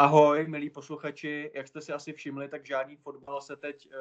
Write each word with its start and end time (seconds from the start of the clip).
Ahoj, 0.00 0.46
milí 0.46 0.70
posluchači, 0.70 1.50
jak 1.54 1.68
jste 1.68 1.80
si 1.80 1.92
asi 1.92 2.12
všimli, 2.12 2.48
tak 2.48 2.66
žádný 2.66 2.96
fotbal 2.96 3.40
se 3.40 3.56
teď 3.56 3.86
uh, 3.86 3.92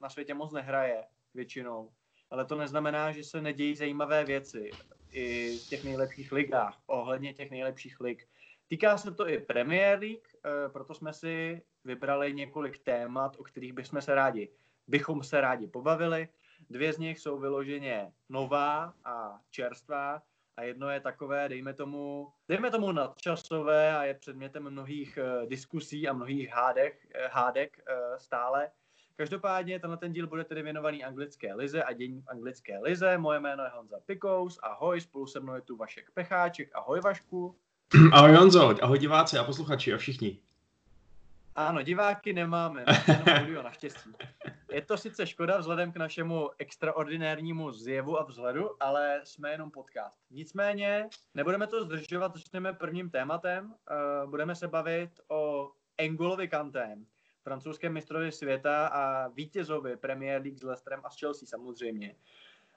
na 0.00 0.10
světě 0.10 0.34
moc 0.34 0.52
nehraje 0.52 1.04
většinou. 1.34 1.92
Ale 2.30 2.44
to 2.44 2.56
neznamená, 2.56 3.12
že 3.12 3.24
se 3.24 3.40
nedějí 3.40 3.76
zajímavé 3.76 4.24
věci 4.24 4.70
i 5.10 5.56
v 5.58 5.68
těch 5.68 5.84
nejlepších 5.84 6.32
ligách, 6.32 6.78
ohledně 6.86 7.34
těch 7.34 7.50
nejlepších 7.50 8.00
lig. 8.00 8.28
Týká 8.66 8.98
se 8.98 9.14
to 9.14 9.28
i 9.28 9.38
Premier 9.38 9.98
League, 9.98 10.28
uh, 10.44 10.72
proto 10.72 10.94
jsme 10.94 11.12
si 11.12 11.62
vybrali 11.84 12.34
několik 12.34 12.78
témat, 12.78 13.36
o 13.38 13.42
kterých 13.42 13.72
bychom 13.72 14.02
se 14.02 14.14
rádi, 14.14 14.48
bychom 14.86 15.22
se 15.22 15.40
rádi 15.40 15.66
pobavili. 15.66 16.28
Dvě 16.70 16.92
z 16.92 16.98
nich 16.98 17.18
jsou 17.18 17.38
vyloženě 17.38 18.12
nová 18.28 18.94
a 19.04 19.40
čerstvá 19.50 20.22
a 20.58 20.62
jedno 20.62 20.90
je 20.90 21.00
takové, 21.00 21.48
dejme 21.48 21.74
tomu, 21.74 22.28
dejme 22.48 22.70
tomu 22.70 22.92
nadčasové 22.92 23.96
a 23.96 24.04
je 24.04 24.14
předmětem 24.14 24.70
mnohých 24.70 25.18
uh, 25.18 25.48
diskusí 25.48 26.08
a 26.08 26.12
mnohých 26.12 26.48
hádek, 26.54 26.94
uh, 27.04 27.32
hádek 27.32 27.78
uh, 27.78 28.16
stále. 28.16 28.70
Každopádně 29.16 29.80
tenhle 29.80 29.96
ten 29.96 30.12
díl 30.12 30.26
bude 30.26 30.44
tedy 30.44 30.62
věnovaný 30.62 31.04
anglické 31.04 31.54
lize 31.54 31.82
a 31.82 31.92
dění 31.92 32.20
v 32.20 32.28
anglické 32.28 32.78
lize. 32.78 33.18
Moje 33.18 33.40
jméno 33.40 33.64
je 33.64 33.70
Honza 33.74 33.96
Pikous, 34.06 34.58
ahoj, 34.62 35.00
spolu 35.00 35.26
se 35.26 35.40
mnou 35.40 35.54
je 35.54 35.60
tu 35.60 35.76
Vašek 35.76 36.10
Pecháček, 36.14 36.70
ahoj 36.74 37.00
Vašku. 37.00 37.56
Ahoj 38.12 38.32
Honzo, 38.32 38.84
ahoj 38.84 38.98
diváci 38.98 39.38
a 39.38 39.44
posluchači 39.44 39.94
a 39.94 39.96
všichni. 39.96 40.38
Ano, 41.54 41.82
diváky 41.82 42.32
nemáme, 42.32 42.84
jenom 43.08 43.22
audio 43.28 43.62
naštěstí. 43.62 44.10
Je 44.72 44.82
to 44.82 44.96
sice 44.96 45.26
škoda 45.26 45.58
vzhledem 45.58 45.92
k 45.92 45.96
našemu 45.96 46.50
extraordinárnímu 46.58 47.72
zjevu 47.72 48.20
a 48.20 48.24
vzhledu, 48.24 48.82
ale 48.82 49.20
jsme 49.24 49.50
jenom 49.50 49.70
podcast. 49.70 50.18
Nicméně, 50.30 51.08
nebudeme 51.34 51.66
to 51.66 51.84
zdržovat, 51.84 52.34
začneme 52.34 52.72
prvním 52.72 53.10
tématem. 53.10 53.64
Uh, 53.64 54.30
budeme 54.30 54.54
se 54.54 54.68
bavit 54.68 55.10
o 55.28 55.70
Engolovi 55.98 56.48
Kantem, 56.48 57.06
francouzském 57.42 57.92
mistrovi 57.92 58.32
světa 58.32 58.86
a 58.86 59.28
vítězovi 59.28 59.96
Premier 59.96 60.42
League 60.42 60.58
s 60.58 60.62
Leicesterem 60.62 61.00
a 61.04 61.10
s 61.10 61.18
Chelsea 61.18 61.48
samozřejmě. 61.48 62.16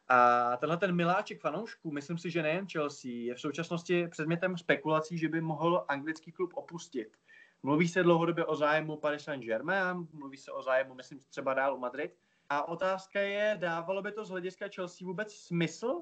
A 0.08 0.58
tenhle 0.58 0.78
ten 0.78 0.96
miláček 0.96 1.42
fanoušků, 1.42 1.92
myslím 1.92 2.18
si, 2.18 2.30
že 2.32 2.44
nejen 2.44 2.68
Chelsea, 2.68 3.12
je 3.12 3.36
v 3.36 3.42
současnosti 3.42 4.08
předmětem 4.08 4.58
spekulací, 4.58 5.18
že 5.18 5.30
by 5.30 5.42
mohl 5.42 5.86
anglický 5.88 6.32
klub 6.32 6.52
opustit. 6.56 7.18
Mluví 7.64 7.88
se 7.88 8.04
dlouhodobě 8.04 8.46
o 8.46 8.56
zájmu 8.56 8.98
Paris 8.98 9.24
Saint-Germain, 9.24 10.08
mluví 10.14 10.38
se 10.38 10.52
o 10.52 10.62
zájmu, 10.62 10.94
myslím, 10.94 11.20
třeba 11.30 11.54
dál 11.54 11.78
Madrid. 11.78 12.12
A 12.50 12.68
otázka 12.68 13.20
je, 13.20 13.58
dávalo 13.60 14.02
by 14.02 14.12
to 14.12 14.26
z 14.26 14.30
hlediska 14.30 14.66
Chelsea 14.76 15.08
vůbec 15.08 15.34
smysl? 15.34 15.88
Uh, 15.88 16.02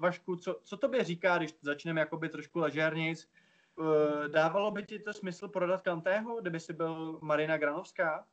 Vašku, 0.00 0.36
co, 0.36 0.56
co 0.62 0.76
tobě 0.76 1.04
říká, 1.04 1.38
když 1.38 1.54
začneme 1.62 2.00
jakoby 2.00 2.28
trošku 2.28 2.58
ležérnic? 2.58 3.30
Uh, 3.76 3.86
dávalo 4.28 4.70
by 4.70 4.82
ti 4.82 4.98
to 4.98 5.12
smysl 5.12 5.48
prodat 5.48 5.82
Kantého, 5.82 6.40
kdyby 6.40 6.60
si 6.60 6.72
byl 6.72 7.18
Marina 7.22 7.58
Granovská? 7.58 8.24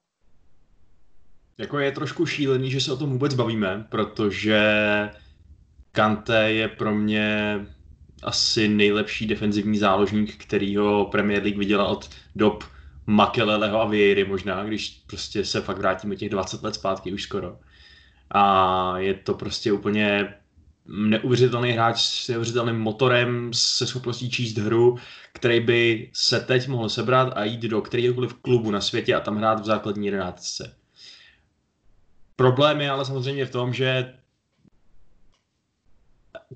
Jako 1.57 1.79
je 1.79 1.91
trošku 1.91 2.25
šílený, 2.25 2.71
že 2.71 2.81
se 2.81 2.93
o 2.93 2.97
tom 2.97 3.09
vůbec 3.09 3.33
bavíme, 3.33 3.87
protože 3.89 4.61
Kante 5.91 6.51
je 6.51 6.67
pro 6.67 6.95
mě 6.95 7.59
asi 8.23 8.67
nejlepší 8.67 9.27
defenzivní 9.27 9.77
záložník, 9.77 10.35
kterýho 10.35 11.05
Premier 11.11 11.43
League 11.43 11.57
viděla 11.57 11.87
od 11.87 12.09
dob 12.35 12.63
Makeleleho 13.05 13.81
a 13.81 13.85
Vieiry 13.85 14.25
možná, 14.25 14.63
když 14.63 15.03
prostě 15.07 15.45
se 15.45 15.61
fakt 15.61 15.77
vrátíme 15.77 16.15
těch 16.15 16.29
20 16.29 16.63
let 16.63 16.75
zpátky 16.75 17.13
už 17.13 17.23
skoro. 17.23 17.57
A 18.31 18.93
je 18.97 19.13
to 19.13 19.33
prostě 19.33 19.71
úplně 19.71 20.33
neuvěřitelný 20.87 21.71
hráč 21.71 22.01
s 22.01 22.27
neuvěřitelným 22.27 22.79
motorem, 22.79 23.53
se 23.53 23.87
schopností 23.87 24.29
číst 24.29 24.57
hru, 24.57 24.97
který 25.33 25.59
by 25.59 26.09
se 26.13 26.39
teď 26.39 26.67
mohl 26.67 26.89
sebrat 26.89 27.33
a 27.35 27.43
jít 27.43 27.61
do 27.61 27.81
kteréhokoliv 27.81 28.33
klubu 28.33 28.71
na 28.71 28.81
světě 28.81 29.15
a 29.15 29.19
tam 29.19 29.37
hrát 29.37 29.59
v 29.59 29.65
základní 29.65 30.05
jedenáctce. 30.05 30.75
Problém 32.35 32.81
je 32.81 32.89
ale 32.89 33.05
samozřejmě 33.05 33.45
v 33.45 33.51
tom, 33.51 33.73
že 33.73 34.13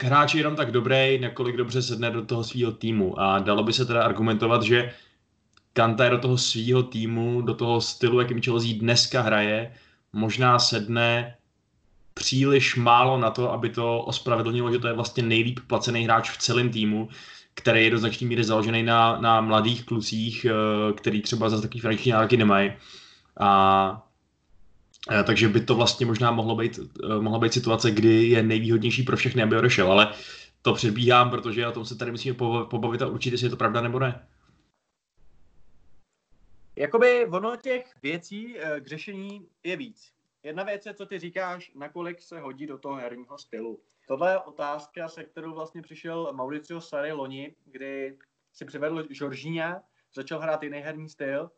hráč 0.03 0.34
je 0.34 0.40
jenom 0.40 0.56
tak 0.56 0.72
dobrý, 0.72 1.19
nakolik 1.19 1.57
dobře 1.57 1.81
sedne 1.81 2.12
do 2.12 2.25
toho 2.25 2.44
svého 2.44 2.72
týmu. 2.72 3.19
A 3.19 3.40
dalo 3.40 3.63
by 3.63 3.74
se 3.74 3.85
teda 3.85 4.03
argumentovat, 4.03 4.63
že 4.63 4.94
Kanta 5.74 6.09
do 6.09 6.18
toho 6.18 6.38
svého 6.38 6.84
týmu, 6.84 7.41
do 7.41 7.53
toho 7.53 7.81
stylu, 7.81 8.19
jakým 8.19 8.41
Chelsea 8.41 8.79
dneska 8.79 9.22
hraje, 9.22 9.74
možná 10.13 10.59
sedne 10.59 11.35
příliš 12.13 12.75
málo 12.75 13.18
na 13.18 13.31
to, 13.31 13.52
aby 13.52 13.69
to 13.69 14.02
ospravedlnilo, 14.02 14.72
že 14.72 14.79
to 14.79 14.88
je 14.88 14.94
vlastně 14.94 15.24
nejlíp 15.24 15.59
placený 15.68 16.03
hráč 16.03 16.29
v 16.29 16.38
celém 16.38 16.69
týmu, 16.69 17.09
který 17.53 17.84
je 17.84 17.91
do 17.91 17.97
značné 17.97 18.28
míry 18.28 18.44
založený 18.44 18.84
na, 18.84 19.18
na 19.22 19.41
mladých 19.41 19.85
klucích, 19.85 20.46
eh, 20.46 20.94
který 20.94 21.22
třeba 21.22 21.50
za 21.50 21.62
takový 21.62 22.12
nároky 22.12 22.38
nemají. 22.38 22.73
A 23.40 24.11
takže 25.24 25.50
by 25.50 25.62
to 25.62 25.76
vlastně 25.76 26.06
možná 26.06 26.32
mohlo 26.32 26.56
být, 26.56 26.80
eh, 26.80 27.20
mohla 27.20 27.40
být 27.40 27.54
situace, 27.54 27.92
kdy 27.92 28.28
je 28.28 28.44
nejvýhodnější 28.44 29.04
pro 29.04 29.18
všechny, 29.18 29.44
aby 29.44 29.58
odešel, 29.58 29.92
ale 29.92 30.14
to 30.62 30.74
předbíhám, 30.74 31.30
protože 31.30 31.68
o 31.68 31.72
tom 31.72 31.86
se 31.86 31.96
tady 31.96 32.12
musíme 32.12 32.38
pobavit 32.70 33.02
a 33.02 33.08
určitě, 33.08 33.34
jestli 33.34 33.46
je 33.46 33.52
to 33.52 33.58
pravda 33.58 33.82
nebo 33.82 34.00
ne. 34.00 34.28
Jakoby 36.76 37.26
ono 37.26 37.56
těch 37.56 37.94
věcí 38.04 38.56
eh, 38.60 38.82
k 38.82 38.88
řešení 38.88 39.48
je 39.64 39.78
víc. 39.78 40.14
Jedna 40.44 40.64
věc 40.64 40.86
je, 40.86 40.94
co 40.94 41.06
ty 41.06 41.20
říkáš, 41.20 41.72
nakolik 41.76 42.22
se 42.22 42.40
hodí 42.40 42.68
do 42.68 42.78
toho 42.78 42.96
herního 42.96 43.38
stylu. 43.38 43.80
Tohle 44.08 44.32
je 44.32 44.38
otázka, 44.38 45.08
se 45.08 45.24
kterou 45.24 45.54
vlastně 45.54 45.82
přišel 45.82 46.30
Mauricio 46.32 46.82
Sarri 46.82 47.12
loni, 47.12 47.56
kdy 47.66 48.18
si 48.54 48.66
přivedl 48.66 49.08
Žoržíňa, 49.10 49.82
začal 50.16 50.40
hrát 50.40 50.64
jiný 50.64 50.80
herní 50.80 51.10
styl 51.10 51.52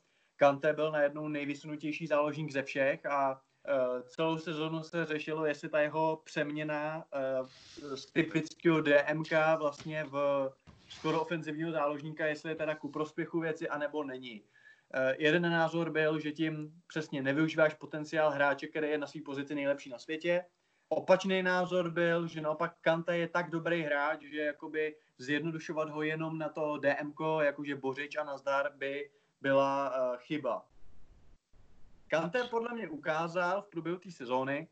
Kante 0.44 0.74
byl 0.74 0.92
najednou 0.92 1.28
nejvysunutější 1.28 2.08
záložník 2.08 2.52
ze 2.52 2.64
všech 2.64 3.06
a 3.06 3.31
uh, 3.31 4.02
celou 4.08 4.38
sezonu 4.38 4.84
se 4.84 5.06
řešilo, 5.06 5.46
jestli 5.46 5.70
ta 5.70 5.80
jeho 5.80 6.22
přeměna 6.26 7.06
uh, 7.42 7.48
z 7.96 8.06
typického 8.06 8.81
DMK 8.81 9.31
vlastně 9.58 10.04
v 10.04 10.50
skoro 10.90 11.22
ofenzivního 11.22 11.72
záložníka, 11.72 12.26
jestli 12.26 12.50
je 12.52 12.56
teda 12.56 12.76
ku 12.76 12.90
prospěchu 12.90 13.40
věci, 13.40 13.70
anebo 13.70 14.04
není. 14.04 14.42
Uh, 14.42 15.14
jeden 15.18 15.42
názor 15.42 15.92
byl, 15.92 16.20
že 16.20 16.31
tím 16.31 16.81
přesně 16.88 17.22
nevyužíváš 17.22 17.74
potenciál 17.74 18.31
hráče, 18.31 18.68
který 18.68 18.90
je 18.90 18.98
na 18.98 19.08
své 19.08 19.22
pozici 19.22 19.56
nejlepší 19.56 19.90
na 19.90 20.00
světě. 20.00 20.46
Opačný 20.90 21.44
názor 21.44 21.90
byl, 21.90 22.28
že 22.28 22.42
naopak 22.42 22.75
Kante 22.81 23.18
je 23.18 23.28
tak 23.28 23.50
dobrý 23.50 23.81
hráč, 23.81 24.22
že 24.24 24.42
jakoby 24.42 24.96
zjednodušovat 25.18 25.90
ho 25.90 26.02
jenom 26.02 26.38
na 26.38 26.50
to 26.50 26.78
DMK, 26.78 27.20
jakože 27.42 27.75
Bořič 27.75 28.16
a 28.16 28.24
Nazdar 28.24 28.72
by 28.75 29.10
byla 29.44 29.90
uh, 29.90 30.18
chyba. 30.18 30.66
Kante 32.08 32.44
podle 32.44 32.74
mě 32.74 32.90
ukázal 32.90 33.62
v 33.62 33.70
průběhu 33.70 33.98
té 33.98 34.12
sezóny, 34.12 34.68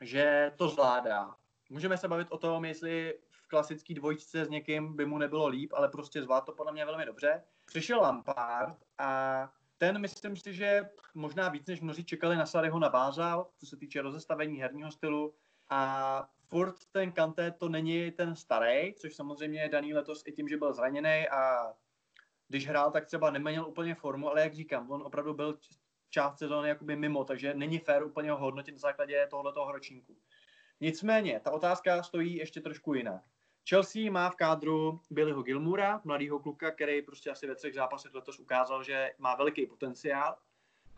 že 0.00 0.52
to 0.56 0.68
zvládá. 0.68 1.34
Můžeme 1.70 1.98
se 1.98 2.08
bavit 2.08 2.28
o 2.30 2.38
tom, 2.38 2.64
jestli 2.64 3.18
v 3.30 3.48
klasický 3.48 3.94
dvojčce 3.94 4.44
s 4.44 4.48
někým 4.48 4.96
by 4.96 5.06
mu 5.06 5.18
nebylo 5.18 5.46
líp, 5.46 5.72
ale 5.76 5.88
prostě 5.88 6.22
zvládl 6.22 6.46
to 6.46 6.52
podle 6.52 6.72
mě 6.72 6.84
velmi 6.84 7.06
dobře. 7.06 7.42
Přišel 7.66 8.00
Lampard 8.00 8.78
a 8.98 9.08
ten 9.78 9.98
myslím 9.98 10.36
si, 10.36 10.54
že 10.54 10.90
možná 11.14 11.48
víc 11.48 11.66
než 11.66 11.80
mnozí 11.80 12.04
čekali 12.04 12.36
na 12.36 12.46
Saryho 12.46 12.78
navázal, 12.78 13.50
co 13.56 13.66
se 13.66 13.76
týče 13.76 14.02
rozestavení 14.02 14.60
herního 14.60 14.90
stylu 14.90 15.34
a 15.70 16.28
furt 16.48 16.76
ten 16.92 17.12
Kante 17.12 17.50
to 17.50 17.68
není 17.68 18.10
ten 18.10 18.36
starý, 18.36 18.94
což 18.94 19.14
samozřejmě 19.14 19.60
je 19.60 19.68
daný 19.68 19.94
letos 19.94 20.22
i 20.26 20.32
tím, 20.32 20.48
že 20.48 20.56
byl 20.56 20.72
zraněný 20.72 21.28
a 21.28 21.72
když 22.54 22.68
hrál, 22.68 22.90
tak 22.90 23.06
třeba 23.06 23.30
neměl 23.30 23.66
úplně 23.68 23.94
formu, 23.94 24.30
ale 24.30 24.40
jak 24.40 24.54
říkám, 24.54 24.90
on 24.90 25.02
opravdu 25.02 25.34
byl 25.34 25.58
část 26.10 26.38
sezóny 26.38 26.68
jakoby 26.68 26.96
mimo, 26.96 27.24
takže 27.24 27.54
není 27.54 27.78
fér 27.78 28.04
úplně 28.04 28.30
ho 28.30 28.38
hodnotit 28.38 28.72
na 28.72 28.78
základě 28.78 29.26
tohoto 29.30 29.72
ročníku. 29.72 30.16
Nicméně, 30.80 31.40
ta 31.40 31.50
otázka 31.50 32.02
stojí 32.02 32.36
ještě 32.36 32.60
trošku 32.60 32.94
jinak. 32.94 33.22
Chelsea 33.68 34.10
má 34.10 34.30
v 34.30 34.36
kádru 34.36 35.00
Billyho 35.10 35.42
Gilmura, 35.42 36.00
mladého 36.04 36.38
kluka, 36.38 36.70
který 36.70 37.02
prostě 37.02 37.30
asi 37.30 37.46
ve 37.46 37.54
třech 37.54 37.74
zápasech 37.74 38.14
letos 38.14 38.38
ukázal, 38.38 38.82
že 38.82 39.10
má 39.18 39.34
velký 39.36 39.66
potenciál. 39.66 40.36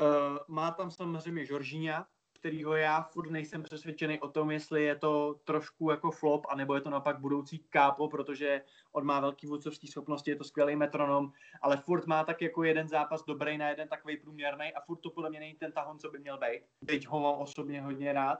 Uh, 0.00 0.08
má 0.48 0.70
tam 0.70 0.90
samozřejmě 0.90 1.46
Žoržíňa, 1.46 2.06
kterýho 2.38 2.76
já 2.76 3.02
furt 3.02 3.30
nejsem 3.30 3.62
přesvědčený 3.62 4.20
o 4.20 4.28
tom, 4.28 4.50
jestli 4.50 4.84
je 4.84 4.96
to 4.96 5.40
trošku 5.44 5.90
jako 5.90 6.10
flop, 6.10 6.46
anebo 6.48 6.74
je 6.74 6.80
to 6.80 6.90
naopak 6.90 7.18
budoucí 7.18 7.58
kápo, 7.58 8.08
protože 8.08 8.62
on 8.92 9.04
má 9.04 9.20
velký 9.20 9.46
vůdcovský 9.46 9.88
schopnosti, 9.88 10.30
je 10.30 10.36
to 10.36 10.44
skvělý 10.44 10.76
metronom, 10.76 11.32
ale 11.62 11.76
furt 11.76 12.06
má 12.06 12.24
tak 12.24 12.42
jako 12.42 12.64
jeden 12.64 12.88
zápas 12.88 13.24
dobrý 13.24 13.58
na 13.58 13.68
jeden 13.68 13.88
takový 13.88 14.16
průměrný 14.16 14.74
a 14.74 14.80
furt 14.80 14.96
to 14.96 15.10
podle 15.10 15.30
mě 15.30 15.40
není 15.40 15.54
ten 15.54 15.72
tahon, 15.72 15.98
co 15.98 16.10
by 16.10 16.18
měl 16.18 16.38
být. 16.38 16.62
Teď 16.86 17.06
ho 17.06 17.20
mám 17.20 17.34
osobně 17.34 17.82
hodně 17.82 18.12
rád. 18.12 18.38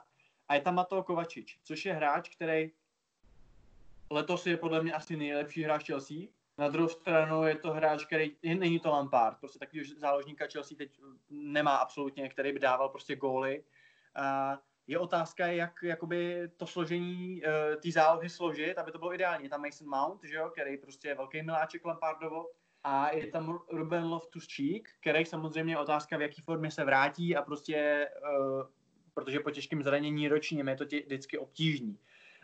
A 0.49 0.55
je 0.55 0.61
tam 0.61 0.75
Mateo 0.75 1.03
Kovačič, 1.03 1.59
což 1.65 1.85
je 1.85 1.93
hráč, 1.93 2.29
který 2.37 2.71
letos 4.11 4.47
je 4.47 4.57
podle 4.57 4.83
mě 4.83 4.93
asi 4.93 5.17
nejlepší 5.17 5.63
hráč 5.63 5.87
Chelsea. 5.87 6.17
Na 6.59 6.69
druhou 6.69 6.89
stranu 6.89 7.45
je 7.45 7.57
to 7.57 7.73
hráč, 7.73 8.05
který 8.05 8.37
není 8.59 8.81
to 8.81 8.91
Lampard, 8.91 9.39
prostě 9.39 9.59
takový 9.59 9.85
záložníka 9.85 10.47
Chelsea 10.53 10.77
teď 10.77 11.01
nemá 11.31 11.77
absolutně, 11.77 12.29
který 12.29 12.53
by 12.53 12.59
dával 12.59 12.89
prostě 12.89 13.17
góly 13.17 13.65
je 14.87 14.99
otázka, 14.99 15.47
jak 15.47 15.73
jakoby 15.83 16.49
to 16.57 16.67
složení 16.67 17.43
uh, 17.43 17.81
té 17.81 17.91
zálohy 17.91 18.29
složit, 18.29 18.79
aby 18.79 18.93
to 18.93 18.99
bylo 18.99 19.15
ideální. 19.15 19.45
Je 19.45 19.51
tam 19.51 19.63
Mason 19.63 19.89
Mount, 19.89 20.25
že 20.25 20.35
jo, 20.35 20.51
který 20.51 20.77
prostě 20.77 21.09
je 21.09 21.15
velký 21.15 21.43
miláček 21.43 21.85
Lampardovo 21.85 22.47
a 22.85 23.11
je 23.11 23.27
tam 23.27 23.59
Ruben 23.73 24.05
Loftus-Cheek, 24.05 24.83
který 25.01 25.25
samozřejmě 25.25 25.73
je 25.73 25.79
otázka, 25.79 26.17
v 26.17 26.23
jaký 26.23 26.43
formě 26.43 26.71
se 26.71 26.85
vrátí 26.85 27.37
a 27.37 27.43
prostě, 27.43 28.09
uh, 28.39 28.63
protože 29.15 29.41
po 29.41 29.51
těžkém 29.51 29.83
zranění 29.83 30.29
ročním 30.29 30.69
je 30.69 30.77
to 30.77 30.85
tě, 30.85 31.01
vždycky 31.01 31.39
obtížný. 31.39 31.99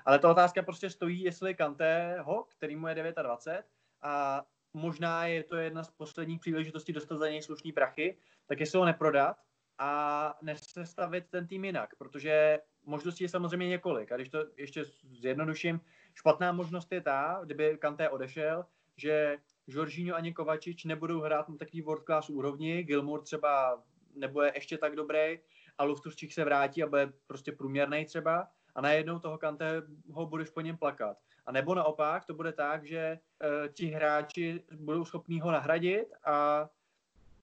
Ale 0.04 0.18
ta 0.18 0.30
otázka 0.30 0.62
prostě 0.62 0.90
stojí, 0.90 1.22
jestli 1.22 1.54
Kanteho, 1.54 2.44
který 2.44 2.76
mu 2.76 2.88
je 2.88 2.94
29 2.94 3.66
a 4.02 4.42
možná 4.74 5.26
je 5.26 5.44
to 5.44 5.56
jedna 5.56 5.84
z 5.84 5.90
posledních 5.90 6.40
příležitostí 6.40 6.92
dostat 6.92 7.18
za 7.18 7.28
něj 7.28 7.42
slušný 7.42 7.72
prachy, 7.72 8.18
tak 8.46 8.60
jestli 8.60 8.78
ho 8.78 8.84
neprodat 8.84 9.36
a 9.82 10.34
nesestavit 10.42 11.24
ten 11.30 11.46
tým 11.46 11.64
jinak, 11.64 11.94
protože 11.98 12.58
možností 12.84 13.24
je 13.24 13.28
samozřejmě 13.28 13.68
několik. 13.68 14.12
A 14.12 14.16
když 14.16 14.28
to 14.28 14.44
ještě 14.56 14.84
zjednoduším, 15.10 15.80
špatná 16.14 16.52
možnost 16.52 16.92
je 16.92 17.00
ta, 17.00 17.40
kdyby 17.44 17.78
Kanté 17.78 18.08
odešel, 18.08 18.64
že 18.96 19.38
Jorginho 19.66 20.16
ani 20.16 20.32
Kovačič 20.32 20.84
nebudou 20.84 21.20
hrát 21.20 21.48
na 21.48 21.56
takový 21.56 21.82
world 21.82 22.04
class 22.04 22.30
úrovni, 22.30 22.82
Gilmour 22.82 23.22
třeba 23.22 23.82
nebude 24.14 24.52
ještě 24.54 24.78
tak 24.78 24.96
dobrý 24.96 25.38
a 25.78 25.84
Luftuščík 25.84 26.32
se 26.32 26.44
vrátí 26.44 26.82
a 26.82 26.86
bude 26.86 27.12
prostě 27.26 27.52
průměrný 27.52 28.04
třeba 28.04 28.48
a 28.74 28.80
najednou 28.80 29.18
toho 29.18 29.38
Kante 29.38 29.82
ho 30.10 30.26
budeš 30.26 30.50
po 30.50 30.60
něm 30.60 30.76
plakat. 30.76 31.16
A 31.46 31.52
nebo 31.52 31.74
naopak 31.74 32.24
to 32.24 32.34
bude 32.34 32.52
tak, 32.52 32.86
že 32.86 33.18
uh, 33.18 33.68
ti 33.72 33.86
hráči 33.86 34.64
budou 34.72 35.04
schopní 35.04 35.40
ho 35.40 35.50
nahradit 35.50 36.06
a 36.24 36.68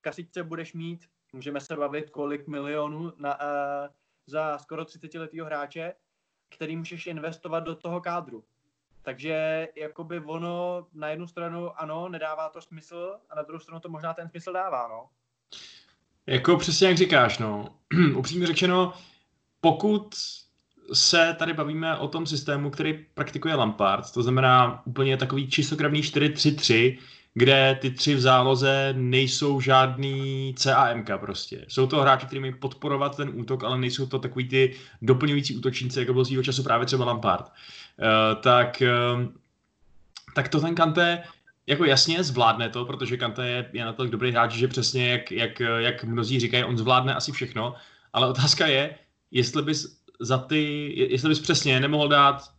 kasičce 0.01 0.43
budeš 0.43 0.73
mít, 0.73 1.09
můžeme 1.33 1.61
se 1.61 1.75
bavit, 1.75 2.09
kolik 2.09 2.47
milionů 2.47 3.13
na, 3.17 3.39
uh, 3.39 3.87
za 4.27 4.57
skoro 4.57 4.85
30 4.85 5.13
letého 5.13 5.45
hráče, 5.45 5.93
který 6.49 6.75
můžeš 6.75 7.07
investovat 7.07 7.59
do 7.59 7.75
toho 7.75 8.01
kádru. 8.01 8.43
Takže 9.01 9.67
jakoby 9.75 10.19
ono 10.19 10.87
na 10.93 11.09
jednu 11.09 11.27
stranu 11.27 11.81
ano, 11.81 12.09
nedává 12.09 12.49
to 12.49 12.61
smysl 12.61 13.15
a 13.29 13.35
na 13.35 13.41
druhou 13.41 13.59
stranu 13.59 13.79
to 13.79 13.89
možná 13.89 14.13
ten 14.13 14.29
smysl 14.29 14.53
dává, 14.53 14.87
no. 14.87 15.09
Jako 16.27 16.57
přesně 16.57 16.87
jak 16.87 16.97
říkáš, 16.97 17.37
no. 17.37 17.65
Upřímně 18.15 18.47
řečeno, 18.47 18.93
pokud 19.61 20.15
se 20.93 21.35
tady 21.39 21.53
bavíme 21.53 21.97
o 21.97 22.07
tom 22.07 22.25
systému, 22.25 22.69
který 22.69 23.05
praktikuje 23.13 23.55
Lampard, 23.55 24.11
to 24.11 24.23
znamená 24.23 24.81
úplně 24.85 25.17
takový 25.17 25.49
čistokravný 25.49 26.01
4-3-3, 26.01 26.99
kde 27.33 27.77
ty 27.81 27.91
tři 27.91 28.15
v 28.15 28.19
záloze 28.19 28.93
nejsou 28.97 29.61
žádný 29.61 30.55
CAMK 30.57 31.09
prostě. 31.17 31.65
Jsou 31.67 31.87
to 31.87 32.01
hráči, 32.01 32.25
kteří 32.25 32.39
mají 32.39 32.53
podporovat 32.53 33.17
ten 33.17 33.31
útok, 33.33 33.63
ale 33.63 33.77
nejsou 33.77 34.07
to 34.07 34.19
takový 34.19 34.47
ty 34.47 34.75
doplňující 35.01 35.55
útočníci, 35.55 35.99
jako 35.99 36.13
byl 36.13 36.25
svýho 36.25 36.43
času 36.43 36.63
právě 36.63 36.85
třeba 36.85 37.05
Lampard. 37.05 37.45
Uh, 37.45 38.41
tak, 38.41 38.83
uh, 39.15 39.25
tak 40.35 40.47
to 40.47 40.59
ten 40.59 40.75
Kante 40.75 41.23
jako 41.67 41.85
jasně 41.85 42.23
zvládne 42.23 42.69
to, 42.69 42.85
protože 42.85 43.17
Kante 43.17 43.47
je, 43.47 43.69
je 43.73 43.85
natolik 43.85 44.11
dobrý 44.11 44.31
hráč, 44.31 44.53
že 44.53 44.67
přesně 44.67 45.09
jak, 45.09 45.31
jak, 45.31 45.59
jak 45.77 46.03
mnozí 46.03 46.39
říkají, 46.39 46.63
on 46.63 46.77
zvládne 46.77 47.15
asi 47.15 47.31
všechno, 47.31 47.75
ale 48.13 48.27
otázka 48.27 48.67
je, 48.67 48.95
jestli 49.31 49.61
bys 49.61 49.99
za 50.19 50.37
ty, 50.37 50.93
jestli 51.11 51.29
bys 51.29 51.39
přesně 51.39 51.79
nemohl 51.79 52.07
dát 52.07 52.58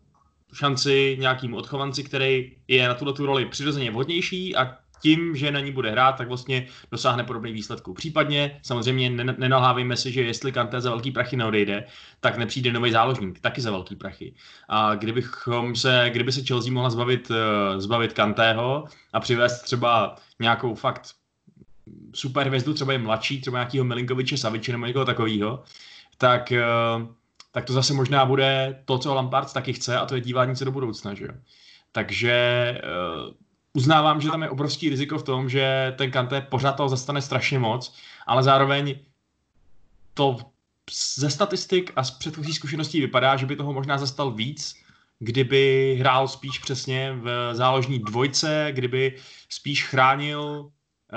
šanci 0.52 1.17
nějakým 1.20 1.55
odchovanci, 1.55 2.05
který 2.05 2.52
je 2.69 2.88
na 2.88 2.94
tuto 2.94 3.12
tu 3.12 3.26
roli 3.26 3.47
přirozeně 3.47 3.91
vhodnější 3.91 4.56
a 4.56 4.76
tím, 5.02 5.37
že 5.37 5.50
na 5.50 5.61
ní 5.61 5.73
bude 5.73 5.91
hrát, 5.91 6.12
tak 6.12 6.29
vlastně 6.29 6.67
dosáhne 6.91 7.25
podobný 7.25 7.52
výsledků. 7.52 7.94
Případně 7.94 8.61
samozřejmě 8.62 9.11
nenalhávejme 9.11 9.97
si, 9.97 10.12
že 10.12 10.23
jestli 10.23 10.52
Kanté 10.52 10.81
za 10.81 10.91
velký 10.91 11.11
prachy 11.11 11.37
neodejde, 11.37 11.87
tak 12.20 12.38
nepřijde 12.38 12.73
nový 12.73 12.93
záložník, 12.93 13.41
taky 13.41 13.61
za 13.61 13.70
velký 13.70 13.97
prachy. 13.97 14.35
A 14.69 14.94
kdybychom 14.94 15.76
se, 15.76 16.11
kdyby 16.12 16.32
se 16.32 16.43
Chelsea 16.43 16.73
mohla 16.73 16.91
zbavit, 16.91 17.31
eh, 17.31 17.81
zbavit 17.81 18.12
Kantého 18.12 18.85
a 19.12 19.20
přivést 19.20 19.62
třeba 19.62 20.17
nějakou 20.41 20.75
fakt 20.75 21.14
super 22.14 22.47
hvězdu, 22.47 22.75
třeba 22.75 22.93
je 22.93 22.99
mladší, 22.99 23.41
třeba 23.41 23.58
nějakého 23.58 23.85
Milinkoviče 23.85 24.37
Saviče 24.37 24.73
nebo 24.73 24.87
někoho 24.87 25.05
takového, 25.05 25.62
tak 26.19 26.52
eh, 26.52 26.64
tak 27.52 27.64
to 27.64 27.73
zase 27.73 27.94
možná 27.94 28.26
bude 28.26 28.82
to, 28.85 28.99
co 28.99 29.14
Lampard 29.14 29.52
taky 29.52 29.73
chce, 29.73 29.99
a 29.99 30.06
to 30.06 30.14
je 30.14 30.20
dívání 30.20 30.56
se 30.56 30.64
do 30.64 30.73
budoucna, 30.73 31.14
že 31.14 31.29
Takže 31.93 32.75
uh, 32.85 33.35
uznávám, 33.73 34.20
že 34.20 34.31
tam 34.31 34.43
je 34.43 34.50
obrovský 34.50 34.88
riziko 34.88 35.19
v 35.19 35.23
tom, 35.23 35.49
že 35.49 35.94
ten 35.99 36.11
Kanté 36.11 36.41
pořád 36.41 36.73
toho 36.73 36.88
zastane 36.88 37.23
strašně 37.23 37.58
moc, 37.58 37.94
ale 38.26 38.43
zároveň 38.43 38.99
to 40.14 40.38
ze 41.17 41.31
statistik 41.31 41.93
a 41.97 42.05
z 42.05 42.11
předchozí 42.11 42.52
zkušeností 42.52 43.00
vypadá, 43.00 43.37
že 43.37 43.47
by 43.47 43.56
toho 43.56 43.73
možná 43.73 43.99
zastal 43.99 44.31
víc, 44.31 44.75
kdyby 45.19 45.97
hrál 46.00 46.29
spíš 46.29 46.58
přesně 46.58 47.12
v 47.12 47.55
záložní 47.55 47.99
dvojce, 47.99 48.69
kdyby 48.73 49.17
spíš 49.49 49.85
chránil 49.87 50.70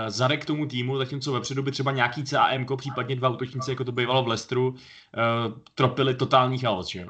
zadek 0.07 0.41
k 0.41 0.45
tomu 0.45 0.65
týmu, 0.65 0.97
zatímco 0.97 1.33
vepředu 1.33 1.63
by 1.63 1.71
třeba 1.71 1.91
nějaký 1.91 2.23
CAM, 2.23 2.65
případně 2.77 3.15
dva 3.15 3.29
útočníci, 3.29 3.71
jako 3.71 3.83
to 3.83 3.91
bývalo 3.91 4.23
v 4.23 4.27
Lestru, 4.27 4.69
uh, 4.69 4.77
tropili 5.75 6.15
totální 6.15 6.57
chaos, 6.57 6.87
že? 6.87 7.05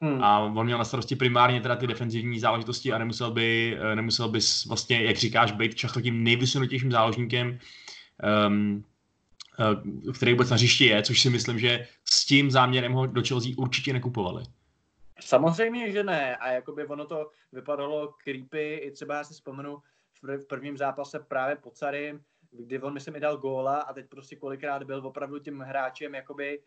Hmm. 0.00 0.24
A 0.24 0.38
on 0.38 0.64
měl 0.64 0.78
na 0.78 0.84
starosti 0.84 1.16
primárně 1.16 1.60
teda 1.60 1.76
ty 1.76 1.86
defenzivní 1.86 2.40
záležitosti 2.40 2.92
a 2.92 2.98
nemusel 2.98 3.30
by, 3.30 3.78
uh, 3.80 3.94
nemusel 3.94 4.28
by 4.28 4.38
vlastně, 4.68 5.02
jak 5.02 5.16
říkáš, 5.16 5.52
být 5.52 5.74
často 5.74 6.00
tím 6.00 6.24
nejvysunutějším 6.24 6.92
záložníkem, 6.92 7.58
um, 8.46 8.84
který 10.14 10.32
vůbec 10.32 10.50
na 10.50 10.56
hřišti 10.56 10.84
je, 10.84 11.02
což 11.02 11.20
si 11.20 11.30
myslím, 11.30 11.58
že 11.58 11.86
s 12.04 12.26
tím 12.26 12.50
záměrem 12.50 12.92
ho 12.92 13.06
do 13.06 13.22
Chelsea 13.22 13.52
určitě 13.56 13.92
nekupovali. 13.92 14.44
Samozřejmě, 15.20 15.92
že 15.92 16.04
ne. 16.04 16.36
A 16.36 16.50
jakoby 16.50 16.86
ono 16.86 17.04
to 17.04 17.30
vypadalo 17.52 18.14
creepy, 18.24 18.74
i 18.74 18.90
třeba 18.90 19.14
já 19.14 19.24
si 19.24 19.34
vzpomenu, 19.34 19.78
v 20.22 20.46
prvním 20.46 20.76
zápase 20.76 21.20
právě 21.20 21.56
pod 21.56 21.76
Sarym, 21.76 22.24
kdy 22.50 22.80
on 22.80 22.92
myslím 22.92 23.16
i 23.16 23.20
dal 23.20 23.36
góla 23.36 23.80
a 23.80 23.92
teď 23.92 24.08
prostě 24.08 24.36
kolikrát 24.36 24.82
byl 24.82 25.06
opravdu 25.06 25.38
tím 25.38 25.60
hráčem, 25.60 26.14
jakoby, 26.14 26.62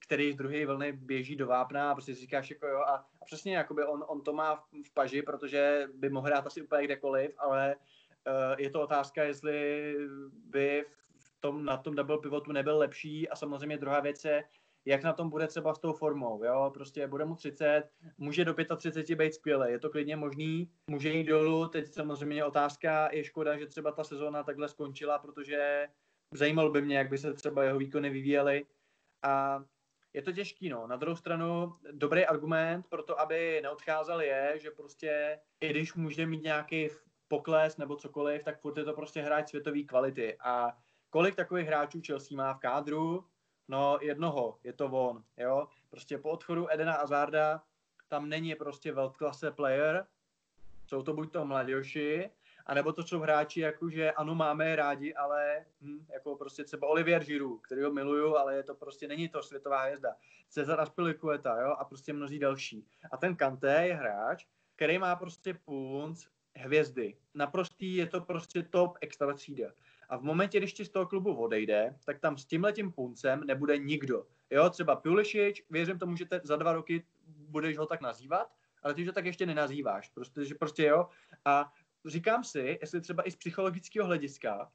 který 0.00 0.32
z 0.32 0.36
druhé 0.36 0.66
vlny 0.66 0.92
běží 0.92 1.36
do 1.36 1.46
vápna 1.46 1.90
a 1.90 1.94
prostě 1.94 2.14
říkáš 2.14 2.50
jako 2.50 2.66
jo 2.66 2.78
a, 2.78 3.06
a 3.20 3.24
přesně 3.24 3.56
jakoby 3.56 3.84
on, 3.84 4.04
on 4.08 4.20
to 4.20 4.32
má 4.32 4.56
v, 4.56 4.64
v 4.86 4.94
paži, 4.94 5.22
protože 5.22 5.88
by 5.94 6.10
mohl 6.10 6.26
hrát 6.26 6.46
asi 6.46 6.62
úplně 6.62 6.84
kdekoliv, 6.84 7.30
ale 7.38 7.76
uh, 7.76 8.60
je 8.60 8.70
to 8.70 8.82
otázka, 8.82 9.24
jestli 9.24 9.94
by 10.32 10.84
v 11.18 11.40
tom, 11.40 11.64
na 11.64 11.76
tom 11.76 11.94
double 11.94 12.18
pivotu 12.18 12.52
nebyl 12.52 12.78
lepší 12.78 13.28
a 13.28 13.36
samozřejmě 13.36 13.78
druhá 13.78 14.00
věc 14.00 14.24
je, 14.24 14.44
jak 14.86 15.02
na 15.02 15.12
tom 15.12 15.30
bude 15.30 15.46
třeba 15.46 15.74
s 15.74 15.78
tou 15.78 15.92
formou, 15.92 16.44
jo, 16.44 16.70
prostě 16.74 17.06
bude 17.06 17.24
mu 17.24 17.34
30, 17.34 17.90
může 18.18 18.44
do 18.44 18.54
35 18.76 19.16
být 19.16 19.34
skvělé, 19.34 19.70
je 19.70 19.78
to 19.78 19.90
klidně 19.90 20.16
možný, 20.16 20.70
může 20.90 21.08
jít 21.08 21.24
dolů, 21.24 21.68
teď 21.68 21.86
samozřejmě 21.86 22.44
otázka, 22.44 23.08
je 23.12 23.24
škoda, 23.24 23.58
že 23.58 23.66
třeba 23.66 23.92
ta 23.92 24.04
sezóna 24.04 24.42
takhle 24.42 24.68
skončila, 24.68 25.18
protože 25.18 25.88
zajímalo 26.34 26.70
by 26.70 26.82
mě, 26.82 26.98
jak 26.98 27.10
by 27.10 27.18
se 27.18 27.34
třeba 27.34 27.64
jeho 27.64 27.78
výkony 27.78 28.10
vyvíjely 28.10 28.66
a 29.22 29.64
je 30.14 30.22
to 30.22 30.32
těžký, 30.32 30.68
no. 30.68 30.86
Na 30.86 30.96
druhou 30.96 31.16
stranu, 31.16 31.76
dobrý 31.92 32.26
argument 32.26 32.86
pro 32.88 33.02
to, 33.02 33.20
aby 33.20 33.60
neodcházel 33.62 34.20
je, 34.20 34.54
že 34.56 34.70
prostě, 34.70 35.40
i 35.60 35.68
když 35.68 35.94
může 35.94 36.26
mít 36.26 36.42
nějaký 36.42 36.88
pokles 37.28 37.76
nebo 37.76 37.96
cokoliv, 37.96 38.44
tak 38.44 38.60
furt 38.60 38.76
je 38.78 38.84
to 38.84 38.92
prostě 38.92 39.22
hráč 39.22 39.48
světové 39.48 39.82
kvality. 39.82 40.36
A 40.40 40.76
kolik 41.10 41.34
takových 41.34 41.66
hráčů 41.66 42.00
Chelsea 42.06 42.36
má 42.36 42.54
v 42.54 42.58
kádru, 42.58 43.24
No 43.68 43.98
jednoho, 44.02 44.58
je 44.64 44.72
to 44.72 44.86
on, 44.86 45.24
jo. 45.36 45.68
Prostě 45.90 46.18
po 46.18 46.30
odchodu 46.30 46.72
Edena 46.72 46.94
Azarda 46.94 47.62
tam 48.08 48.28
není 48.28 48.54
prostě 48.54 48.92
velklase 48.92 49.50
player, 49.50 50.06
jsou 50.86 51.02
to 51.02 51.14
buď 51.14 51.32
to 51.32 51.44
mladějoši, 51.44 52.30
anebo 52.66 52.92
to 52.92 53.02
jsou 53.02 53.20
hráči, 53.20 53.60
jakože 53.60 54.12
ano, 54.12 54.34
máme 54.34 54.68
je 54.68 54.76
rádi, 54.76 55.14
ale 55.14 55.64
hm, 55.80 56.06
jako 56.12 56.36
prostě 56.36 56.64
třeba 56.64 56.88
Olivier 56.88 57.24
Giroud, 57.24 57.62
který 57.62 57.82
ho 57.82 57.92
miluju, 57.92 58.36
ale 58.36 58.56
je 58.56 58.62
to 58.62 58.74
prostě, 58.74 59.08
není 59.08 59.28
to 59.28 59.42
světová 59.42 59.82
hvězda. 59.82 60.16
Cezar 60.48 60.80
Aspilicueta, 60.80 61.60
jo, 61.60 61.74
a 61.78 61.84
prostě 61.84 62.12
mnozí 62.12 62.38
další. 62.38 62.86
A 63.12 63.16
ten 63.16 63.36
Kanté 63.36 63.86
je 63.86 63.94
hráč, 63.94 64.46
který 64.76 64.98
má 64.98 65.16
prostě 65.16 65.54
punc 65.54 66.26
hvězdy. 66.56 67.16
Naprostý 67.34 67.94
je 67.94 68.06
to 68.06 68.20
prostě 68.20 68.62
top 68.62 68.98
extra 69.00 69.34
třída. 69.34 69.68
A 70.08 70.16
v 70.16 70.22
momentě, 70.22 70.58
když 70.58 70.72
ti 70.72 70.84
z 70.84 70.88
toho 70.88 71.06
klubu 71.06 71.34
odejde, 71.34 71.96
tak 72.04 72.18
tam 72.18 72.36
s 72.36 72.44
tímhletím 72.44 72.92
puncem 72.92 73.44
nebude 73.46 73.78
nikdo. 73.78 74.26
Jo, 74.50 74.70
třeba 74.70 74.96
Pulisic, 74.96 75.56
věřím 75.70 75.98
tomu, 75.98 76.16
že 76.16 76.24
te, 76.24 76.40
za 76.44 76.56
dva 76.56 76.72
roky 76.72 77.06
budeš 77.26 77.78
ho 77.78 77.86
tak 77.86 78.00
nazývat, 78.00 78.52
ale 78.82 78.94
ty 78.94 79.06
ho 79.06 79.12
tak 79.12 79.24
ještě 79.24 79.46
nenazýváš. 79.46 80.08
Prostě, 80.08 80.44
že 80.44 80.54
prostě 80.54 80.84
jo. 80.84 81.08
A 81.44 81.72
říkám 82.06 82.44
si, 82.44 82.78
jestli 82.80 83.00
třeba 83.00 83.28
i 83.28 83.30
z 83.30 83.36
psychologického 83.36 84.06
hlediska 84.06 84.70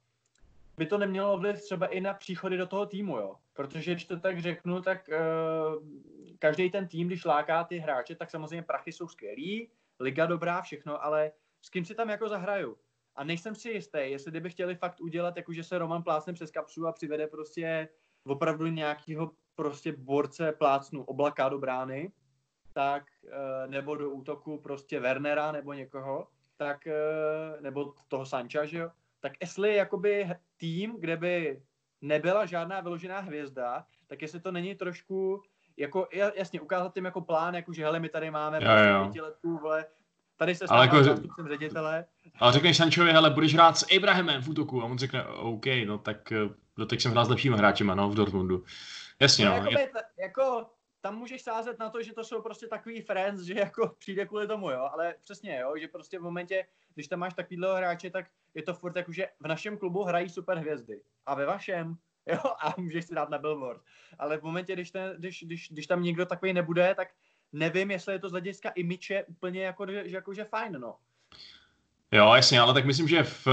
by 0.78 0.86
to 0.86 0.98
nemělo 0.98 1.38
vliv 1.38 1.62
třeba 1.62 1.88
i 1.88 2.02
na 2.02 2.14
příchody 2.14 2.58
do 2.58 2.68
toho 2.68 2.86
týmu, 2.86 3.18
jo. 3.18 3.36
Protože 3.54 3.92
když 3.92 4.06
to 4.06 4.20
tak 4.20 4.42
řeknu, 4.42 4.82
tak 4.82 5.10
uh, 5.10 5.84
každý 6.40 6.70
ten 6.70 6.88
tým, 6.88 7.08
když 7.08 7.26
láká 7.26 7.64
ty 7.64 7.78
hráče, 7.78 8.16
tak 8.16 8.32
samozřejmě 8.32 8.64
prachy 8.64 8.92
jsou 8.92 9.08
skvělý, 9.08 9.72
liga 10.00 10.26
dobrá, 10.26 10.62
všechno, 10.62 11.04
ale 11.04 11.32
s 11.62 11.70
kým 11.70 11.86
si 11.86 11.96
tam 11.96 12.10
jako 12.10 12.30
zahraju? 12.30 12.78
A 13.16 13.24
nejsem 13.24 13.56
si 13.56 13.70
jistý, 13.70 14.00
jestli 14.02 14.32
kdyby 14.32 14.50
chtěli 14.50 14.76
fakt 14.76 15.02
udělat, 15.02 15.38
jako 15.38 15.54
že 15.54 15.64
se 15.64 15.78
Roman 15.78 16.04
plácne 16.04 16.34
přes 16.34 16.52
kapsu 16.52 16.88
a 16.88 16.92
přivede 16.92 17.28
prostě 17.28 17.90
opravdu 18.26 18.68
nějakého 18.68 19.32
prostě 19.56 19.92
borce 19.98 20.52
plácnu 20.52 21.04
oblaka 21.04 21.50
do 21.50 21.60
brány, 21.60 22.12
tak, 22.74 23.04
eh, 23.28 23.68
nebo 23.68 23.96
do 23.96 24.10
útoku 24.10 24.58
prostě 24.62 25.00
Wernera 25.00 25.52
nebo 25.52 25.74
někoho, 25.74 26.28
tak, 26.58 26.88
eh, 26.88 27.62
nebo 27.62 27.94
toho 28.08 28.26
Sancha, 28.26 28.66
že 28.66 28.78
jo, 28.78 28.90
tak 29.20 29.34
jestli 29.42 29.76
jakoby 29.76 30.30
tým, 30.58 30.96
kde 31.00 31.18
by 31.18 31.64
nebyla 32.02 32.46
žádná 32.46 32.82
vyložená 32.82 33.20
hvězda, 33.20 33.86
tak 34.08 34.22
jestli 34.22 34.40
to 34.40 34.52
není 34.52 34.76
trošku, 34.76 35.44
jako 35.78 36.08
jasně, 36.36 36.62
ukázat 36.62 36.94
tím 36.94 37.06
jako 37.06 37.22
plán, 37.22 37.56
jako 37.56 37.74
že 37.74 37.84
hele, 37.84 38.00
my 38.00 38.10
tady 38.10 38.32
máme 38.32 38.58
jo, 38.62 39.00
prostě 39.04 39.22
letů, 39.22 39.58
vole, 39.58 39.86
tady 40.42 40.56
se 40.56 40.66
ale 40.70 40.86
jako, 40.86 41.04
zástupcem 41.04 41.48
ředitele. 41.48 42.06
Ale 42.40 42.54
řekneš 42.54 42.78
Sančovi, 42.78 43.12
hele, 43.12 43.30
budeš 43.30 43.54
hrát 43.54 43.78
s 43.78 43.96
Abrahamem 43.98 44.42
v 44.42 44.50
útoku 44.50 44.82
a 44.82 44.86
on 44.86 44.98
řekne, 44.98 45.26
OK, 45.26 45.66
no 45.86 45.98
tak 45.98 46.32
eh, 46.32 46.50
doteď 46.78 47.02
jsem 47.02 47.12
hrál 47.12 47.26
s 47.26 47.30
lepšíma 47.30 47.58
hráčima, 47.58 47.96
no, 47.96 48.10
v 48.10 48.16
Dortmundu. 48.16 48.64
Jasně, 49.20 49.46
no. 49.46 49.52
no 49.52 49.58
jakoby, 49.58 49.82
je... 49.82 49.90
jako, 50.18 50.66
tam 51.02 51.18
můžeš 51.18 51.42
sázet 51.42 51.80
na 51.80 51.90
to, 51.90 52.04
že 52.04 52.14
to 52.14 52.24
jsou 52.24 52.42
prostě 52.42 52.68
takový 52.68 53.02
friends, 53.02 53.42
že 53.42 53.54
jako 53.54 53.88
přijde 54.00 54.26
kvůli 54.26 54.48
tomu, 54.48 54.72
jo, 54.72 54.90
ale 54.94 55.16
přesně, 55.22 55.60
jo, 55.60 55.74
že 55.80 55.88
prostě 55.88 56.20
v 56.20 56.22
momentě, 56.22 56.66
když 56.94 57.08
tam 57.08 57.20
máš 57.20 57.34
takovýhle 57.34 57.78
hráče, 57.78 58.10
tak 58.10 58.26
je 58.54 58.64
to 58.64 58.74
furt 58.74 58.96
jako, 58.96 59.12
že 59.12 59.28
v 59.40 59.48
našem 59.48 59.78
klubu 59.78 60.04
hrají 60.04 60.30
super 60.30 60.58
hvězdy 60.58 61.02
a 61.26 61.36
ve 61.36 61.46
vašem, 61.46 61.96
jo, 62.26 62.40
a 62.62 62.74
můžeš 62.78 63.06
si 63.06 63.16
dát 63.16 63.30
na 63.30 63.38
billboard. 63.38 63.82
Ale 64.20 64.38
v 64.38 64.44
momentě, 64.44 64.74
když, 64.74 64.92
ten, 64.92 65.16
když, 65.18 65.44
když, 65.44 65.70
když 65.72 65.88
tam 65.88 66.04
někdo 66.04 66.26
takový 66.26 66.54
nebude, 66.54 66.96
tak 66.96 67.08
nevím, 67.54 67.92
jestli 67.92 68.14
je 68.14 68.20
to 68.20 68.30
z 68.30 68.32
hlediska 68.32 68.70
imiče 68.70 69.24
úplně 69.28 69.64
jako, 69.64 69.86
že, 69.92 70.04
jako, 70.06 70.34
že 70.34 70.44
fajn, 70.44 70.78
no. 70.80 70.96
Jo, 72.14 72.34
jasně, 72.36 72.60
ale 72.60 72.74
tak 72.74 72.86
myslím, 72.86 73.08
že 73.08 73.24
v, 73.24 73.48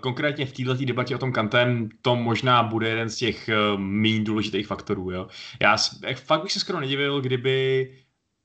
konkrétně 0.00 0.46
v 0.46 0.52
této 0.52 0.74
debatě 0.74 1.14
o 1.14 1.18
tom 1.18 1.32
kantem 1.32 1.88
to 2.02 2.16
možná 2.16 2.62
bude 2.62 2.88
jeden 2.88 3.08
z 3.10 3.16
těch 3.16 3.48
uh, 3.48 3.80
méně 3.80 4.24
důležitých 4.24 4.66
faktorů. 4.66 5.10
Jo. 5.10 5.28
Já 5.60 5.76
fakt 6.14 6.42
bych 6.42 6.52
se 6.52 6.60
skoro 6.60 6.80
nedivil, 6.80 7.20
kdyby 7.20 7.90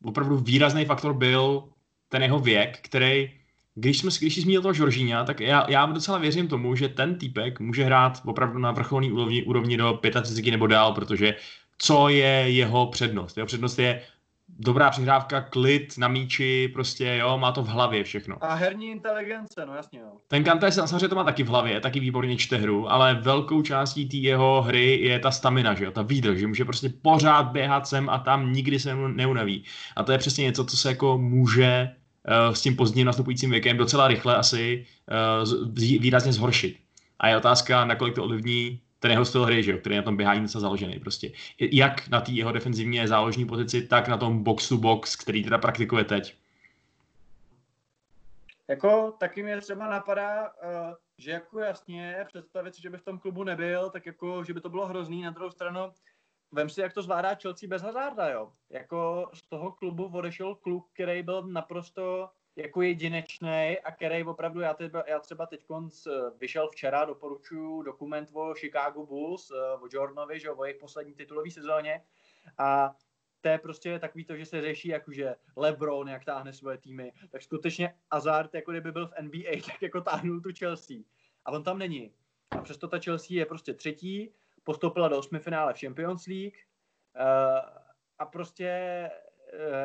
opravdu 0.04 0.38
výrazný 0.38 0.86
faktor 0.86 1.14
byl 1.14 1.70
ten 2.10 2.24
jeho 2.24 2.40
věk, 2.40 2.80
který, 2.82 3.32
když, 3.76 3.98
jsme, 3.98 4.12
když 4.20 4.36
jsi 4.36 4.42
zmínil 4.42 4.62
toho 4.62 4.74
Žoržíňa, 4.74 5.24
tak 5.24 5.40
já, 5.40 5.66
já 5.70 5.86
docela 5.86 6.18
věřím 6.18 6.48
tomu, 6.48 6.76
že 6.76 6.90
ten 6.90 7.18
týpek 7.18 7.60
může 7.60 7.84
hrát 7.84 8.22
opravdu 8.26 8.60
na 8.60 8.72
vrcholný 8.72 9.12
úrovni, 9.12 9.44
úrovni 9.44 9.78
do 9.78 10.00
35 10.22 10.52
nebo 10.52 10.68
dál, 10.68 10.94
protože 10.94 11.36
co 11.78 12.10
je 12.10 12.46
jeho 12.48 12.88
přednost? 12.88 13.38
Jeho 13.38 13.48
přednost 13.48 13.80
je 13.80 14.02
dobrá 14.60 14.90
přihrávka, 14.90 15.42
klid 15.42 15.98
na 15.98 16.08
míči, 16.08 16.68
prostě 16.74 17.16
jo, 17.20 17.38
má 17.38 17.52
to 17.52 17.64
v 17.64 17.68
hlavě 17.68 18.04
všechno. 18.04 18.38
A 18.42 18.54
herní 18.54 18.92
inteligence, 18.92 19.66
no 19.66 19.76
jasně 19.76 20.00
jo. 20.00 20.12
Ten 20.28 20.44
Kanté 20.44 20.72
samozřejmě 20.72 21.08
to 21.08 21.16
má 21.16 21.24
taky 21.24 21.44
v 21.44 21.48
hlavě, 21.48 21.80
taky 21.82 22.00
výborně 22.00 22.38
čte 22.38 22.58
hru, 22.58 22.92
ale 22.92 23.14
velkou 23.14 23.62
částí 23.62 24.10
té 24.10 24.18
jeho 24.18 24.62
hry 24.62 25.00
je 25.02 25.20
ta 25.20 25.32
stamina, 25.32 25.74
že 25.74 25.86
jo, 25.86 25.92
ta 25.92 26.02
výdrž, 26.02 26.40
že 26.40 26.48
může 26.48 26.66
prostě 26.66 26.90
pořád 27.02 27.44
běhat 27.44 27.88
sem 27.88 28.10
a 28.10 28.20
tam, 28.20 28.54
nikdy 28.54 28.80
se 28.80 28.96
neunaví. 28.96 29.64
A 29.96 30.04
to 30.04 30.12
je 30.12 30.18
přesně 30.18 30.44
něco, 30.44 30.66
co 30.66 30.78
se 30.78 30.90
jako 30.90 31.18
může 31.18 31.90
uh, 31.90 32.54
s 32.54 32.62
tím 32.62 32.76
pozdním 32.76 33.08
nastupujícím 33.08 33.50
věkem 33.50 33.78
docela 33.78 34.08
rychle 34.08 34.36
asi 34.36 34.86
uh, 35.44 35.74
výrazně 35.76 36.34
zhoršit. 36.34 36.78
A 37.20 37.28
je 37.28 37.38
otázka, 37.38 37.86
nakolik 37.86 38.16
to 38.16 38.24
ovlivní 38.24 38.80
ten 39.00 39.12
jeho 39.12 39.26
styl 39.26 39.46
hry, 39.46 39.64
že 39.64 39.72
jo, 39.72 39.78
který 39.78 39.96
je 39.96 40.02
na 40.02 40.06
tom 40.06 40.18
běhání 40.18 40.42
docela 40.42 40.62
založený 40.62 41.00
prostě. 41.00 41.32
Jak 41.60 42.08
na 42.08 42.22
té 42.22 42.32
jeho 42.32 42.52
defenzivně 42.52 43.08
záložní 43.08 43.46
pozici, 43.46 43.88
tak 43.88 44.08
na 44.08 44.18
tom 44.18 44.44
box 44.44 44.70
to 44.70 44.78
box, 44.78 45.16
který 45.16 45.44
teda 45.44 45.58
praktikuje 45.58 46.04
teď. 46.04 46.36
Jako 48.68 49.12
taky 49.20 49.44
mě 49.44 49.62
třeba 49.62 49.90
napadá, 49.90 50.50
uh, 50.50 50.94
že 51.18 51.32
jako 51.32 51.60
jasně 51.60 52.26
představit 52.28 52.76
si, 52.76 52.82
že 52.82 52.90
by 52.90 52.98
v 52.98 53.04
tom 53.04 53.20
klubu 53.20 53.44
nebyl, 53.44 53.90
tak 53.90 54.06
jako, 54.06 54.44
že 54.44 54.54
by 54.54 54.62
to 54.62 54.70
bylo 54.70 54.88
hrozný. 54.88 55.22
Na 55.22 55.32
druhou 55.32 55.52
stranu, 55.52 55.80
vem 56.52 56.70
si, 56.70 56.82
jak 56.82 56.94
to 56.94 57.02
zvládá 57.02 57.36
Chelsea 57.36 57.70
bez 57.70 57.82
Hazarda, 57.82 58.30
jo. 58.30 58.52
Jako 58.70 59.30
z 59.34 59.42
toho 59.42 59.72
klubu 59.72 60.06
odešel 60.06 60.56
kluk, 60.56 60.88
který 60.94 61.24
byl 61.24 61.48
naprosto 61.48 62.30
jako 62.60 62.82
jedinečný 62.82 63.78
a 63.84 63.92
který 63.92 64.24
opravdu, 64.24 64.60
já, 64.60 64.74
třeba, 64.74 65.04
já 65.08 65.20
třeba 65.20 65.46
teď 65.46 65.66
vyšel 66.40 66.70
včera, 66.70 67.06
doporučuju 67.06 67.82
dokument 67.82 68.30
o 68.34 68.54
Chicago 68.54 69.06
Bulls, 69.06 69.52
eh, 69.52 69.56
o 69.56 69.88
Jordanovi, 69.92 70.40
že 70.40 70.52
o 70.52 70.64
jejich 70.66 70.80
poslední 70.80 71.14
titulové 71.14 71.52
sezóně 71.52 72.02
a 72.58 72.96
to 73.42 73.50
je 73.50 73.58
prostě 73.58 74.00
takový 74.00 74.26
to, 74.26 74.38
že 74.38 74.46
se 74.46 74.62
řeší 74.62 74.88
jakože 74.88 75.36
LeBron, 75.56 76.10
jak 76.10 76.26
táhne 76.26 76.54
svoje 76.54 76.78
týmy, 76.78 77.12
tak 77.30 77.42
skutečně 77.42 77.96
Hazard, 78.12 78.54
jako 78.54 78.72
kdyby 78.72 78.92
byl 78.92 79.08
v 79.08 79.22
NBA, 79.22 79.52
tak 79.66 79.82
jako 79.82 80.02
táhnul 80.02 80.42
tu 80.42 80.50
Chelsea. 80.60 80.98
A 81.46 81.52
on 81.52 81.64
tam 81.64 81.78
není. 81.78 82.14
A 82.52 82.62
přesto 82.62 82.88
ta 82.88 83.00
Chelsea 83.00 83.38
je 83.38 83.46
prostě 83.46 83.74
třetí, 83.74 84.34
postoupila 84.64 85.08
do 85.08 85.18
osmi 85.18 85.40
finále 85.40 85.74
v 85.74 85.80
Champions 85.80 86.26
League 86.26 86.58
uh, 87.16 87.60
a 88.20 88.26
prostě 88.26 89.10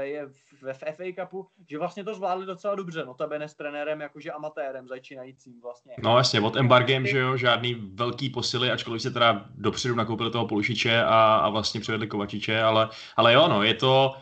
je 0.00 0.26
ve 0.62 0.74
FA 0.74 1.04
Cupu, 1.20 1.46
že 1.70 1.78
vlastně 1.78 2.04
to 2.04 2.14
zvládli 2.14 2.46
docela 2.46 2.74
dobře, 2.74 3.04
no 3.04 3.14
tebe 3.14 3.36
s 3.36 3.54
trenérem 3.54 4.00
jakože 4.00 4.32
amatérem 4.32 4.88
začínajícím 4.88 5.60
vlastně. 5.62 5.94
No 6.02 6.16
jasně, 6.16 6.40
od 6.40 6.56
embargem, 6.56 7.06
že 7.06 7.18
jo, 7.18 7.36
žádný 7.36 7.74
velký 7.74 8.30
posily, 8.30 8.70
ačkoliv 8.70 9.02
se 9.02 9.10
teda 9.10 9.44
dopředu 9.54 9.94
nakoupili 9.94 10.30
toho 10.30 10.46
Polušiče 10.46 11.02
a, 11.02 11.34
a 11.34 11.48
vlastně 11.48 11.80
přivedli 11.80 12.06
Kovačiče, 12.06 12.62
ale, 12.62 12.88
ale 13.16 13.32
jo, 13.32 13.48
no, 13.48 13.62
je 13.62 13.74
to, 13.74 14.16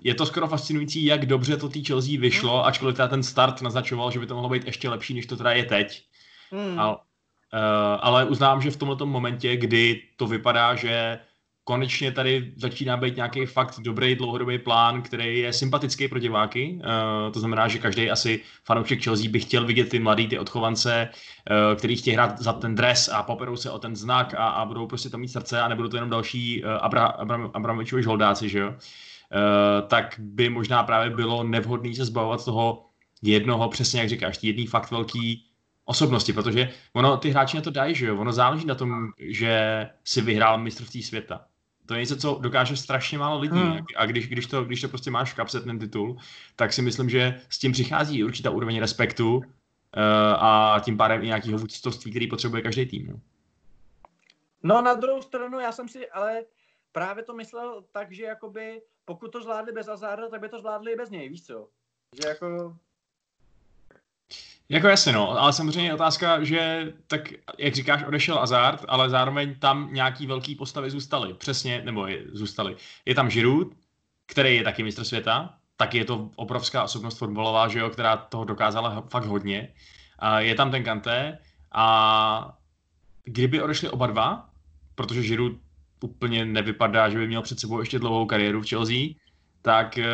je 0.00 0.14
to 0.14 0.26
skoro 0.26 0.48
fascinující, 0.48 1.04
jak 1.04 1.26
dobře 1.26 1.56
to 1.56 1.68
tý 1.68 1.84
Chelsea 1.84 2.20
vyšlo, 2.20 2.56
hmm. 2.56 2.66
ačkoliv 2.66 2.96
teda 2.96 3.08
ten 3.08 3.22
start 3.22 3.62
naznačoval, 3.62 4.10
že 4.10 4.18
by 4.18 4.26
to 4.26 4.34
mohlo 4.34 4.50
být 4.50 4.64
ještě 4.64 4.88
lepší, 4.88 5.14
než 5.14 5.26
to 5.26 5.36
teda 5.36 5.52
je 5.52 5.64
teď. 5.64 6.04
Hmm. 6.50 6.80
A, 6.80 6.94
uh, 6.94 7.00
ale 8.00 8.24
uznám, 8.24 8.62
že 8.62 8.70
v 8.70 8.76
tomto 8.76 9.06
momentě, 9.06 9.56
kdy 9.56 10.02
to 10.16 10.26
vypadá, 10.26 10.74
že 10.74 11.18
konečně 11.70 12.12
tady 12.12 12.52
začíná 12.56 12.96
být 12.96 13.16
nějaký 13.16 13.46
fakt 13.46 13.80
dobrý 13.80 14.14
dlouhodobý 14.14 14.58
plán, 14.58 15.02
který 15.02 15.38
je 15.38 15.52
sympatický 15.52 16.08
pro 16.08 16.18
diváky. 16.18 16.78
Uh, 16.82 17.32
to 17.32 17.40
znamená, 17.40 17.68
že 17.68 17.78
každý 17.78 18.10
asi 18.10 18.40
fanoušek 18.64 19.04
Chelsea 19.04 19.30
by 19.30 19.40
chtěl 19.40 19.66
vidět 19.66 19.88
ty 19.88 19.98
mladý, 19.98 20.26
ty 20.26 20.38
odchovance, 20.38 21.08
uh, 21.10 21.78
který 21.78 21.96
chtějí 21.96 22.14
hrát 22.14 22.38
za 22.38 22.52
ten 22.52 22.74
dres 22.74 23.08
a 23.08 23.22
poperou 23.22 23.56
se 23.56 23.70
o 23.70 23.78
ten 23.78 23.96
znak 23.96 24.34
a, 24.34 24.48
a 24.48 24.64
budou 24.64 24.86
prostě 24.86 25.10
to 25.10 25.18
mít 25.18 25.28
srdce 25.28 25.60
a 25.60 25.68
nebudou 25.68 25.88
to 25.88 25.96
jenom 25.96 26.10
další 26.10 26.64
uh, 26.64 26.70
Abra, 26.80 27.14
žoldáci, 28.02 28.48
že 28.48 28.58
jo? 28.58 28.68
Uh, 28.68 29.88
tak 29.88 30.14
by 30.18 30.48
možná 30.48 30.82
právě 30.82 31.10
bylo 31.10 31.44
nevhodné 31.44 31.94
se 31.94 32.04
zbavovat 32.04 32.44
toho 32.44 32.86
jednoho, 33.22 33.68
přesně 33.68 34.00
jak 34.00 34.08
říkáš, 34.08 34.38
jedný 34.42 34.66
fakt 34.66 34.90
velký 34.90 35.46
osobnosti, 35.84 36.32
protože 36.32 36.68
ono, 36.92 37.16
ty 37.16 37.30
hráči 37.30 37.56
na 37.56 37.62
to 37.62 37.70
dají, 37.70 37.94
že 37.94 38.06
jo? 38.06 38.18
Ono 38.18 38.32
záleží 38.32 38.66
na 38.66 38.74
tom, 38.74 39.14
že 39.18 39.86
si 40.04 40.20
vyhrál 40.20 40.58
mistrovství 40.58 41.02
světa. 41.02 41.46
To 41.90 41.94
je 41.94 42.00
něco, 42.00 42.16
co 42.16 42.38
dokáže 42.40 42.76
strašně 42.76 43.18
málo 43.18 43.38
lidí. 43.38 43.60
Hmm. 43.60 43.84
A 43.96 44.06
když, 44.06 44.28
když, 44.28 44.46
to, 44.46 44.64
když 44.64 44.80
to 44.80 44.88
prostě 44.88 45.10
máš 45.10 45.32
v 45.32 45.36
kapse 45.36 45.60
ten 45.60 45.78
titul, 45.78 46.16
tak 46.56 46.72
si 46.72 46.82
myslím, 46.82 47.10
že 47.10 47.40
s 47.48 47.58
tím 47.58 47.72
přichází 47.72 48.24
určitá 48.24 48.50
úroveň 48.50 48.80
respektu 48.80 49.36
uh, 49.36 49.42
a 50.38 50.80
tím 50.84 50.96
pádem 50.96 51.22
i 51.22 51.26
nějakého 51.26 51.58
vůdcovství, 51.58 52.10
který 52.10 52.26
potřebuje 52.26 52.62
každý 52.62 52.86
tým. 52.86 53.06
No. 53.06 53.20
no 54.62 54.82
na 54.82 54.94
druhou 54.94 55.22
stranu, 55.22 55.60
já 55.60 55.72
jsem 55.72 55.88
si 55.88 56.10
ale 56.10 56.44
právě 56.92 57.24
to 57.24 57.34
myslel 57.34 57.84
tak, 57.92 58.12
že 58.12 58.24
jakoby 58.24 58.82
pokud 59.04 59.32
to 59.32 59.42
zvládli 59.42 59.72
bez 59.72 59.88
Azarda, 59.88 60.28
tak 60.28 60.40
by 60.40 60.48
to 60.48 60.58
zvládli 60.58 60.92
i 60.92 60.96
bez 60.96 61.10
něj, 61.10 61.28
víš 61.28 61.46
co? 61.46 61.68
Že 62.22 62.28
jako 62.28 62.76
jako 64.68 64.86
jasně, 64.86 65.12
no, 65.12 65.30
ale 65.30 65.52
samozřejmě 65.52 65.90
je 65.90 65.94
otázka, 65.94 66.44
že 66.44 66.92
tak, 67.06 67.28
jak 67.58 67.74
říkáš, 67.74 68.04
odešel 68.04 68.38
Azard, 68.38 68.84
ale 68.88 69.10
zároveň 69.10 69.54
tam 69.58 69.88
nějaký 69.92 70.26
velký 70.26 70.54
postavy 70.54 70.90
zůstaly. 70.90 71.34
Přesně, 71.34 71.82
nebo 71.84 72.06
je, 72.06 72.24
zůstaly. 72.32 72.76
Je 73.06 73.14
tam 73.14 73.28
Giroud, 73.28 73.74
který 74.26 74.56
je 74.56 74.64
taky 74.64 74.82
mistr 74.82 75.04
světa, 75.04 75.54
taky 75.76 75.98
je 75.98 76.04
to 76.04 76.30
obrovská 76.36 76.84
osobnost 76.84 77.18
fotbalová, 77.18 77.68
že 77.68 77.78
jo, 77.78 77.90
která 77.90 78.16
toho 78.16 78.44
dokázala 78.44 79.04
fakt 79.08 79.24
hodně. 79.24 79.74
A 80.18 80.40
je 80.40 80.54
tam 80.54 80.70
ten 80.70 80.84
Kanté 80.84 81.38
a 81.72 82.58
kdyby 83.24 83.62
odešli 83.62 83.88
oba 83.88 84.06
dva, 84.06 84.50
protože 84.94 85.22
Giroud 85.22 85.52
úplně 86.00 86.44
nevypadá, 86.44 87.08
že 87.08 87.18
by 87.18 87.26
měl 87.26 87.42
před 87.42 87.60
sebou 87.60 87.80
ještě 87.80 87.98
dlouhou 87.98 88.26
kariéru 88.26 88.62
v 88.62 88.68
Chelsea, 88.68 89.14
tak 89.62 89.98
eh, 89.98 90.06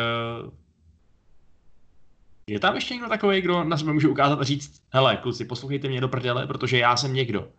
je 2.47 2.59
tam 2.59 2.75
ještě 2.75 2.93
někdo 2.93 3.09
takový, 3.09 3.41
kdo 3.41 3.63
na 3.63 3.77
sebe 3.77 3.93
může 3.93 4.07
ukázat 4.07 4.39
a 4.39 4.43
říct, 4.43 4.81
hele, 4.89 5.17
kluci, 5.17 5.45
poslouchejte 5.45 5.87
mě 5.87 6.01
do 6.01 6.09
prdele, 6.09 6.47
protože 6.47 6.77
já 6.77 6.97
jsem 6.97 7.13
někdo. 7.13 7.51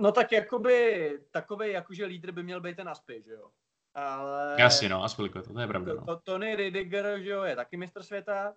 No 0.00 0.12
tak 0.12 0.32
jakoby 0.32 1.18
takový 1.30 1.70
jakože 1.70 2.04
lídr 2.04 2.32
by 2.32 2.42
měl 2.42 2.60
být 2.60 2.76
ten 2.76 2.88
Aspi, 2.88 3.22
že 3.26 3.32
jo? 3.32 3.50
Ale... 3.94 4.56
Jasně, 4.58 4.88
no, 4.88 5.04
Aspilicueta, 5.04 5.48
to, 5.48 5.54
to 5.54 5.60
je 5.60 5.66
pravda. 5.66 5.94
No. 5.94 6.04
To, 6.04 6.16
Tony 6.16 6.56
Ridiger, 6.56 7.20
že 7.20 7.30
jo, 7.30 7.42
je 7.42 7.56
taky 7.56 7.76
mistr 7.76 8.02
světa, 8.02 8.54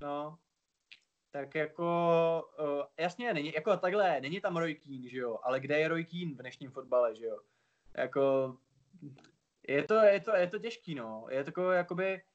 no. 0.00 0.38
Tak 1.30 1.54
jako, 1.54 2.42
uh, 2.60 2.82
jasně, 2.98 3.34
není, 3.34 3.52
jako 3.54 3.76
takhle, 3.76 4.20
není 4.20 4.40
tam 4.40 4.56
Roy 4.56 4.74
Keane, 4.74 5.08
že 5.08 5.18
jo, 5.18 5.38
ale 5.42 5.60
kde 5.60 5.78
je 5.78 5.88
Roy 5.88 6.04
Keane 6.04 6.34
v 6.34 6.38
dnešním 6.38 6.70
fotbale, 6.70 7.14
že 7.14 7.24
jo? 7.24 7.38
Jako, 7.96 8.56
je 9.68 9.82
to, 9.82 9.94
je 9.94 10.20
to, 10.20 10.36
je 10.36 10.46
to 10.46 10.58
těžký, 10.58 10.94
no. 10.94 11.26
Je 11.30 11.44
to 11.44 11.72
jakoby, 11.72 12.14
Uh, 12.14 12.33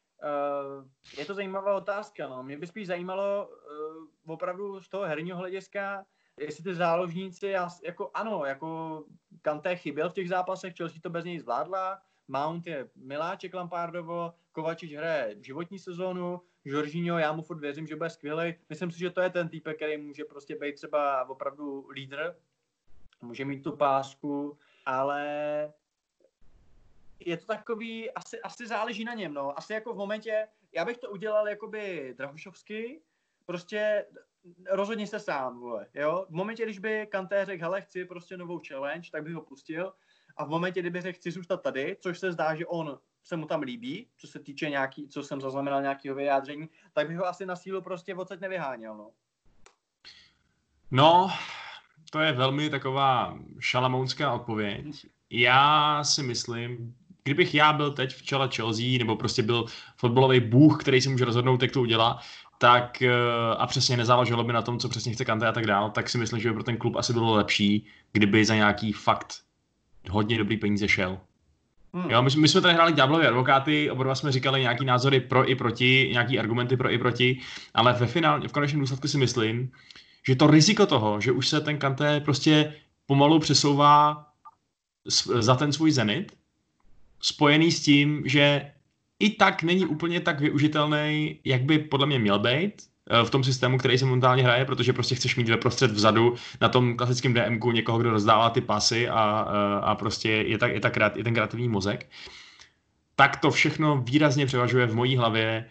je 1.17 1.25
to 1.25 1.33
zajímavá 1.33 1.75
otázka. 1.75 2.27
No. 2.27 2.43
Mě 2.43 2.57
by 2.57 2.67
spíš 2.67 2.87
zajímalo 2.87 3.49
uh, 3.49 4.33
opravdu 4.33 4.81
z 4.81 4.89
toho 4.89 5.03
herního 5.03 5.37
hlediska, 5.37 6.05
jestli 6.39 6.63
ty 6.63 6.75
záložníci, 6.75 7.47
jako 7.83 8.11
ano, 8.13 8.45
jako 8.45 9.03
Kanté 9.41 9.75
chyběl 9.75 10.09
v 10.09 10.13
těch 10.13 10.29
zápasech, 10.29 10.75
Chelsea 10.77 10.99
to 11.03 11.09
bez 11.09 11.25
něj 11.25 11.39
zvládla, 11.39 12.01
Mount 12.27 12.67
je 12.67 12.89
miláček 12.95 13.53
Lampardovo, 13.53 14.33
Kovačič 14.51 14.93
hraje 14.93 15.35
životní 15.41 15.79
sezónu, 15.79 16.41
Jorginho, 16.65 17.17
já 17.17 17.31
mu 17.31 17.41
furt 17.41 17.59
věřím, 17.59 17.87
že 17.87 17.95
bude 17.95 18.09
skvělý. 18.09 18.55
Myslím 18.69 18.91
si, 18.91 18.99
že 18.99 19.09
to 19.09 19.21
je 19.21 19.29
ten 19.29 19.49
typ, 19.49 19.67
který 19.75 19.97
může 19.97 20.25
prostě 20.25 20.55
být 20.55 20.75
třeba 20.75 21.29
opravdu 21.29 21.87
lídr, 21.89 22.35
může 23.21 23.45
mít 23.45 23.63
tu 23.63 23.71
pásku, 23.71 24.57
ale 24.85 25.73
je 27.19 27.37
to 27.37 27.45
takový, 27.45 28.11
asi, 28.11 28.41
asi 28.41 28.67
záleží 28.67 29.03
na 29.03 29.13
něm, 29.13 29.33
no. 29.33 29.57
Asi 29.57 29.73
jako 29.73 29.93
v 29.93 29.97
momentě, 29.97 30.47
já 30.75 30.85
bych 30.85 30.97
to 30.97 31.09
udělal 31.09 31.47
jakoby 31.47 32.13
Drahošovsky, 32.17 33.01
prostě 33.45 34.05
rozhodni 34.69 35.07
se 35.07 35.19
sám, 35.19 35.59
vole, 35.59 35.87
jo. 35.93 36.25
V 36.29 36.33
momentě, 36.33 36.63
když 36.63 36.79
by 36.79 37.07
Kanté 37.11 37.45
řekl, 37.45 37.63
hele, 37.63 37.81
chci 37.81 38.05
prostě 38.05 38.37
novou 38.37 38.61
challenge, 38.67 39.09
tak 39.11 39.23
bych 39.23 39.33
ho 39.33 39.41
pustil. 39.41 39.93
A 40.37 40.45
v 40.45 40.49
momentě, 40.49 40.79
kdyby 40.79 41.01
řekl, 41.01 41.17
chci 41.17 41.31
zůstat 41.31 41.57
tady, 41.57 41.97
což 41.99 42.19
se 42.19 42.31
zdá, 42.31 42.55
že 42.55 42.65
on 42.65 42.99
se 43.23 43.35
mu 43.35 43.45
tam 43.45 43.61
líbí, 43.61 44.09
co 44.17 44.27
se 44.27 44.39
týče 44.39 44.69
nějaký, 44.69 45.07
co 45.07 45.23
jsem 45.23 45.41
zaznamenal 45.41 45.81
nějakého 45.81 46.15
vyjádření, 46.15 46.69
tak 46.93 47.07
bych 47.07 47.17
ho 47.17 47.25
asi 47.25 47.45
na 47.45 47.55
sílu 47.55 47.81
prostě 47.81 48.15
odsaď 48.15 48.39
nevyháněl, 48.39 48.97
no. 48.97 49.11
No, 50.91 51.29
to 52.11 52.19
je 52.19 52.31
velmi 52.31 52.69
taková 52.69 53.39
šalamounská 53.59 54.33
odpověď. 54.33 55.05
Já 55.29 56.03
si 56.03 56.23
myslím, 56.23 56.95
kdybych 57.23 57.55
já 57.55 57.73
byl 57.73 57.91
teď 57.91 58.15
v 58.15 58.21
čele 58.21 58.49
Chelsea, 58.55 58.97
nebo 58.97 59.15
prostě 59.15 59.43
byl 59.43 59.65
fotbalový 59.97 60.39
bůh, 60.39 60.81
který 60.81 61.01
si 61.01 61.09
může 61.09 61.25
rozhodnout, 61.25 61.61
jak 61.61 61.71
to 61.71 61.81
udělá, 61.81 62.19
tak 62.57 63.01
eh, 63.01 63.11
a 63.57 63.67
přesně 63.67 63.97
nezáleželo 63.97 64.43
by 64.43 64.53
na 64.53 64.61
tom, 64.61 64.79
co 64.79 64.89
přesně 64.89 65.13
chce 65.13 65.25
Kante 65.25 65.47
a 65.47 65.51
tak 65.51 65.65
dál, 65.65 65.89
tak 65.89 66.09
si 66.09 66.17
myslím, 66.17 66.39
že 66.39 66.49
by 66.49 66.53
pro 66.53 66.63
ten 66.63 66.77
klub 66.77 66.95
asi 66.95 67.13
bylo 67.13 67.33
lepší, 67.33 67.85
kdyby 68.11 68.45
za 68.45 68.55
nějaký 68.55 68.93
fakt 68.93 69.33
hodně 70.09 70.37
dobrý 70.37 70.57
peníze 70.57 70.87
šel. 70.87 71.19
Hmm. 71.93 72.11
Jo, 72.11 72.21
my, 72.21 72.29
my, 72.37 72.47
jsme 72.47 72.61
tady 72.61 72.73
hráli 72.73 72.93
ďáblovi 72.93 73.27
advokáty, 73.27 73.91
oba 73.91 74.15
jsme 74.15 74.31
říkali 74.31 74.61
nějaký 74.61 74.85
názory 74.85 75.19
pro 75.19 75.49
i 75.49 75.55
proti, 75.55 76.09
nějaký 76.11 76.39
argumenty 76.39 76.77
pro 76.77 76.91
i 76.91 76.97
proti, 76.97 77.39
ale 77.73 77.93
ve 77.93 78.07
finále, 78.07 78.47
v 78.47 78.51
konečném 78.51 78.79
důsledku 78.79 79.07
si 79.07 79.17
myslím, 79.17 79.71
že 80.27 80.35
to 80.35 80.47
riziko 80.47 80.85
toho, 80.85 81.21
že 81.21 81.31
už 81.31 81.47
se 81.47 81.61
ten 81.61 81.77
Kanté 81.77 82.19
prostě 82.19 82.73
pomalu 83.05 83.39
přesouvá 83.39 84.25
za 85.39 85.55
ten 85.55 85.73
svůj 85.73 85.91
zenit, 85.91 86.38
spojený 87.21 87.71
s 87.71 87.81
tím, 87.81 88.21
že 88.25 88.71
i 89.19 89.29
tak 89.29 89.63
není 89.63 89.85
úplně 89.85 90.19
tak 90.19 90.39
využitelný, 90.39 91.39
jak 91.45 91.61
by 91.61 91.79
podle 91.79 92.07
mě 92.07 92.19
měl 92.19 92.39
být 92.39 92.73
eh, 93.09 93.25
v 93.25 93.29
tom 93.29 93.43
systému, 93.43 93.77
který 93.77 93.97
se 93.97 94.05
momentálně 94.05 94.43
hraje, 94.43 94.65
protože 94.65 94.93
prostě 94.93 95.15
chceš 95.15 95.35
mít 95.35 95.49
ve 95.49 95.57
prostřed 95.57 95.91
vzadu 95.91 96.35
na 96.61 96.69
tom 96.69 96.97
klasickém 96.97 97.33
DMku 97.33 97.71
někoho, 97.71 97.97
kdo 97.99 98.11
rozdává 98.11 98.49
ty 98.49 98.61
pasy 98.61 99.09
a, 99.09 99.47
eh, 99.49 99.81
a 99.81 99.95
prostě 99.95 100.29
je, 100.29 100.57
tak, 100.57 100.71
je, 100.71 100.79
tak, 100.79 100.95
je 101.15 101.23
ten 101.23 101.33
kreativní 101.33 101.69
mozek. 101.69 102.09
Tak 103.15 103.37
to 103.37 103.51
všechno 103.51 104.01
výrazně 104.01 104.45
převažuje 104.45 104.85
v 104.85 104.95
mojí 104.95 105.17
hlavě 105.17 105.65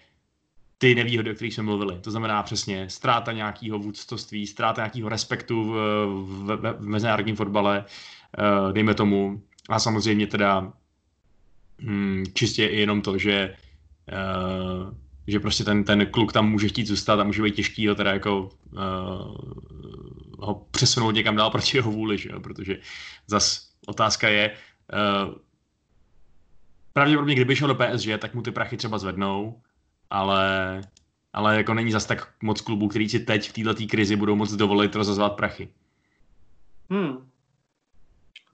ty 0.79 0.95
nevýhody, 0.95 1.31
o 1.31 1.35
kterých 1.35 1.55
jsme 1.55 1.63
mluvili. 1.63 1.99
To 2.01 2.11
znamená 2.11 2.43
přesně 2.43 2.91
ztráta 2.91 3.33
nějakého 3.33 3.79
vůdcovství, 3.79 4.47
ztráta 4.47 4.81
nějakého 4.81 5.09
respektu 5.09 5.65
v, 5.65 5.77
v, 6.47 6.77
v, 6.79 6.87
mezinárodním 6.89 7.37
fotbale, 7.37 7.85
uh, 8.39 8.73
dejme 8.73 8.95
tomu. 8.95 9.43
A 9.69 9.79
samozřejmě 9.79 10.27
teda 10.27 10.73
hmm, 11.81 12.25
čistě 12.35 12.67
i 12.67 12.81
jenom 12.81 13.03
to, 13.03 13.19
že 13.19 13.55
uh, 14.13 14.93
že 15.29 15.41
prostě 15.41 15.65
ten, 15.65 15.85
ten 15.85 16.07
kluk 16.07 16.33
tam 16.33 16.51
může 16.51 16.69
chtít 16.69 16.87
zůstat 16.87 17.21
a 17.21 17.25
může 17.25 17.43
být 17.43 17.55
těžký 17.55 17.89
ho 17.89 17.95
teda 17.95 18.13
jako 18.13 18.51
uh, 18.73 19.37
ho 20.39 20.67
přesunout 20.71 21.11
někam 21.11 21.37
dál 21.37 21.51
proti 21.51 21.77
jeho 21.77 21.91
vůli, 21.91 22.19
že 22.19 22.29
jo? 22.33 22.41
protože 22.41 22.79
zas 23.27 23.71
otázka 23.87 24.29
je, 24.29 24.51
uh, 24.51 25.35
pravděpodobně 26.93 27.35
kdyby 27.35 27.57
šel 27.57 27.69
do 27.69 27.75
PSG, 27.75 28.09
tak 28.19 28.35
mu 28.35 28.43
ty 28.43 28.51
prachy 28.51 28.77
třeba 28.77 28.99
zvednou, 28.99 29.63
ale, 30.11 30.81
ale 31.33 31.57
jako 31.57 31.75
není 31.75 31.93
zas 31.93 32.07
tak 32.07 32.33
moc 32.43 32.61
klubů, 32.61 32.89
který 32.89 33.09
si 33.09 33.21
teď 33.21 33.51
v 33.51 33.53
této 33.53 33.87
krizi 33.91 34.17
budou 34.17 34.37
moc 34.37 34.53
dovolit 34.53 34.95
rozazvat 34.95 35.37
prachy. 35.37 35.69
Hmm. 36.91 37.29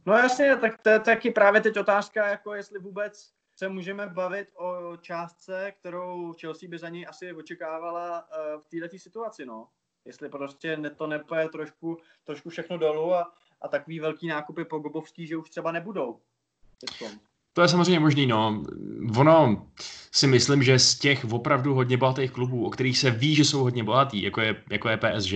No 0.06 0.14
jasně, 0.14 0.56
tak 0.56 0.82
to 0.82 0.88
je 0.88 1.00
taky 1.00 1.30
právě 1.30 1.60
teď 1.60 1.78
otázka, 1.78 2.26
jako 2.26 2.54
jestli 2.54 2.78
vůbec 2.78 3.34
se 3.56 3.68
můžeme 3.68 4.06
bavit 4.06 4.48
o 4.54 4.96
částce, 4.96 5.72
kterou 5.72 6.34
Chelsea 6.40 6.68
by 6.68 6.78
za 6.78 6.88
ní 6.88 7.06
asi 7.06 7.32
očekávala 7.32 8.28
uh, 8.28 8.60
v 8.60 8.66
této 8.66 8.98
situaci, 8.98 9.46
no. 9.46 9.68
Jestli 10.04 10.28
prostě 10.28 10.76
to 10.96 11.06
nepoje 11.06 11.48
trošku, 11.48 11.98
trošku 12.24 12.50
všechno 12.50 12.78
dolů 12.78 13.14
a, 13.14 13.34
a 13.60 13.68
takový 13.68 14.00
velký 14.00 14.28
nákupy 14.28 14.64
po 14.64 14.78
Gobovský, 14.78 15.26
že 15.26 15.36
už 15.36 15.50
třeba 15.50 15.72
nebudou. 15.72 16.20
To 17.54 17.62
je 17.62 17.68
samozřejmě 17.68 18.00
možný, 18.00 18.26
no. 18.26 18.62
Ono 19.16 19.66
si 20.12 20.26
myslím, 20.26 20.62
že 20.62 20.78
z 20.78 20.98
těch 20.98 21.24
opravdu 21.24 21.74
hodně 21.74 21.96
bohatých 21.96 22.30
klubů, 22.30 22.66
o 22.66 22.70
kterých 22.70 22.98
se 22.98 23.10
ví, 23.10 23.34
že 23.34 23.44
jsou 23.44 23.62
hodně 23.62 23.84
bohatý, 23.84 24.22
jako 24.22 24.40
je, 24.40 24.56
jako 24.70 24.88
je 24.88 24.96
PSG, 24.96 25.34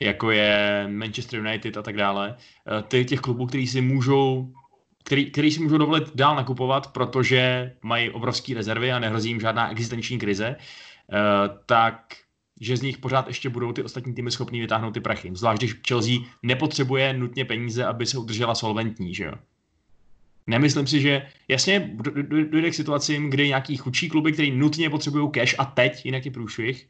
jako 0.00 0.30
je 0.30 0.86
Manchester 0.90 1.40
United 1.40 1.76
a 1.76 1.82
tak 1.82 1.96
dále, 1.96 2.36
eh, 2.78 2.82
ty 2.82 3.04
těch 3.04 3.20
klubů, 3.20 3.46
který 3.46 3.66
si 3.66 3.80
můžou 3.80 4.52
který, 5.04 5.30
který 5.30 5.50
si 5.50 5.60
můžou 5.60 5.78
dovolit 5.78 6.04
dál 6.14 6.36
nakupovat, 6.36 6.92
protože 6.92 7.72
mají 7.82 8.10
obrovské 8.10 8.54
rezervy 8.54 8.92
a 8.92 8.98
nehrozí 8.98 9.28
jim 9.28 9.40
žádná 9.40 9.70
existenční 9.70 10.18
krize, 10.18 10.56
eh, 10.56 11.16
tak 11.66 12.14
že 12.60 12.76
z 12.76 12.82
nich 12.82 12.98
pořád 12.98 13.26
ještě 13.26 13.48
budou 13.48 13.72
ty 13.72 13.82
ostatní 13.82 14.14
týmy 14.14 14.30
schopný 14.30 14.60
vytáhnout 14.60 14.94
ty 14.94 15.00
prachy. 15.00 15.30
Zvlášť 15.34 15.60
když 15.60 15.80
Chelsea 15.88 16.14
nepotřebuje 16.42 17.12
nutně 17.12 17.44
peníze, 17.44 17.84
aby 17.84 18.06
se 18.06 18.18
udržela 18.18 18.54
solventní, 18.54 19.14
že 19.14 19.24
jo. 19.24 19.32
Nemyslím 20.48 20.86
si, 20.86 21.00
že 21.00 21.26
jasně 21.48 21.90
dojde 22.50 22.70
k 22.70 22.74
situacím, 22.74 23.30
kdy 23.30 23.48
nějaký 23.48 23.76
chudší 23.76 24.08
kluby, 24.08 24.32
který 24.32 24.50
nutně 24.50 24.90
potřebují 24.90 25.30
cash 25.30 25.54
a 25.58 25.64
teď, 25.64 26.06
jinak 26.06 26.24
je 26.24 26.30
průšvih, 26.30 26.88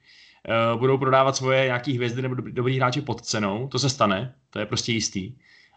uh, 0.72 0.80
budou 0.80 0.98
prodávat 0.98 1.36
svoje 1.36 1.64
nějaký 1.64 1.96
hvězdy 1.96 2.22
nebo 2.22 2.34
dobrý 2.34 2.76
hráče 2.76 3.02
pod 3.02 3.20
cenou. 3.20 3.68
To 3.68 3.78
se 3.78 3.90
stane, 3.90 4.34
to 4.50 4.58
je 4.58 4.66
prostě 4.66 4.92
jistý. 4.92 5.32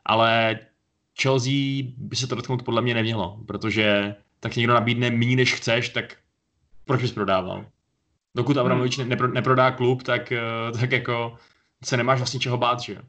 Ale 0.06 0.60
Chelsea 1.22 1.84
by 1.98 2.16
se 2.16 2.28
to 2.28 2.36
dotknout 2.36 2.64
podle 2.64 2.82
mě 2.82 2.94
nemělo, 2.94 3.40
protože 3.48 4.16
tak 4.40 4.56
někdo 4.56 4.74
nabídne 4.74 5.10
méně, 5.10 5.36
než 5.36 5.54
chceš, 5.54 5.90
tak 5.90 6.18
proč 6.86 7.02
bys 7.02 7.12
prodával? 7.12 7.66
Dokud 8.36 8.58
Abramovič 8.58 8.98
hmm. 8.98 9.10
nepro, 9.10 9.28
neprodá 9.28 9.72
klub, 9.72 10.04
tak, 10.04 10.34
uh, 10.72 10.80
tak 10.80 10.92
jako 10.92 11.38
se 11.84 11.98
nemáš 11.98 12.20
vlastně 12.20 12.40
čeho 12.40 12.58
bát, 12.58 12.80
že 12.80 12.94
jo? 12.94 13.02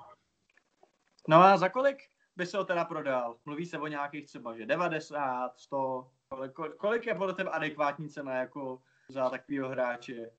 No 1.29 1.43
a 1.43 1.57
za 1.57 1.69
kolik 1.69 1.97
by 2.37 2.47
se 2.47 2.59
ho 2.59 2.65
teda 2.65 2.85
prodal? 2.85 3.37
Mluví 3.45 3.67
se 3.67 3.79
o 3.79 3.87
nějakých 3.87 4.27
třeba, 4.27 4.57
že 4.57 4.67
90, 4.67 5.59
100, 5.59 6.11
kolik, 6.29 6.53
kolik 6.77 7.07
je 7.07 7.15
podle 7.15 7.35
tebe 7.35 7.51
adekvátní 7.51 8.09
cena 8.09 8.35
jako 8.35 8.83
za 9.09 9.31
takového 9.31 9.69
hráče? 9.69 10.31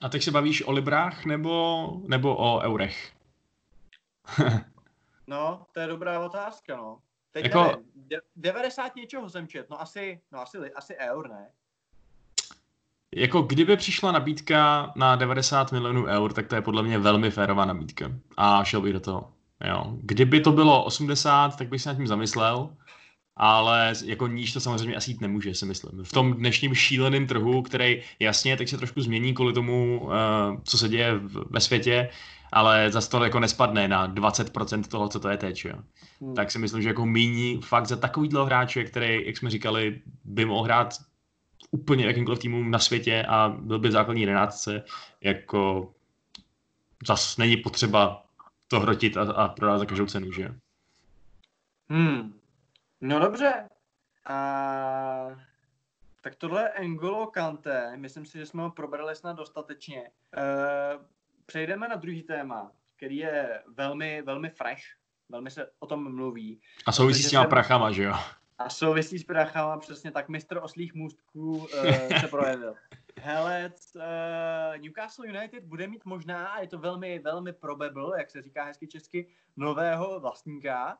A 0.00 0.08
teď 0.08 0.22
se 0.22 0.30
bavíš 0.30 0.62
o 0.62 0.72
librách 0.72 1.24
nebo, 1.24 1.86
nebo 2.06 2.36
o 2.36 2.60
eurech? 2.60 3.12
no, 5.26 5.66
to 5.72 5.80
je 5.80 5.86
dobrá 5.86 6.20
otázka, 6.20 6.76
no. 6.76 6.98
Teď 7.30 7.44
jako... 7.44 7.64
nevím, 7.64 7.84
90 8.36 8.96
něčeho 8.96 9.30
jsem 9.30 9.48
čet, 9.48 9.70
no 9.70 9.80
asi, 9.80 10.20
no 10.32 10.40
asi, 10.40 10.58
asi 10.72 10.96
eur, 10.96 11.30
ne? 11.30 11.50
Jako 13.14 13.42
kdyby 13.42 13.76
přišla 13.76 14.12
nabídka 14.12 14.92
na 14.96 15.16
90 15.16 15.72
milionů 15.72 16.06
eur, 16.06 16.32
tak 16.32 16.46
to 16.46 16.54
je 16.54 16.62
podle 16.62 16.82
mě 16.82 16.98
velmi 16.98 17.30
férová 17.30 17.64
nabídka. 17.64 18.12
A 18.36 18.64
šel 18.64 18.80
bych 18.80 18.92
do 18.92 19.00
toho. 19.00 19.32
Jo. 19.64 19.96
Kdyby 20.02 20.40
to 20.40 20.52
bylo 20.52 20.84
80, 20.84 21.56
tak 21.56 21.68
bych 21.68 21.82
se 21.82 21.88
nad 21.88 21.94
tím 21.94 22.06
zamyslel, 22.06 22.70
ale 23.36 23.92
jako 24.04 24.26
níž 24.26 24.52
to 24.52 24.60
samozřejmě 24.60 24.96
asi 24.96 25.10
jít 25.10 25.20
nemůže, 25.20 25.54
si 25.54 25.66
myslím. 25.66 26.04
V 26.04 26.12
tom 26.12 26.34
dnešním 26.34 26.74
šíleném 26.74 27.26
trhu, 27.26 27.62
který 27.62 28.02
jasně 28.18 28.56
teď 28.56 28.68
se 28.68 28.76
trošku 28.76 29.00
změní 29.00 29.34
kvůli 29.34 29.52
tomu, 29.52 30.00
uh, 30.00 30.10
co 30.64 30.78
se 30.78 30.88
děje 30.88 31.20
ve 31.50 31.60
světě, 31.60 32.10
ale 32.52 32.90
zase 32.90 33.10
to 33.10 33.24
jako 33.24 33.40
nespadne 33.40 33.88
na 33.88 34.14
20% 34.14 34.82
toho, 34.82 35.08
co 35.08 35.20
to 35.20 35.28
je 35.28 35.36
teď. 35.36 35.64
Jo. 35.64 35.74
Hmm. 36.20 36.34
Tak 36.34 36.50
si 36.50 36.58
myslím, 36.58 36.82
že 36.82 36.88
jako 36.88 37.06
míní 37.06 37.60
fakt 37.62 37.86
za 37.86 37.96
takový 37.96 38.28
dlouho 38.28 38.46
hráče, 38.46 38.84
který, 38.84 39.26
jak 39.26 39.36
jsme 39.36 39.50
říkali, 39.50 40.00
by 40.24 40.44
mohl 40.44 40.64
hrát 40.64 40.94
úplně 41.70 42.06
jakýmkoliv 42.06 42.38
týmu 42.38 42.62
na 42.64 42.78
světě 42.78 43.24
a 43.28 43.48
byl 43.48 43.78
by 43.78 43.88
v 43.88 43.92
základní 43.92 44.22
jedenáctce, 44.22 44.82
jako 45.20 45.90
zase 47.06 47.42
není 47.42 47.56
potřeba 47.56 48.27
to 48.68 48.80
hrotit 48.80 49.16
a, 49.16 49.22
a 49.32 49.48
prodat 49.48 49.78
za 49.78 49.86
každou 49.86 50.06
cenu, 50.06 50.32
že 50.32 50.54
Hmm. 51.90 52.40
No 53.00 53.18
dobře. 53.20 53.68
A... 54.26 55.26
Tak 56.20 56.34
tohle 56.34 56.62
je 56.62 56.68
Engolo 56.68 57.26
Kante. 57.26 57.96
Myslím 57.96 58.26
si, 58.26 58.38
že 58.38 58.46
jsme 58.46 58.62
ho 58.62 58.70
probrali 58.70 59.16
snad 59.16 59.32
dostatečně. 59.32 60.00
E, 60.02 60.10
přejdeme 61.46 61.88
na 61.88 61.96
druhý 61.96 62.22
téma, 62.22 62.72
který 62.96 63.16
je 63.16 63.62
velmi, 63.76 64.22
velmi 64.22 64.50
fresh. 64.50 64.82
Velmi 65.28 65.50
se 65.50 65.70
o 65.78 65.86
tom 65.86 66.14
mluví. 66.14 66.60
A 66.86 66.92
souvisí 66.92 67.22
s 67.22 67.30
těma 67.30 67.42
jsem... 67.42 67.50
prachama, 67.50 67.92
že 67.92 68.02
jo? 68.02 68.14
A 68.58 68.68
souvisí 68.68 69.18
s 69.18 69.24
prachama, 69.24 69.78
přesně 69.78 70.10
tak. 70.10 70.28
Mistr 70.28 70.58
oslých 70.62 70.94
můstků 70.94 71.56
uh, 71.56 71.66
se 72.20 72.28
projevil. 72.28 72.74
Hele, 73.22 73.72
uh, 73.94 74.02
Newcastle 74.76 75.26
United 75.26 75.64
bude 75.64 75.86
mít 75.86 76.04
možná, 76.04 76.60
je 76.60 76.68
to 76.68 76.78
velmi, 76.78 77.18
velmi 77.18 77.52
probable, 77.52 78.18
jak 78.18 78.30
se 78.30 78.42
říká 78.42 78.64
hezky 78.64 78.86
česky, 78.86 79.28
nového 79.56 80.20
vlastníka 80.20 80.98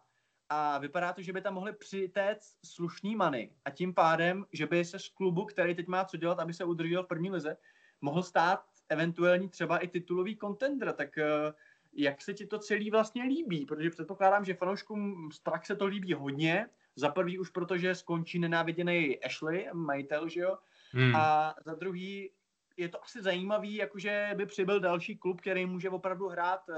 a 0.49 0.79
vypadá 0.79 1.13
to, 1.13 1.23
že 1.23 1.33
by 1.33 1.41
tam 1.41 1.55
mohli 1.55 1.73
přitéct 1.73 2.57
slušný 2.65 3.17
many 3.17 3.51
a 3.65 3.71
tím 3.71 3.95
pádem, 3.95 4.47
že 4.53 4.67
by 4.67 4.85
se 4.85 4.99
z 4.99 5.09
klubu, 5.09 5.45
který 5.45 5.75
teď 5.75 5.87
má 5.87 6.05
co 6.05 6.17
dělat, 6.17 6.41
aby 6.41 6.55
se 6.55 6.65
udržel 6.65 7.03
v 7.03 7.07
první 7.07 7.31
lize, 7.31 7.57
mohl 8.01 8.23
stát 8.23 8.65
eventuální 8.89 9.49
třeba 9.49 9.79
i 9.79 9.89
titulový 9.89 10.37
contender, 10.37 10.93
tak 10.93 11.09
uh, 11.17 11.53
jak 11.93 12.23
se 12.23 12.35
ti 12.35 12.47
to 12.47 12.59
celý 12.59 12.91
vlastně 12.91 13.23
líbí? 13.23 13.67
Protože 13.67 13.91
předpokládám, 13.91 14.45
že 14.45 14.55
fanouškům 14.55 15.31
strach 15.33 15.67
se 15.67 15.77
to 15.77 15.87
líbí 15.87 16.15
hodně. 16.15 16.67
Za 16.97 17.09
prvý 17.09 17.39
už 17.39 17.51
protože 17.51 17.95
skončí 17.95 18.39
nenáviděný 18.39 19.25
Ashley, 19.25 19.69
majitel, 19.73 20.29
že 20.29 20.41
jo? 20.41 20.59
Hmm. 20.93 21.17
A 21.17 21.55
za 21.65 21.75
druhý 21.75 22.31
je 22.77 22.89
to 22.89 23.05
asi 23.05 23.23
zajímavý, 23.23 23.75
jakože 23.75 24.31
by 24.35 24.47
přibyl 24.47 24.81
další 24.81 25.17
klub, 25.17 25.41
který 25.41 25.67
může 25.67 25.91
opravdu 25.91 26.29
hrát 26.29 26.69
uh, 26.69 26.77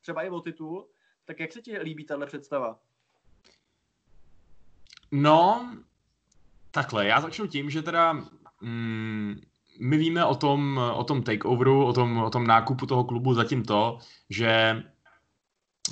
třeba 0.00 0.22
i 0.22 0.30
o 0.30 0.40
titul. 0.40 0.88
Tak 1.24 1.40
jak 1.40 1.52
se 1.52 1.62
ti 1.62 1.78
líbí 1.78 2.04
tahle 2.04 2.26
představa? 2.26 2.78
No, 5.10 5.70
takhle, 6.70 7.06
já 7.06 7.20
začnu 7.20 7.46
tím, 7.46 7.70
že 7.70 7.82
teda 7.82 8.12
mm, 8.60 9.40
my 9.80 9.96
víme 9.96 10.24
o 10.24 10.34
tom, 10.34 10.80
o 10.94 11.04
tom 11.04 11.22
takeoveru, 11.22 11.86
o 11.86 11.92
tom, 11.92 12.18
o 12.18 12.30
tom 12.30 12.46
nákupu 12.46 12.86
toho 12.86 13.04
klubu 13.04 13.34
zatím 13.34 13.64
to, 13.64 13.98
že 14.30 14.82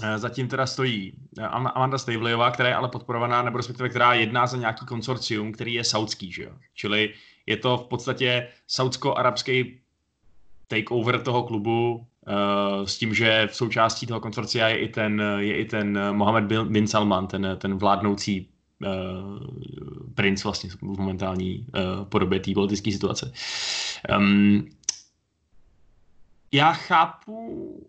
eh, 0.02 0.18
zatím 0.18 0.48
teda 0.48 0.66
stojí 0.66 1.12
Amanda 1.50 1.98
Stavleyová, 1.98 2.50
která 2.50 2.68
je 2.68 2.74
ale 2.74 2.88
podporovaná, 2.88 3.42
nebo 3.42 3.56
respektive 3.56 3.88
která 3.88 4.14
jedná 4.14 4.46
za 4.46 4.56
nějaký 4.56 4.86
konsorcium, 4.86 5.52
který 5.52 5.74
je 5.74 5.84
saudský, 5.84 6.32
že 6.32 6.42
jo? 6.42 6.58
Čili 6.74 7.14
je 7.46 7.56
to 7.56 7.76
v 7.76 7.84
podstatě 7.84 8.48
saudsko-arabský 8.66 9.80
takeover 10.66 11.22
toho 11.22 11.42
klubu 11.42 11.94
uh, 11.96 12.84
s 12.84 12.98
tím, 12.98 13.14
že 13.14 13.46
v 13.50 13.56
součástí 13.56 14.06
toho 14.06 14.20
konsorcia 14.20 14.68
je 14.68 14.78
i 14.78 14.88
ten, 14.88 15.22
je 15.38 15.56
i 15.56 15.64
ten 15.64 16.16
Mohammed 16.16 16.44
bin 16.68 16.86
Salman, 16.86 17.26
ten, 17.26 17.56
ten 17.58 17.78
vládnoucí 17.78 18.48
uh, 18.86 18.88
princ 20.14 20.44
vlastně 20.44 20.70
v 20.70 20.82
momentální 20.82 21.58
uh, 21.58 22.04
podobě 22.04 22.40
té 22.40 22.54
politické 22.54 22.92
situace. 22.92 23.32
Um, 24.18 24.68
já 26.52 26.72
chápu, 26.72 27.86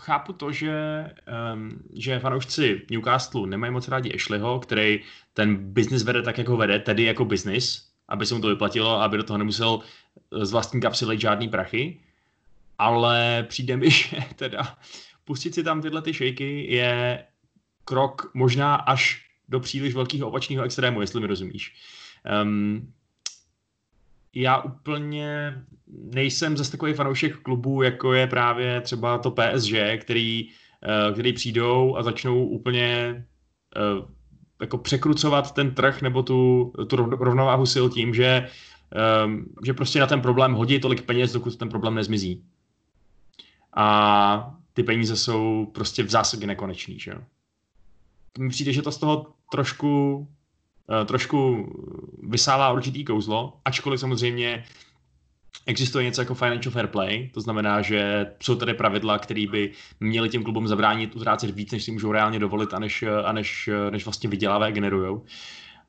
chápu 0.00 0.32
to, 0.32 0.52
že, 0.52 1.10
um, 1.54 1.70
že 1.94 2.18
fanoušci 2.18 2.82
Newcastle 2.90 3.46
nemají 3.46 3.72
moc 3.72 3.88
rádi 3.88 4.14
Ashleyho, 4.14 4.60
který 4.60 5.00
ten 5.34 5.56
biznis 5.56 6.02
vede 6.02 6.22
tak, 6.22 6.38
jako 6.38 6.56
vede, 6.56 6.78
tedy 6.78 7.02
jako 7.02 7.24
biznis, 7.24 7.93
aby 8.08 8.26
se 8.26 8.34
mu 8.34 8.40
to 8.40 8.48
vyplatilo, 8.48 9.00
aby 9.02 9.16
do 9.16 9.22
toho 9.22 9.38
nemusel 9.38 9.80
z 10.42 10.52
vlastní 10.52 10.80
kapsy 10.80 11.04
lejt 11.04 11.20
žádný 11.20 11.48
prachy, 11.48 12.00
ale 12.78 13.46
přijde 13.48 13.76
mi, 13.76 13.90
že 13.90 14.16
teda 14.36 14.78
pustit 15.24 15.54
si 15.54 15.62
tam 15.62 15.82
tyhle 15.82 16.02
ty 16.02 16.14
šejky 16.14 16.74
je 16.74 17.24
krok 17.84 18.30
možná 18.34 18.74
až 18.74 19.24
do 19.48 19.60
příliš 19.60 19.94
velkého 19.94 20.28
opačného 20.28 20.64
extrému, 20.64 21.00
jestli 21.00 21.20
mi 21.20 21.26
rozumíš. 21.26 21.74
Um, 22.42 22.92
já 24.34 24.58
úplně 24.58 25.62
nejsem 25.86 26.56
zase 26.56 26.70
takový 26.70 26.92
fanoušek 26.92 27.36
klubů, 27.36 27.82
jako 27.82 28.12
je 28.12 28.26
právě 28.26 28.80
třeba 28.80 29.18
to 29.18 29.30
PSG, 29.30 29.74
který, 30.00 30.48
uh, 31.08 31.12
který 31.12 31.32
přijdou 31.32 31.96
a 31.96 32.02
začnou 32.02 32.46
úplně 32.46 33.24
uh, 33.98 34.04
jako 34.60 34.78
překrucovat 34.78 35.54
ten 35.54 35.74
trh 35.74 36.02
nebo 36.02 36.22
tu, 36.22 36.72
tu 36.88 36.96
rovnováhu 36.96 37.66
sil 37.74 37.86
tím, 37.90 38.14
že, 38.14 38.48
um, 39.26 39.46
že 39.64 39.74
prostě 39.74 40.00
na 40.00 40.06
ten 40.06 40.20
problém 40.20 40.52
hodí 40.52 40.80
tolik 40.80 41.02
peněz, 41.02 41.32
dokud 41.32 41.56
ten 41.56 41.68
problém 41.68 41.94
nezmizí. 41.94 42.42
A 43.76 44.54
ty 44.72 44.82
peníze 44.82 45.16
jsou 45.16 45.70
prostě 45.74 46.02
v 46.02 46.10
zásadě 46.10 46.46
nekonečný, 46.46 46.98
že 46.98 47.10
jo 47.10 47.18
mi 48.38 48.48
přijde, 48.48 48.72
že 48.72 48.82
to 48.82 48.92
z 48.92 48.98
toho 48.98 49.26
trošku, 49.50 50.16
uh, 50.88 51.06
trošku 51.06 51.68
vysává 52.22 52.72
určitý 52.72 53.04
kouzlo, 53.04 53.52
ačkoliv 53.64 54.00
samozřejmě 54.00 54.64
existuje 55.66 56.04
něco 56.04 56.20
jako 56.20 56.34
financial 56.34 56.72
fair 56.72 56.86
play, 56.86 57.30
to 57.34 57.40
znamená, 57.40 57.82
že 57.82 58.26
jsou 58.42 58.56
tady 58.56 58.74
pravidla, 58.74 59.18
které 59.18 59.46
by 59.50 59.72
měly 60.00 60.28
těm 60.28 60.42
klubům 60.44 60.68
zabránit 60.68 61.16
utrácet 61.16 61.50
víc, 61.50 61.72
než 61.72 61.84
si 61.84 61.90
můžou 61.90 62.12
reálně 62.12 62.38
dovolit 62.38 62.74
a 62.74 62.78
než, 62.78 63.04
a 63.24 63.32
než, 63.32 63.70
než 63.90 64.04
vlastně 64.04 64.30
vydělávají 64.30 64.72
a 64.72 64.74
generují. 64.74 65.20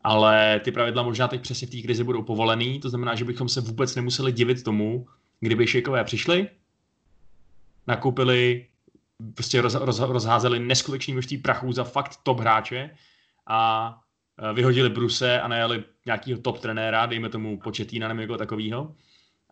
Ale 0.04 0.62
ty 0.64 0.72
pravidla 0.72 1.04
možná 1.04 1.28
teď 1.28 1.42
přesně 1.42 1.68
v 1.68 1.72
té 1.72 1.82
krizi 1.82 2.04
budou 2.04 2.24
povolený, 2.24 2.80
to 2.80 2.90
znamená, 2.90 3.16
že 3.16 3.26
bychom 3.26 3.50
se 3.50 3.62
vůbec 3.62 3.96
nemuseli 3.96 4.32
divit 4.32 4.64
tomu, 4.64 5.08
kdyby 5.40 5.68
šejkové 5.68 6.04
přišli, 6.04 6.48
nakoupili 7.88 8.68
prostě 9.34 9.62
roz, 9.62 9.76
roz, 9.76 10.00
rozházeli 10.00 10.60
neskutečné 10.60 11.14
množství 11.14 11.38
prachů 11.38 11.72
za 11.72 11.84
fakt 11.84 12.20
top 12.24 12.40
hráče 12.40 12.90
a 13.48 13.92
e, 14.50 14.54
vyhodili 14.54 14.90
Bruse 14.90 15.42
a 15.42 15.48
najeli 15.48 15.84
nějakého 16.06 16.40
top 16.42 16.60
trenéra, 16.60 17.06
dejme 17.06 17.30
tomu 17.30 17.60
Početína 17.60 18.08
nebo 18.08 18.22
jako 18.22 18.38
takového. 18.38 18.96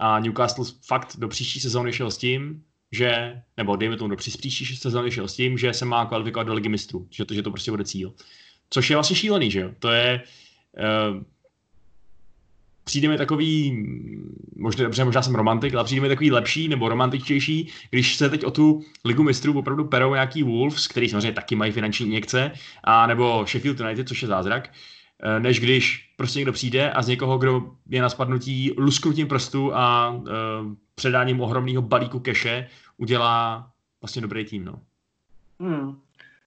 A 0.06 0.20
Newcastle 0.20 0.66
fakt 0.88 1.16
do 1.18 1.28
příští 1.28 1.60
sezóny 1.60 1.94
šel 1.94 2.12
s 2.12 2.18
tím, 2.18 2.64
že, 2.92 3.42
nebo 3.58 3.76
dejme 3.76 3.98
tomu 3.98 4.10
do 4.10 4.16
příští 4.16 4.52
sezóny 4.76 5.12
šel 5.12 5.28
s 5.28 5.36
tím, 5.36 5.58
že 5.58 5.74
se 5.74 5.86
má 5.86 6.06
kvalifikovat 6.06 6.48
do 6.48 6.54
ligy 6.54 6.70
mistrů, 6.70 7.08
že 7.12 7.26
to, 7.26 7.34
že 7.34 7.44
to 7.44 7.52
prostě 7.52 7.72
bude 7.72 7.84
cíl. 7.84 8.14
Což 8.70 8.90
je 8.90 8.96
vlastně 8.96 9.16
šílený, 9.16 9.52
že 9.52 9.60
jo? 9.60 9.72
To 9.80 9.92
je, 9.92 10.22
uh, 11.14 11.24
přijde 12.84 13.08
mi 13.08 13.18
takový, 13.18 13.78
možná, 14.56 14.84
dobře, 14.84 15.06
možná 15.06 15.22
jsem 15.22 15.36
romantik, 15.36 15.74
ale 15.74 15.84
přijde 15.84 16.02
mi 16.02 16.08
takový 16.08 16.32
lepší 16.32 16.68
nebo 16.68 16.90
romantičtější, 16.90 17.70
když 17.90 18.16
se 18.16 18.30
teď 18.30 18.46
o 18.46 18.52
tu 18.52 18.84
ligu 19.06 19.24
mistrů 19.24 19.60
opravdu 19.60 19.86
perou 19.86 20.14
nějaký 20.14 20.44
Wolves, 20.44 20.88
který 20.88 21.10
samozřejmě 21.10 21.32
taky 21.32 21.56
mají 21.56 21.72
finanční 21.72 22.06
injekce, 22.06 22.52
a 22.84 23.08
nebo 23.08 23.46
Sheffield 23.48 23.80
United, 23.80 24.08
což 24.08 24.22
je 24.22 24.28
zázrak, 24.28 24.70
eh, 24.70 25.03
než 25.40 25.60
když 25.60 26.14
prostě 26.16 26.40
někdo 26.40 26.54
přijde 26.54 26.92
a 26.92 27.02
z 27.02 27.08
někoho, 27.08 27.38
kdo 27.38 27.76
je 27.90 28.02
na 28.02 28.10
spadnutí 28.10 28.74
lusknutím 28.78 29.28
prstu 29.28 29.76
a 29.76 30.10
uh, 30.10 30.26
předáním 30.96 31.42
ohromného 31.42 31.82
balíku 31.82 32.20
keše 32.20 32.70
udělá 32.98 33.72
vlastně 34.02 34.22
dobrý 34.22 34.46
tým. 34.46 34.66
No. 34.66 34.80
Hmm. 35.60 36.02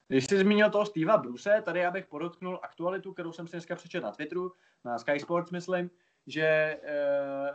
Když 0.08 0.24
jsi 0.24 0.38
zmínil 0.38 0.70
toho 0.70 0.86
Steva 0.86 1.16
Bruse, 1.16 1.62
tady 1.64 1.80
já 1.80 1.90
bych 1.90 2.06
podotknul 2.06 2.60
aktualitu, 2.62 3.12
kterou 3.12 3.32
jsem 3.32 3.46
si 3.46 3.52
dneska 3.52 3.76
přečetl 3.76 4.06
na 4.06 4.12
Twitteru, 4.12 4.52
na 4.84 4.98
Sky 4.98 5.20
Sports, 5.20 5.50
myslím, 5.50 5.90
že 6.26 6.76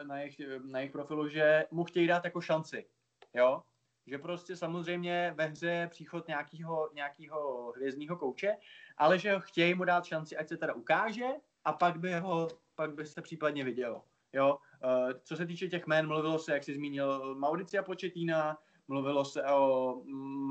uh, 0.02 0.08
na, 0.08 0.18
jejich, 0.18 0.42
na 0.72 0.80
jejich 0.80 0.92
profilu, 0.92 1.28
že 1.28 1.66
mu 1.72 1.84
chtějí 1.84 2.08
dát 2.08 2.26
jako 2.26 2.42
šanci. 2.42 2.86
Jo? 3.34 3.62
Že 4.08 4.18
prostě 4.18 4.56
samozřejmě 4.56 5.34
ve 5.36 5.46
hře 5.46 5.70
je 5.70 5.88
příchod 5.88 6.28
nějakého, 6.28 6.90
nějakého 6.94 7.72
hvězdního 7.76 8.18
kouče, 8.18 8.56
ale 8.98 9.20
že 9.20 9.36
chtějí 9.40 9.74
mu 9.74 9.84
dát 9.84 10.06
šanci, 10.06 10.38
ať 10.38 10.48
se 10.48 10.58
teda 10.58 10.74
ukáže 10.74 11.28
a 11.66 11.74
pak 11.74 12.00
by 12.00 12.14
ho, 12.14 12.48
pak 12.76 12.94
by 12.94 13.06
se 13.06 13.22
případně 13.22 13.64
vidělo. 13.64 14.04
Jo? 14.34 14.58
Uh, 14.84 15.12
co 15.24 15.36
se 15.36 15.46
týče 15.46 15.68
těch 15.68 15.88
jmén, 15.88 16.08
mluvilo 16.08 16.40
se, 16.40 16.54
jak 16.54 16.64
jsi 16.64 16.74
zmínil, 16.74 17.36
Mauricia 17.36 17.84
Početína, 17.84 18.58
mluvilo 18.88 19.26
se 19.26 19.44
o 19.44 19.96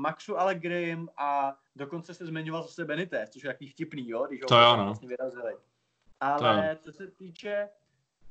Maxu 0.01 0.37
Allegrim 0.37 1.09
a 1.17 1.57
dokonce 1.75 2.13
se 2.13 2.25
zmiňoval 2.25 2.63
zase 2.63 2.85
Benitez, 2.85 3.29
což 3.29 3.43
je 3.43 3.49
takový 3.49 3.69
vtipný, 3.69 4.09
jo, 4.09 4.25
když 4.27 4.39
to 4.39 4.55
ho 4.55 4.61
jo, 4.61 4.77
no. 4.77 4.85
vlastně 4.85 5.07
vyrazili. 5.07 5.53
Ale 6.19 6.75
to 6.75 6.91
co 6.91 6.97
se 6.97 7.07
týče 7.07 7.69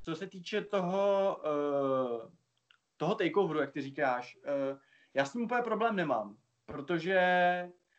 co 0.03 0.15
se 0.15 0.27
týče 0.27 0.61
toho, 0.61 1.37
uh, 1.45 2.31
toho 2.97 3.15
takeoveru, 3.15 3.61
jak 3.61 3.73
ty 3.73 3.83
říkáš, 3.83 4.39
uh, 4.73 4.79
já 5.15 5.25
s 5.25 5.33
tím 5.33 5.43
úplně 5.43 5.63
problém 5.63 5.97
nemám, 5.97 6.37
protože 6.67 7.21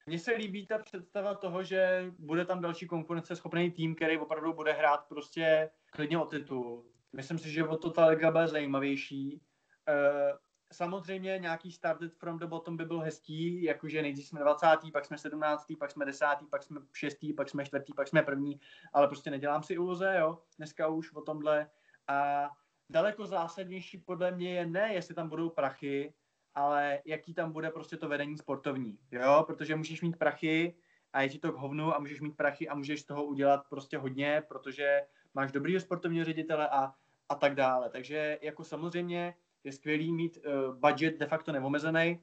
mně 0.06 0.20
se 0.20 0.32
líbí 0.32 0.68
ta 0.68 0.78
představa 0.78 1.36
toho, 1.36 1.64
že 1.64 2.12
bude 2.20 2.46
tam 2.46 2.62
další 2.62 2.88
konkurenceschopný 2.88 3.72
tým, 3.72 3.96
který 3.96 4.18
opravdu 4.18 4.54
bude 4.54 4.74
hrát 4.74 5.06
prostě 5.10 5.70
klidně 5.92 6.18
o 6.18 6.26
titul. 6.26 6.86
Myslím 7.14 7.38
si, 7.38 7.52
že 7.52 7.64
o 7.64 7.78
to 7.78 7.90
ta 7.90 8.06
liga 8.06 8.32
bude 8.32 8.48
zajímavější. 8.48 9.42
Uh, 9.90 10.38
samozřejmě 10.72 11.38
nějaký 11.40 11.72
started 11.72 12.14
from 12.16 12.40
the 12.40 12.46
bottom 12.46 12.78
by 12.78 12.86
byl 12.86 13.00
hezký, 13.00 13.64
jakože 13.64 14.02
nejdřív 14.02 14.28
jsme 14.28 14.40
20., 14.40 14.68
pak 14.94 15.06
jsme 15.06 15.18
17., 15.18 15.66
pak 15.80 15.92
jsme 15.92 16.06
10., 16.06 16.26
pak 16.50 16.64
jsme 16.64 16.82
6., 16.94 17.18
pak 17.38 17.50
jsme 17.50 17.66
4., 17.66 17.84
pak 17.96 18.08
jsme 18.08 18.24
první, 18.24 18.60
ale 18.94 19.08
prostě 19.08 19.32
nedělám 19.32 19.64
si 19.64 19.74
iluze, 19.74 20.16
jo, 20.20 20.42
dneska 20.58 20.88
už 20.88 21.14
o 21.14 21.22
tomhle 21.22 21.70
a 22.08 22.50
daleko 22.90 23.26
zásadnější 23.26 23.98
podle 23.98 24.32
mě 24.32 24.54
je 24.54 24.66
ne, 24.66 24.94
jestli 24.94 25.16
tam 25.16 25.30
budou 25.30 25.50
prachy, 25.50 26.14
ale 26.56 27.00
jaký 27.06 27.34
tam 27.34 27.52
bude 27.52 27.70
prostě 27.70 27.98
to 27.98 28.10
vedení 28.10 28.38
sportovní, 28.38 28.98
jo, 29.12 29.44
protože 29.48 29.76
můžeš 29.76 30.02
mít 30.02 30.18
prachy 30.18 30.76
a 31.14 31.22
je 31.22 31.30
ti 31.30 31.40
to 31.40 31.52
k 31.52 31.56
hovnu 31.56 31.96
a 31.96 32.00
můžeš 32.00 32.22
mít 32.22 32.38
prachy 32.38 32.70
a 32.70 32.76
můžeš 32.76 33.02
z 33.02 33.06
toho 33.06 33.24
udělat 33.24 33.68
prostě 33.70 33.98
hodně, 33.98 34.44
protože 34.48 35.02
máš 35.34 35.52
dobrýho 35.52 35.82
sportovního 35.82 36.26
ředitele 36.26 36.70
a, 36.70 36.94
a 37.30 37.36
tak 37.36 37.56
dále. 37.56 37.90
Takže 37.90 38.40
jako 38.42 38.64
samozřejmě 38.64 39.34
je 39.64 39.72
skvělý 39.72 40.12
mít 40.12 40.38
uh, 40.38 40.76
budget 40.76 41.20
de 41.20 41.26
facto 41.26 41.52
neomezený, 41.52 42.20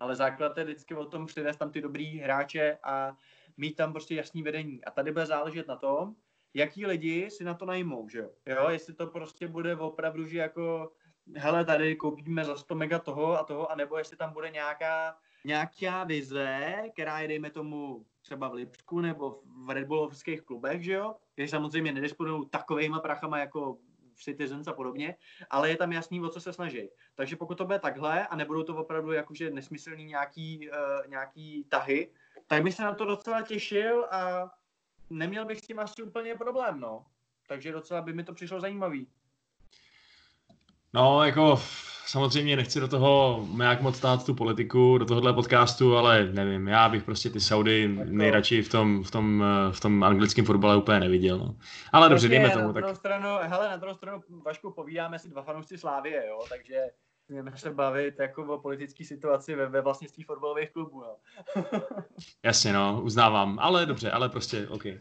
ale 0.00 0.16
základ 0.16 0.58
je 0.58 0.64
vždycky 0.64 0.94
o 0.94 1.04
tom 1.04 1.26
přivést 1.26 1.56
tam 1.56 1.70
ty 1.70 1.80
dobrý 1.80 2.18
hráče 2.18 2.78
a 2.82 3.16
mít 3.56 3.76
tam 3.76 3.92
prostě 3.92 4.14
jasný 4.14 4.42
vedení. 4.42 4.84
A 4.84 4.90
tady 4.90 5.12
bude 5.12 5.26
záležet 5.26 5.68
na 5.68 5.76
tom, 5.76 6.14
jaký 6.54 6.86
lidi 6.86 7.30
si 7.30 7.44
na 7.44 7.54
to 7.54 7.64
najmou, 7.64 8.08
že 8.08 8.18
jo? 8.18 8.30
jo? 8.46 8.68
Jestli 8.68 8.94
to 8.94 9.06
prostě 9.06 9.48
bude 9.48 9.76
opravdu, 9.76 10.26
že 10.26 10.38
jako 10.38 10.92
hele, 11.34 11.64
tady 11.64 11.96
koupíme 11.96 12.44
za 12.44 12.56
100 12.56 12.74
mega 12.74 12.98
toho 12.98 13.38
a 13.38 13.44
toho, 13.44 13.70
anebo 13.70 13.98
jestli 13.98 14.16
tam 14.16 14.32
bude 14.32 14.50
nějaká, 14.50 15.16
nějaká 15.44 16.04
vize, 16.04 16.82
která 16.92 17.20
je, 17.20 17.28
dejme 17.28 17.50
tomu, 17.50 18.06
třeba 18.22 18.48
v 18.48 18.54
Lipsku 18.54 19.00
nebo 19.00 19.40
v 19.64 19.70
Red 19.70 19.86
Bullovských 19.86 20.42
klubech, 20.42 20.82
že 20.82 20.92
jo? 20.92 21.14
Když 21.34 21.50
samozřejmě 21.50 21.92
nedisponují 21.92 22.48
takovejma 22.48 23.00
prachama 23.00 23.38
jako 23.38 23.78
Citizens 24.16 24.68
a 24.68 24.72
podobně, 24.72 25.16
ale 25.50 25.70
je 25.70 25.76
tam 25.76 25.92
jasný, 25.92 26.20
o 26.20 26.28
co 26.28 26.40
se 26.40 26.52
snaží. 26.52 26.88
Takže 27.14 27.36
pokud 27.36 27.58
to 27.58 27.64
bude 27.64 27.78
takhle 27.78 28.26
a 28.26 28.36
nebudou 28.36 28.62
to 28.62 28.76
opravdu 28.76 29.12
jakože 29.12 29.50
nesmyslný 29.50 30.04
nějaký, 30.04 30.70
uh, 30.70 31.10
nějaký 31.10 31.64
tahy, 31.64 32.10
tak 32.46 32.62
bych 32.62 32.74
se 32.74 32.82
na 32.82 32.94
to 32.94 33.04
docela 33.04 33.42
těšil 33.42 34.04
a 34.04 34.50
neměl 35.10 35.44
bych 35.44 35.58
s 35.58 35.66
tím 35.66 35.78
asi 35.78 36.02
úplně 36.02 36.34
problém, 36.34 36.80
no. 36.80 37.06
Takže 37.48 37.72
docela 37.72 38.02
by 38.02 38.12
mi 38.12 38.24
to 38.24 38.34
přišlo 38.34 38.60
zajímavý. 38.60 39.08
No, 40.96 41.24
jako 41.24 41.60
samozřejmě 42.06 42.56
nechci 42.56 42.80
do 42.80 42.88
toho 42.88 43.44
nějak 43.56 43.82
moc 43.82 43.96
stát 43.96 44.26
tu 44.26 44.34
politiku, 44.34 44.98
do 44.98 45.04
tohohle 45.04 45.32
podcastu, 45.32 45.96
ale 45.96 46.24
nevím, 46.24 46.68
já 46.68 46.88
bych 46.88 47.02
prostě 47.02 47.30
ty 47.30 47.40
Saudy 47.40 47.94
jako... 47.98 48.10
nejradši 48.10 48.62
v 48.62 48.68
tom, 48.68 49.04
v 49.04 49.10
tom, 49.10 49.44
v 49.70 49.80
tom 49.80 50.04
anglickém 50.04 50.44
fotbale 50.44 50.76
úplně 50.76 51.00
neviděl. 51.00 51.38
No. 51.38 51.56
Ale 51.92 52.08
dobře, 52.08 52.28
dejme 52.28 52.50
tomu. 52.50 52.66
Na 52.66 52.72
druhou 52.72 52.92
tak... 52.92 52.96
stranu, 52.96 53.28
hele, 53.42 53.68
na 53.68 53.76
druhou 53.76 53.94
stranu, 53.94 54.22
Vašku, 54.44 54.70
povídáme 54.70 55.18
si 55.18 55.28
dva 55.28 55.42
fanoušci 55.42 55.78
Slávie, 55.78 56.26
jo, 56.28 56.44
takže 56.48 56.80
můžeme 57.28 57.56
se 57.56 57.70
bavit 57.70 58.14
jako 58.18 58.44
o 58.44 58.58
politické 58.58 59.04
situaci 59.04 59.54
ve, 59.54 59.66
ve 59.66 59.80
vlastnictví 59.80 60.24
fotbalových 60.24 60.70
klubů. 60.70 61.02
No. 61.02 61.16
Jasně, 62.42 62.72
no, 62.72 63.00
uznávám, 63.02 63.58
ale 63.58 63.86
dobře, 63.86 64.10
ale 64.10 64.28
prostě, 64.28 64.68
OK. 64.68 64.84
Uh, 64.84 64.92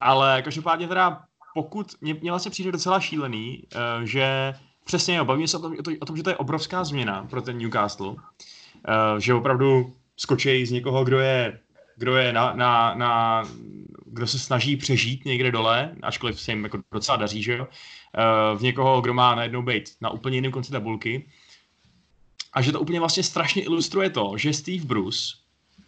ale 0.00 0.42
každopádně 0.42 0.88
teda, 0.88 1.24
pokud, 1.54 1.94
mě, 2.00 2.14
mě 2.14 2.30
vlastně 2.30 2.50
přijde 2.50 2.72
docela 2.72 3.00
šílený, 3.00 3.62
uh, 3.74 4.04
že 4.04 4.54
přesně 4.84 5.16
jo, 5.16 5.24
bavíme 5.24 5.48
se 5.48 5.56
o 5.56 5.60
tom, 5.60 5.76
o, 5.78 5.82
to, 5.82 5.90
o 6.00 6.04
tom, 6.04 6.16
že 6.16 6.22
to 6.22 6.30
je 6.30 6.36
obrovská 6.36 6.84
změna 6.84 7.26
pro 7.30 7.42
ten 7.42 7.58
Newcastle, 7.58 8.08
uh, 8.08 8.16
že 9.18 9.34
opravdu 9.34 9.96
skočí 10.16 10.66
z 10.66 10.70
někoho, 10.70 11.04
kdo 11.04 11.18
je, 11.18 11.58
kdo 11.96 12.16
je 12.16 12.32
na, 12.32 12.52
na, 12.52 12.94
na, 12.94 13.42
kdo 14.06 14.26
se 14.26 14.38
snaží 14.38 14.76
přežít 14.76 15.24
někde 15.24 15.52
dole, 15.52 15.94
ačkoliv 16.02 16.40
se 16.40 16.52
jim 16.52 16.64
jako 16.64 16.78
docela 16.92 17.16
daří, 17.16 17.42
že 17.42 17.56
jo, 17.56 17.66
uh, 17.66 18.58
v 18.58 18.62
někoho, 18.62 19.00
kdo 19.00 19.14
má 19.14 19.34
najednou 19.34 19.62
být 19.62 19.90
na 20.00 20.10
úplně 20.10 20.36
jiném 20.36 20.52
konci 20.52 20.72
tabulky. 20.72 21.28
A 22.52 22.62
že 22.62 22.72
to 22.72 22.80
úplně 22.80 23.00
vlastně 23.00 23.22
strašně 23.22 23.62
ilustruje 23.62 24.10
to, 24.10 24.32
že 24.36 24.52
Steve 24.52 24.84
Bruce 24.84 25.41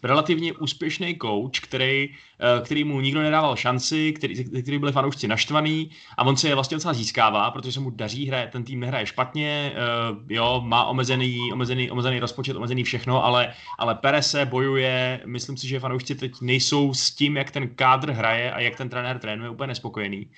relativně 0.05 0.53
úspěšný 0.53 1.19
coach, 1.23 1.61
který, 1.62 2.11
eh, 2.40 2.61
který 2.64 2.85
mu 2.85 3.01
nikdo 3.01 3.23
nedával 3.23 3.57
šanci, 3.57 4.12
který, 4.12 4.62
který 4.62 4.79
byli 4.79 4.93
fanoušci 4.93 5.29
naštvaný 5.29 5.90
a 6.19 6.25
on 6.25 6.37
se 6.37 6.49
je 6.49 6.55
vlastně 6.55 6.75
docela 6.75 6.95
získává, 6.95 7.51
protože 7.51 7.73
se 7.73 7.81
mu 7.81 7.90
daří, 7.90 8.27
hraje, 8.27 8.49
ten 8.53 8.64
tým 8.64 8.81
nehraje 8.81 9.07
špatně, 9.07 9.73
uh, 9.73 10.19
jo, 10.29 10.62
má 10.64 10.85
omezený, 10.85 11.53
omezený, 11.53 11.90
omezený 11.90 12.21
rozpočet, 12.21 12.57
omezený 12.57 12.85
všechno, 12.85 13.25
ale, 13.25 13.55
ale 13.79 13.95
pere 13.95 14.23
se, 14.23 14.47
bojuje, 14.47 15.21
myslím 15.27 15.57
si, 15.57 15.69
že 15.69 15.81
fanoušci 15.81 16.14
teď 16.14 16.33
nejsou 16.40 16.95
s 16.95 17.11
tím, 17.11 17.37
jak 17.37 17.51
ten 17.51 17.69
kádr 17.69 18.11
hraje 18.11 18.53
a 18.53 18.61
jak 18.61 18.77
ten 18.77 18.88
trenér 18.88 19.19
trénuje, 19.19 19.51
úplně 19.51 19.67
nespokojený. 19.67 20.31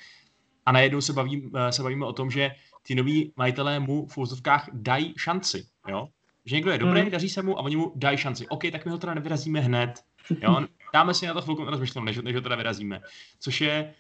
A 0.67 0.73
najednou 0.73 1.01
se, 1.01 1.13
baví, 1.13 1.51
eh, 1.57 1.73
se 1.73 1.83
bavíme 1.83 2.07
o 2.07 2.13
tom, 2.13 2.31
že 2.31 2.51
ty 2.83 2.95
noví 2.95 3.33
majitelé 3.37 3.81
mu 3.81 4.07
v 4.07 4.19
úzovkách 4.19 4.69
dají 4.73 5.15
šanci, 5.17 5.67
jo? 5.89 6.09
Že 6.47 6.57
někdo 6.57 6.71
je 6.71 6.79
dobrý, 6.79 7.01
hmm. 7.01 7.11
daří 7.11 7.29
se 7.29 7.43
mu 7.43 7.59
a 7.59 7.63
oni 7.63 7.77
mu 7.77 7.93
dají 7.95 8.19
šanci. 8.19 8.49
OK, 8.49 8.63
tak 8.73 8.85
my 8.85 8.91
ho 8.91 8.99
teda 8.99 9.15
nevyrazíme 9.15 9.61
hned. 9.61 9.95
Jo? 10.43 10.67
Dáme 10.93 11.15
si 11.15 11.27
na 11.27 11.35
to 11.35 11.43
chvilku 11.43 11.65
rozmyšlenou, 11.65 12.05
než, 12.05 12.17
než 12.17 12.35
ho 12.35 12.41
teda 12.41 12.57
vyrazíme. 12.57 13.01
Což 13.41 13.61
je, 13.61 13.95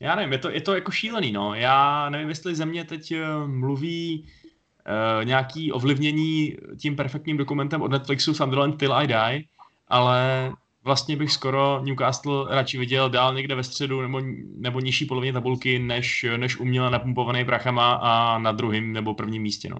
já 0.00 0.14
nevím, 0.16 0.32
je 0.32 0.38
to, 0.38 0.50
je 0.50 0.60
to 0.60 0.74
jako 0.74 0.90
šílený, 0.90 1.32
no. 1.32 1.54
Já 1.54 2.08
nevím, 2.10 2.28
jestli 2.28 2.54
země 2.54 2.84
teď 2.84 3.12
eh, 3.12 3.24
mluví 3.46 4.24
uh, 4.24 5.24
nějaký 5.24 5.72
ovlivnění 5.72 6.56
tím 6.80 6.96
perfektním 6.96 7.36
dokumentem 7.36 7.82
od 7.82 7.90
Netflixu 7.90 8.34
Sunderland 8.34 8.78
Till 8.78 8.94
I 8.94 9.06
Die, 9.06 9.44
ale 9.88 10.52
vlastně 10.84 11.16
bych 11.16 11.32
skoro 11.32 11.80
Newcastle 11.84 12.46
radši 12.48 12.78
viděl 12.78 13.10
dál 13.10 13.34
někde 13.34 13.54
ve 13.54 13.64
středu 13.64 14.02
nebo, 14.02 14.20
nebo 14.56 14.80
nižší 14.80 15.06
polovině 15.06 15.32
tabulky, 15.32 15.78
než, 15.78 16.26
než 16.36 16.56
uměle 16.56 16.90
napumpovaný 16.90 17.44
prachama 17.44 17.94
a 18.02 18.38
na 18.38 18.52
druhém 18.52 18.92
nebo 18.92 19.14
prvním 19.14 19.42
místě, 19.42 19.68
no. 19.68 19.78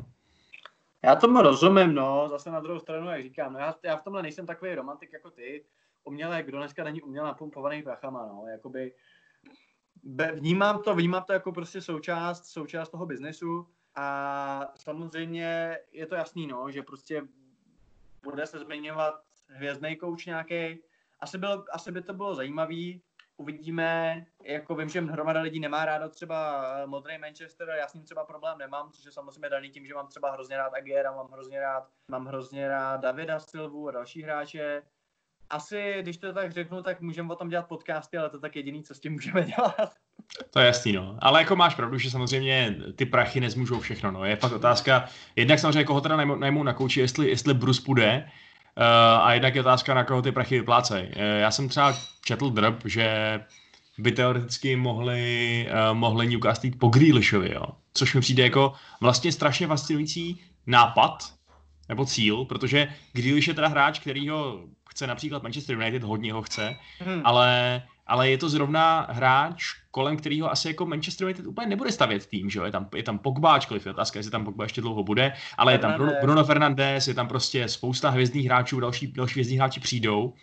Já 1.06 1.16
tomu 1.16 1.42
rozumím, 1.42 1.94
no, 1.94 2.28
zase 2.28 2.50
na 2.50 2.60
druhou 2.60 2.80
stranu, 2.80 3.10
jak 3.10 3.22
říkám, 3.22 3.52
no 3.52 3.58
já, 3.58 3.74
já 3.82 3.96
v 3.96 4.02
tomhle 4.02 4.22
nejsem 4.22 4.46
takový 4.46 4.74
romantik 4.74 5.12
jako 5.12 5.30
ty, 5.30 5.64
uměle, 6.04 6.42
kdo 6.42 6.58
dneska 6.58 6.84
není 6.84 7.02
uměle 7.02 7.26
napumpovaný 7.28 7.82
prachama, 7.82 8.26
no, 8.26 8.44
jakoby 8.46 8.92
vnímám 10.34 10.82
to, 10.82 10.94
vnímám 10.94 11.22
to 11.24 11.32
jako 11.32 11.52
prostě 11.52 11.80
součást, 11.80 12.46
součást 12.46 12.88
toho 12.88 13.06
biznesu 13.06 13.68
a 13.94 14.72
samozřejmě 14.76 15.78
je 15.92 16.06
to 16.06 16.14
jasný, 16.14 16.46
no, 16.46 16.70
že 16.70 16.82
prostě 16.82 17.22
bude 18.22 18.46
se 18.46 18.58
zmiňovat 18.58 19.14
hvězdný 19.46 19.96
kouč 19.96 20.26
nějaký. 20.26 20.82
Asi, 21.20 21.38
bylo, 21.38 21.64
asi 21.72 21.92
by 21.92 22.02
to 22.02 22.14
bylo 22.14 22.34
zajímavý, 22.34 23.02
uvidíme, 23.37 24.25
jako 24.44 24.75
vím, 24.75 24.88
že 24.88 25.01
hromada 25.01 25.40
lidí 25.40 25.61
nemá 25.61 25.85
ráda 25.85 26.09
třeba 26.09 26.66
eh, 26.83 26.87
modrý 26.87 27.18
Manchester, 27.18 27.68
já 27.79 27.88
s 27.88 27.94
ním 27.94 28.05
třeba 28.05 28.25
problém 28.25 28.59
nemám, 28.59 28.90
což 28.90 29.05
je 29.05 29.12
samozřejmě 29.12 29.49
daný 29.51 29.70
tím, 29.70 29.87
že 29.87 29.94
mám 29.94 30.09
třeba 30.09 30.33
hrozně 30.33 30.57
rád 30.57 30.75
Aguera, 30.75 31.12
mám 31.12 31.29
hrozně 31.33 31.61
rád, 31.61 31.88
mám 32.11 32.27
hrozně 32.27 32.68
rád 32.68 33.01
Davida 33.01 33.40
Silvu 33.40 33.88
a 33.88 33.92
další 33.92 34.22
hráče. 34.22 34.83
Asi, 35.51 35.96
když 36.01 36.16
to 36.16 36.33
tak 36.33 36.53
řeknu, 36.53 36.83
tak 36.83 37.01
můžeme 37.01 37.33
o 37.33 37.37
tom 37.37 37.49
dělat 37.49 37.68
podcasty, 37.68 38.18
ale 38.18 38.31
to 38.31 38.40
tak 38.40 38.57
jediný, 38.57 38.83
co 38.83 38.94
s 38.94 39.01
tím 39.01 39.12
můžeme 39.12 39.44
dělat. 39.44 39.92
To 40.51 40.61
je 40.61 40.66
jasný, 40.66 40.92
no. 40.92 41.18
Ale 41.18 41.40
jako 41.40 41.57
máš 41.57 41.75
pravdu, 41.75 41.99
že 41.99 42.11
samozřejmě 42.11 42.77
ty 42.96 43.07
prachy 43.07 43.40
nezmůžou 43.40 43.81
všechno, 43.81 44.11
no. 44.11 44.25
Je 44.25 44.37
fakt 44.37 44.53
otázka, 44.53 45.09
jednak 45.37 45.59
samozřejmě 45.59 45.85
koho 45.85 46.01
teda 46.01 46.16
najmou 46.16 46.62
na 46.62 46.75
kouči, 46.75 47.01
jestli, 47.01 47.29
jestli 47.29 47.55
Bruce 47.55 47.83
půjde, 47.85 48.31
a 49.22 49.32
jednak 49.32 49.54
je 49.54 49.60
otázka, 49.60 49.94
na 49.94 50.04
koho 50.04 50.22
ty 50.22 50.32
prachy 50.32 50.58
vyplácejí. 50.58 51.06
Uh, 51.06 51.12
já 51.16 51.50
jsem 51.50 51.68
třeba 51.68 51.94
četl 52.24 52.50
drb, 52.50 52.82
že 52.84 53.40
by 53.98 54.12
teoreticky 54.12 54.76
mohli, 54.76 55.68
uh, 55.70 55.96
mohli 55.96 56.26
Newcastle 56.26 56.66
jít 56.66 56.78
po 56.78 56.88
Grealishovi, 56.88 57.54
jo. 57.54 57.66
Což 57.94 58.14
mi 58.14 58.20
přijde 58.20 58.42
jako 58.42 58.72
vlastně 59.00 59.32
strašně 59.32 59.66
fascinující 59.66 60.40
nápad, 60.66 61.32
nebo 61.88 62.06
cíl, 62.06 62.44
protože 62.44 62.88
Grealish 63.12 63.48
je 63.48 63.54
teda 63.54 63.68
hráč, 63.68 63.98
který 63.98 64.28
ho 64.28 64.60
chce 64.90 65.06
například 65.06 65.42
Manchester 65.42 65.76
United, 65.76 66.02
hodně 66.02 66.32
ho 66.32 66.42
chce, 66.42 66.76
hmm. 66.98 67.22
ale 67.24 67.82
ale 68.06 68.30
je 68.30 68.38
to 68.38 68.48
zrovna 68.48 69.06
hráč, 69.10 69.64
kolem 69.90 70.16
kterého 70.16 70.50
asi 70.50 70.68
jako 70.68 70.86
Manchester 70.86 71.24
United 71.24 71.46
úplně 71.46 71.66
nebude 71.66 71.92
stavět 71.92 72.26
tým, 72.26 72.50
že 72.50 72.58
jo? 72.58 72.64
Je 72.64 72.72
tam, 72.72 72.88
je 72.94 73.02
tam 73.02 73.18
Pogba, 73.18 73.54
ačkoliv 73.54 73.86
je 73.86 73.92
otázka, 73.92 74.18
jestli 74.18 74.32
tam 74.32 74.44
Pogba 74.44 74.64
ještě 74.64 74.80
dlouho 74.80 75.02
bude, 75.02 75.32
ale 75.58 75.72
je 75.72 75.78
tam 75.78 75.92
Bruno, 75.92 76.12
Bruno 76.20 76.44
Fernandes, 76.44 77.08
je 77.08 77.14
tam 77.14 77.28
prostě 77.28 77.68
spousta 77.68 78.10
hvězdných 78.10 78.46
hráčů, 78.46 78.80
další, 78.80 79.12
další 79.12 79.32
hvězdní 79.32 79.56
hráči 79.56 79.80
přijdou, 79.80 80.24
uh, 80.24 80.34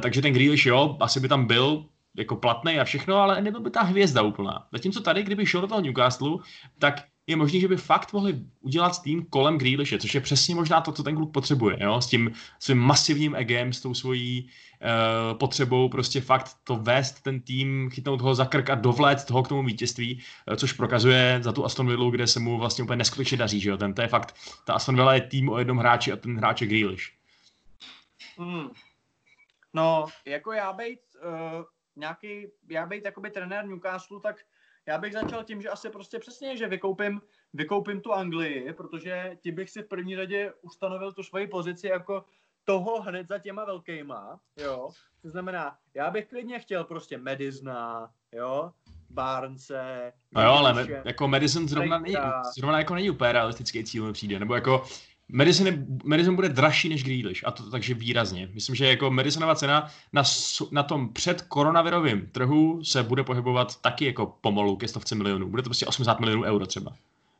takže 0.00 0.22
ten 0.22 0.32
Grealish, 0.32 0.66
jo, 0.66 0.96
asi 1.00 1.20
by 1.20 1.28
tam 1.28 1.46
byl, 1.46 1.84
jako 2.16 2.36
platný 2.36 2.78
a 2.78 2.84
všechno, 2.84 3.16
ale 3.16 3.40
nebyl 3.42 3.60
by 3.60 3.70
ta 3.70 3.82
hvězda 3.82 4.22
úplná. 4.22 4.66
Zatímco 4.72 5.00
tady, 5.00 5.22
kdyby 5.22 5.46
šel 5.46 5.60
do 5.60 5.66
toho 5.66 5.80
Newcastle, 5.80 6.38
tak 6.78 7.02
je 7.32 7.36
možné, 7.36 7.60
že 7.60 7.68
by 7.68 7.76
fakt 7.76 8.12
mohli 8.12 8.40
udělat 8.60 9.02
tým 9.02 9.24
kolem 9.24 9.58
Grealishe, 9.58 9.98
což 9.98 10.14
je 10.14 10.20
přesně 10.20 10.54
možná 10.54 10.80
to, 10.80 10.92
co 10.92 11.02
ten 11.02 11.16
klub 11.16 11.32
potřebuje, 11.32 11.76
jo? 11.80 12.00
s 12.00 12.06
tím 12.06 12.32
svým 12.58 12.78
masivním 12.78 13.34
egem, 13.34 13.72
s 13.72 13.80
tou 13.80 13.94
svojí 13.94 14.48
uh, 14.82 15.38
potřebou 15.38 15.88
prostě 15.88 16.20
fakt 16.20 16.56
to 16.64 16.76
vést 16.76 17.22
ten 17.22 17.40
tým, 17.40 17.90
chytnout 17.90 18.20
ho 18.20 18.34
za 18.34 18.44
krk 18.44 18.70
a 18.70 18.74
dovléct 18.74 19.24
toho 19.24 19.42
k 19.42 19.48
tomu 19.48 19.64
vítězství, 19.64 20.22
uh, 20.48 20.54
což 20.54 20.72
prokazuje 20.72 21.38
za 21.42 21.52
tu 21.52 21.64
Aston 21.64 21.88
Villa, 21.88 22.10
kde 22.10 22.26
se 22.26 22.40
mu 22.40 22.58
vlastně 22.58 22.84
úplně 22.84 22.96
neskutečně 22.96 23.38
daří, 23.38 23.60
že 23.60 23.70
jo? 23.70 23.76
Ten, 23.76 23.94
to 23.94 24.02
je 24.02 24.08
fakt, 24.08 24.36
ta 24.64 24.74
Aston 24.74 24.96
Villa 24.96 25.14
je 25.14 25.20
tým 25.20 25.48
o 25.48 25.58
jednom 25.58 25.78
hráči 25.78 26.12
a 26.12 26.16
ten 26.16 26.36
hráč 26.36 26.60
je 26.60 26.66
Grealish. 26.66 27.12
Hmm. 28.38 28.68
No, 29.74 30.06
jako 30.26 30.52
já 30.52 30.72
být 30.72 31.00
uh, 31.24 31.64
nějaký, 31.96 32.46
já 32.68 32.86
být 32.86 33.04
jakoby 33.04 33.30
trenér 33.30 33.66
Newcastle, 33.66 34.20
tak 34.20 34.36
já 34.86 34.98
bych 34.98 35.12
začal 35.12 35.44
tím, 35.44 35.62
že 35.62 35.68
asi 35.68 35.90
prostě 35.90 36.18
přesně, 36.18 36.56
že 36.56 36.68
vykoupím, 36.68 37.20
vykoupím 37.52 38.00
tu 38.00 38.12
Anglii, 38.12 38.72
protože 38.72 39.36
ti 39.40 39.52
bych 39.52 39.70
si 39.70 39.82
v 39.82 39.88
první 39.88 40.16
řadě 40.16 40.52
ustanovil 40.62 41.12
tu 41.12 41.22
svoji 41.22 41.46
pozici 41.46 41.86
jako 41.86 42.24
toho 42.64 43.02
hned 43.02 43.28
za 43.28 43.38
těma 43.38 43.64
velkýma, 43.64 44.40
jo. 44.56 44.90
To 45.22 45.28
znamená, 45.30 45.76
já 45.94 46.10
bych 46.10 46.26
klidně 46.26 46.58
chtěl 46.58 46.84
prostě 46.84 47.18
Medizna, 47.18 48.10
jo, 48.32 48.72
Barnce. 49.10 50.12
No 50.32 50.42
jo, 50.42 50.50
ale 50.50 50.74
me, 50.74 51.02
jako 51.04 51.28
Madison 51.28 51.68
zrovna, 51.68 51.98
nej, 51.98 52.16
zrovna 52.56 52.78
jako 52.78 52.94
není 52.94 53.10
úplně 53.10 53.32
realistický 53.32 53.84
cíl 53.84 54.04
mi 54.04 54.12
přijde, 54.12 54.38
nebo 54.38 54.54
jako 54.54 54.84
Madison, 55.32 55.66
je, 55.66 55.86
Madison 56.04 56.34
bude 56.34 56.48
dražší 56.48 56.88
než 56.88 57.04
Grealish, 57.04 57.44
a 57.44 57.50
to 57.50 57.70
takže 57.70 57.94
výrazně. 57.94 58.48
Myslím, 58.54 58.74
že 58.74 58.86
jako 58.86 59.10
Madisonova 59.10 59.54
cena 59.54 59.90
na, 60.12 60.22
na 60.70 60.82
tom 60.82 61.12
před 61.12 61.42
koronavirovém 61.42 62.26
trhu 62.26 62.84
se 62.84 63.02
bude 63.02 63.24
pohybovat 63.24 63.80
taky 63.80 64.04
jako 64.04 64.26
pomalu 64.40 64.76
ke 64.76 64.88
stovce 64.88 65.14
milionů. 65.14 65.48
Bude 65.48 65.62
to 65.62 65.68
prostě 65.68 65.86
80 65.86 66.20
milionů 66.20 66.42
euro 66.42 66.66
třeba 66.66 66.92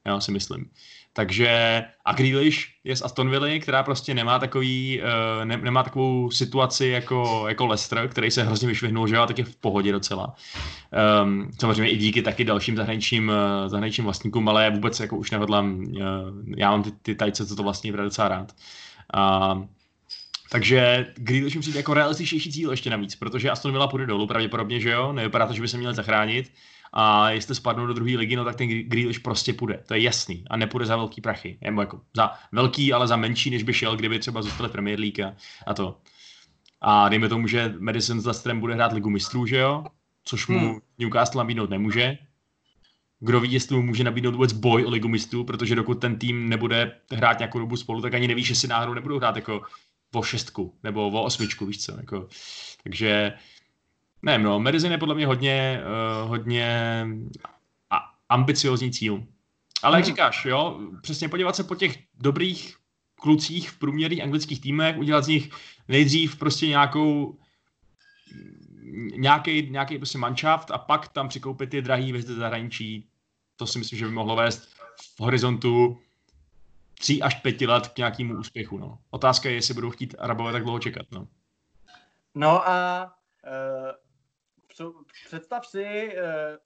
já 0.05 0.21
si 0.21 0.33
myslím. 0.33 0.71
Takže 1.15 1.85
a 2.05 2.13
Grealish 2.13 2.59
je 2.85 2.97
z 2.97 3.03
Aston 3.03 3.31
Villa, 3.31 3.59
která 3.61 3.83
prostě 3.83 4.15
nemá 4.15 4.39
takový, 4.39 5.01
uh, 5.01 5.45
ne, 5.45 5.57
nemá 5.57 5.83
takovou 5.83 6.31
situaci 6.31 6.87
jako, 6.87 7.45
jako 7.49 7.67
Leicester, 7.67 8.09
který 8.09 8.31
se 8.31 8.43
hrozně 8.43 8.69
vyšvihnul, 8.69 9.09
že 9.09 9.17
jo, 9.17 9.27
tak 9.27 9.39
je 9.39 9.45
v 9.45 9.57
pohodě 9.57 9.93
docela. 9.93 10.35
Um, 11.23 11.51
samozřejmě 11.61 11.91
i 11.91 11.97
díky 11.97 12.23
taky 12.23 12.45
dalším 12.45 12.77
zahraničním, 12.77 13.29
uh, 13.29 13.69
zahraničním 13.69 14.05
vlastníkům, 14.05 14.49
ale 14.49 14.71
vůbec 14.71 15.01
jako 15.01 15.17
už 15.17 15.31
nehodlám, 15.31 15.85
uh, 15.85 16.01
já 16.57 16.71
mám 16.71 16.83
ty, 16.83 16.91
ty 17.03 17.15
tajce, 17.15 17.47
co 17.47 17.57
to 17.57 17.63
vlastně 17.63 17.93
docela 17.93 18.29
rád. 18.29 18.53
Uh, 19.17 19.65
takže 20.51 21.07
Grealish 21.15 21.55
mi 21.55 21.61
přijde 21.61 21.79
jako 21.79 21.95
realističnější 21.95 22.53
cíl 22.53 22.71
ještě 22.71 22.91
navíc, 22.91 23.17
protože 23.17 23.51
Aston 23.51 23.73
Villa 23.73 23.87
půjde 23.87 24.07
dolů 24.07 24.27
pravděpodobně, 24.27 24.81
že 24.81 24.91
jo, 24.91 25.13
nevypadá 25.13 25.47
to, 25.47 25.53
že 25.53 25.63
by 25.63 25.69
se 25.69 25.79
měli 25.79 25.95
zachránit 25.95 26.53
a 26.93 27.31
jestli 27.31 27.55
spadnou 27.55 27.87
do 27.87 27.95
druhé 27.95 28.17
ligy, 28.17 28.37
no 28.37 28.45
tak 28.45 28.57
ten 28.57 28.69
Grealish 28.69 29.19
prostě 29.19 29.53
půjde. 29.53 29.83
To 29.87 29.95
je 29.95 30.01
jasný 30.01 30.45
a 30.51 30.57
nepůjde 30.57 30.87
za 30.87 30.97
velký 30.97 31.21
prachy. 31.21 31.59
Nebo 31.63 31.81
jako 31.81 32.01
za 32.17 32.33
velký, 32.53 32.93
ale 32.93 33.09
za 33.09 33.17
menší, 33.17 33.51
než 33.51 33.63
by 33.63 33.73
šel, 33.73 33.97
kdyby 33.97 34.19
třeba 34.19 34.43
zůstali 34.43 34.69
Premier 34.69 35.01
League 35.01 35.21
a, 35.21 35.35
a 35.67 35.75
to. 35.75 35.99
A 36.81 37.09
dejme 37.09 37.29
tomu, 37.29 37.47
že 37.47 37.75
Madison 37.79 38.21
s 38.21 38.27
Leicesterem 38.27 38.61
bude 38.61 38.75
hrát 38.75 38.93
ligu 38.93 39.11
mistrů, 39.11 39.47
že 39.47 39.57
jo? 39.57 39.85
Což 40.25 40.47
mu 40.47 40.59
hmm. 40.59 40.81
Newcastle 40.99 41.39
nabídnout 41.39 41.71
nemůže. 41.71 42.19
Kdo 43.21 43.41
ví, 43.41 43.53
jestli 43.53 43.77
mu 43.77 43.83
může 43.83 44.05
nabídnout 44.05 44.35
vůbec 44.35 44.53
boj 44.53 44.87
o 44.87 44.91
ligu 44.91 45.09
mistrů, 45.09 45.45
protože 45.45 45.75
dokud 45.75 45.95
ten 45.95 46.19
tým 46.19 46.49
nebude 46.49 47.01
hrát 47.13 47.39
nějakou 47.39 47.59
dobu 47.59 47.77
spolu, 47.77 48.01
tak 48.01 48.15
ani 48.15 48.29
nevíš, 48.29 48.49
jestli 48.49 48.69
náhodou 48.69 48.95
nebudou 48.95 49.19
hrát 49.19 49.37
jako 49.37 49.63
o 50.15 50.23
šestku 50.23 50.79
nebo 50.83 51.11
o 51.11 51.23
osmičku, 51.23 51.67
víš 51.67 51.85
co. 51.85 51.97
Jako. 51.97 52.29
Takže 52.83 53.33
ne, 54.23 54.39
no, 54.39 54.61
Madison 54.61 54.93
je 54.93 54.99
podle 54.99 55.15
mě 55.15 55.27
hodně, 55.27 55.83
uh, 56.23 56.29
hodně 56.29 57.07
ambiciozní 58.29 58.93
cíl. 58.93 59.27
Ale 59.83 59.99
jak 59.99 60.05
hmm. 60.05 60.15
říkáš, 60.15 60.45
jo, 60.45 60.81
přesně 61.03 61.29
podívat 61.29 61.57
se 61.57 61.65
po 61.65 61.75
těch 61.75 61.99
dobrých 62.15 62.77
klucích 63.15 63.71
v 63.71 63.79
průměrných 63.79 64.23
anglických 64.23 64.61
týmech, 64.61 64.99
udělat 64.99 65.25
z 65.25 65.29
nich 65.29 65.51
nejdřív 65.89 66.37
prostě 66.37 66.67
nějakou 66.67 67.39
nějaký, 69.17 69.71
nějaký 69.71 69.97
prostě 69.99 70.19
manšaft 70.19 70.71
a 70.71 70.79
pak 70.79 71.09
tam 71.09 71.29
přikoupit 71.29 71.71
ty 71.71 71.83
drahý 71.83 72.09
hvězdy 72.09 72.35
zahraničí. 72.35 73.09
To 73.57 73.67
si 73.67 73.79
myslím, 73.79 73.99
že 73.99 74.05
by 74.05 74.11
mohlo 74.11 74.37
vést 74.37 74.63
v 75.17 75.21
horizontu 75.21 75.99
tří 76.99 77.23
až 77.23 77.35
pěti 77.35 77.67
let 77.67 77.89
k 77.89 77.97
nějakému 77.97 78.39
úspěchu. 78.39 78.79
No. 78.79 78.99
Otázka 79.11 79.49
je, 79.49 79.55
jestli 79.55 79.75
budou 79.75 79.91
chtít 79.91 80.15
Arabové 80.19 80.53
tak 80.53 80.63
dlouho 80.63 80.79
čekat. 80.79 81.07
No, 81.11 81.29
no 82.35 82.69
a 82.69 83.05
uh, 83.47 83.91
představ 85.25 85.67
si, 85.67 86.17
uh, 86.17 86.23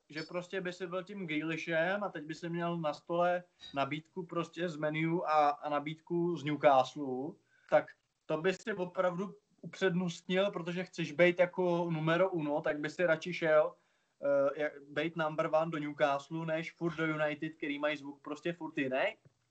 že 0.08 0.22
prostě 0.22 0.60
by 0.60 0.72
si 0.72 0.86
byl 0.86 1.04
tím 1.04 1.26
Grealishem 1.26 2.04
a 2.04 2.08
teď 2.08 2.24
by 2.24 2.34
si 2.34 2.48
měl 2.48 2.78
na 2.78 2.92
stole 2.92 3.44
nabídku 3.74 4.26
prostě 4.26 4.68
z 4.68 4.76
menu 4.76 5.28
a, 5.28 5.48
a 5.48 5.68
nabídku 5.68 6.36
z 6.36 6.44
Newcastle, 6.44 7.32
tak 7.70 7.86
to 8.26 8.36
by 8.36 8.54
si 8.54 8.72
opravdu 8.72 9.34
upřednostnil, 9.60 10.50
protože 10.50 10.84
chceš 10.84 11.12
být 11.12 11.38
jako 11.38 11.90
numero 11.90 12.30
uno, 12.30 12.60
tak 12.60 12.78
by 12.78 12.90
si 12.90 13.06
radši 13.06 13.34
šel 13.34 13.74
uh, 14.18 14.94
být 14.94 15.16
number 15.16 15.50
one 15.52 15.70
do 15.70 15.78
Newcastle, 15.78 16.46
než 16.46 16.72
furt 16.72 16.96
do 16.96 17.06
United, 17.06 17.54
který 17.54 17.78
mají 17.78 17.96
zvuk 17.96 18.22
prostě 18.22 18.52
furt 18.52 18.78
jiný 18.78 19.04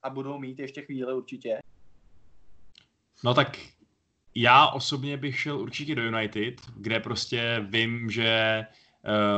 a 0.03 0.09
budou 0.09 0.39
mít 0.39 0.59
ještě 0.59 0.81
chvíli 0.81 1.13
určitě. 1.13 1.59
No 3.23 3.33
tak 3.33 3.57
já 4.35 4.67
osobně 4.67 5.17
bych 5.17 5.39
šel 5.39 5.59
určitě 5.59 5.95
do 5.95 6.01
United, 6.01 6.61
kde 6.75 6.99
prostě 6.99 7.65
vím, 7.69 8.09
že 8.09 8.61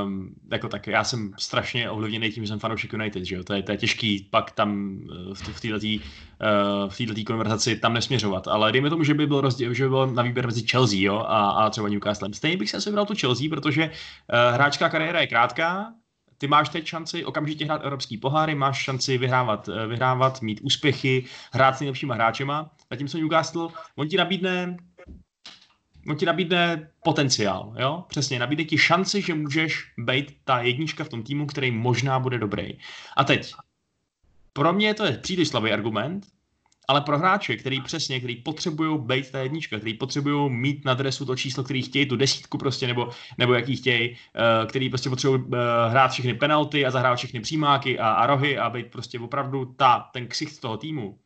Um, 0.04 0.36
jako 0.52 0.70
tak, 0.70 0.88
já 0.88 1.04
jsem 1.04 1.34
strašně 1.38 1.90
ovlivněný 1.90 2.32
tím, 2.32 2.44
že 2.44 2.48
jsem 2.48 2.60
fanoušek 2.60 2.94
United, 2.94 3.26
že 3.26 3.36
jo? 3.36 3.44
To 3.44 3.54
je, 3.54 3.64
to 3.64 3.72
je 3.72 3.78
těžký 3.78 4.28
pak 4.32 4.52
tam 4.52 5.00
eh, 5.12 5.34
v, 5.34 5.42
v 5.42 5.62
této 5.62 7.18
uh, 7.18 7.24
konverzaci 7.24 7.76
tam 7.76 7.94
nesměřovat, 7.94 8.48
ale 8.48 8.72
dejme 8.72 8.90
tomu, 8.90 9.04
že 9.04 9.14
by 9.14 9.28
byl 9.28 9.42
rozdíl, 9.42 9.74
že 9.74 9.84
by 9.84 9.90
byl 9.90 10.08
na 10.08 10.24
výběr 10.24 10.46
mezi 10.46 10.68
Chelsea 10.68 11.00
jo? 11.02 11.18
A, 11.18 11.50
a 11.50 11.70
třeba 11.70 11.90
Newcastle. 11.90 12.34
Stejně 12.34 12.58
bych 12.58 12.70
se 12.70 12.90
vybral 12.90 13.06
tu 13.06 13.14
Chelsea, 13.16 13.50
protože 13.50 13.86
uh, 13.86 14.54
hráčská 14.54 14.90
kariéra 14.90 15.22
je 15.22 15.28
krátká, 15.28 15.94
ty 16.38 16.48
máš 16.48 16.70
teď 16.70 16.86
šanci 16.86 17.26
okamžitě 17.26 17.66
hrát 17.66 17.82
evropský 17.84 18.18
poháry, 18.18 18.56
máš 18.56 18.84
šanci 18.84 19.18
vyhrávat, 19.18 19.70
vyhrávat, 19.88 20.42
mít 20.42 20.60
úspěchy, 20.64 21.26
hrát 21.52 21.78
s 21.78 21.80
nejlepšíma 21.80 22.16
hráčema, 22.16 22.72
zatímco 22.92 23.18
Newcastle, 23.18 23.68
on 23.96 24.08
ti 24.08 24.18
nabídne 24.18 24.78
on 26.10 26.16
ti 26.16 26.26
nabídne 26.26 26.90
potenciál, 27.04 27.74
jo? 27.80 28.06
Přesně, 28.08 28.40
nabídne 28.40 28.66
ti 28.66 28.78
šanci, 28.78 29.22
že 29.22 29.34
můžeš 29.34 29.94
být 29.98 30.38
ta 30.44 30.60
jednička 30.62 31.04
v 31.04 31.10
tom 31.10 31.24
týmu, 31.24 31.46
který 31.46 31.72
možná 31.72 32.20
bude 32.20 32.38
dobrý. 32.38 32.78
A 33.18 33.24
teď, 33.24 33.54
pro 34.54 34.74
mě 34.74 34.94
to 34.94 35.06
je 35.06 35.18
příliš 35.18 35.48
slabý 35.48 35.72
argument, 35.72 36.28
ale 36.88 37.02
pro 37.02 37.18
hráče, 37.18 37.56
který 37.56 37.82
přesně, 37.82 38.20
který 38.20 38.36
potřebují 38.36 39.00
být 39.00 39.32
ta 39.32 39.40
jednička, 39.40 39.78
který 39.78 39.94
potřebují 39.94 40.52
mít 40.52 40.86
na 40.86 40.94
dresu 40.94 41.26
to 41.26 41.36
číslo, 41.36 41.64
který 41.64 41.82
chtějí, 41.82 42.06
tu 42.06 42.16
desítku 42.16 42.58
prostě, 42.58 42.88
nebo, 42.88 43.10
nebo 43.38 43.54
jaký 43.54 43.76
chtějí, 43.76 44.10
uh, 44.12 44.68
který 44.70 44.90
prostě 44.90 45.10
potřebují 45.10 45.42
uh, 45.42 45.58
hrát 45.90 46.12
všechny 46.12 46.34
penalty 46.34 46.86
a 46.86 46.92
zahrát 46.92 47.18
všechny 47.18 47.40
přímáky 47.40 48.00
a, 48.00 48.10
a 48.10 48.28
rohy 48.28 48.58
a 48.58 48.70
být 48.70 48.92
prostě 48.92 49.20
opravdu 49.20 49.66
ta, 49.66 50.10
ten 50.14 50.28
ksicht 50.28 50.62
toho 50.62 50.78
týmu, 50.78 51.20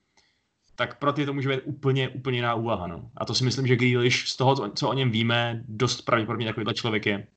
tak 0.76 1.00
pro 1.00 1.14
ty 1.14 1.26
to 1.26 1.34
může 1.34 1.50
být 1.50 1.62
úplně, 1.64 2.10
úplně 2.10 2.38
jiná 2.38 2.56
úvaha. 2.56 2.88
No. 2.88 3.12
A 3.18 3.26
to 3.26 3.36
si 3.36 3.44
myslím, 3.44 3.68
že 3.68 3.76
Grealish 3.76 4.28
z 4.28 4.38
toho, 4.38 4.70
co 4.70 4.90
o 4.90 4.94
něm 4.94 5.12
víme, 5.12 5.64
dost 5.68 6.02
pravděpodobně 6.02 6.46
takovýhle 6.46 6.74
člověk 6.74 7.06
je. 7.06 7.28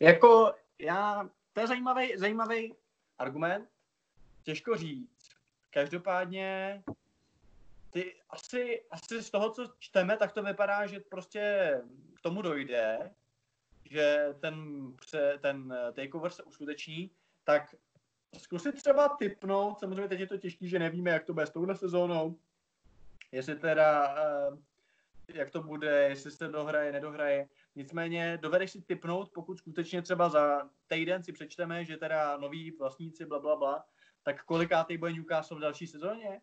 Jako 0.00 0.52
já, 0.78 1.28
to 1.52 1.60
je 1.60 1.66
zajímavý, 1.66 2.12
zajímavý 2.16 2.74
argument, 3.18 3.68
těžko 4.42 4.76
říct. 4.76 5.19
Každopádně 5.70 6.82
ty 7.90 8.20
asi, 8.30 8.82
asi 8.90 9.22
z 9.22 9.30
toho, 9.30 9.50
co 9.50 9.74
čteme, 9.78 10.16
tak 10.16 10.32
to 10.32 10.42
vypadá, 10.42 10.86
že 10.86 11.00
prostě 11.00 11.74
k 12.14 12.20
tomu 12.20 12.42
dojde, 12.42 13.10
že 13.84 14.34
ten, 14.40 14.86
ten 15.40 15.74
takeover 15.92 16.30
se 16.30 16.42
uskuteční, 16.42 17.10
tak 17.44 17.74
zkusit 18.38 18.72
třeba 18.72 19.08
typnout, 19.08 19.80
samozřejmě 19.80 20.08
teď 20.08 20.20
je 20.20 20.26
to 20.26 20.38
těžké, 20.38 20.66
že 20.66 20.78
nevíme, 20.78 21.10
jak 21.10 21.24
to 21.24 21.34
bude 21.34 21.46
s 21.46 21.50
touhle 21.50 21.76
sezónou, 21.76 22.38
jestli 23.32 23.56
teda, 23.56 24.14
uh, 24.48 24.58
jak 25.28 25.50
to 25.50 25.62
bude, 25.62 26.02
jestli 26.08 26.30
se 26.30 26.48
dohraje, 26.48 26.92
nedohraje. 26.92 27.48
Nicméně 27.76 28.38
dovedeš 28.42 28.70
si 28.70 28.82
typnout, 28.82 29.30
pokud 29.30 29.58
skutečně 29.58 30.02
třeba 30.02 30.28
za 30.28 30.70
týden 30.86 31.22
si 31.22 31.32
přečteme, 31.32 31.84
že 31.84 31.96
teda 31.96 32.36
noví 32.36 32.70
vlastníci, 32.70 33.26
bla, 33.26 33.38
bla, 33.38 33.56
bla, 33.56 33.84
tak 34.22 34.44
kolikátý 34.44 34.98
bude 34.98 35.12
Newcastle 35.12 35.56
v 35.56 35.60
další 35.60 35.86
sezóně? 35.86 36.40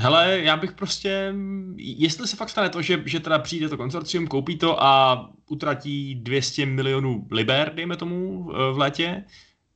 Hele, 0.00 0.40
já 0.42 0.56
bych 0.56 0.72
prostě, 0.72 1.34
jestli 1.76 2.26
se 2.28 2.36
fakt 2.36 2.48
stane 2.48 2.68
to, 2.68 2.82
že, 2.82 3.02
že 3.06 3.20
teda 3.20 3.38
přijde 3.38 3.68
to 3.68 3.76
konsorcium, 3.76 4.26
koupí 4.26 4.58
to 4.58 4.82
a 4.82 5.30
utratí 5.46 6.14
200 6.14 6.66
milionů 6.66 7.28
liber, 7.30 7.74
dejme 7.74 7.96
tomu, 7.96 8.44
v 8.72 8.78
létě, 8.78 9.24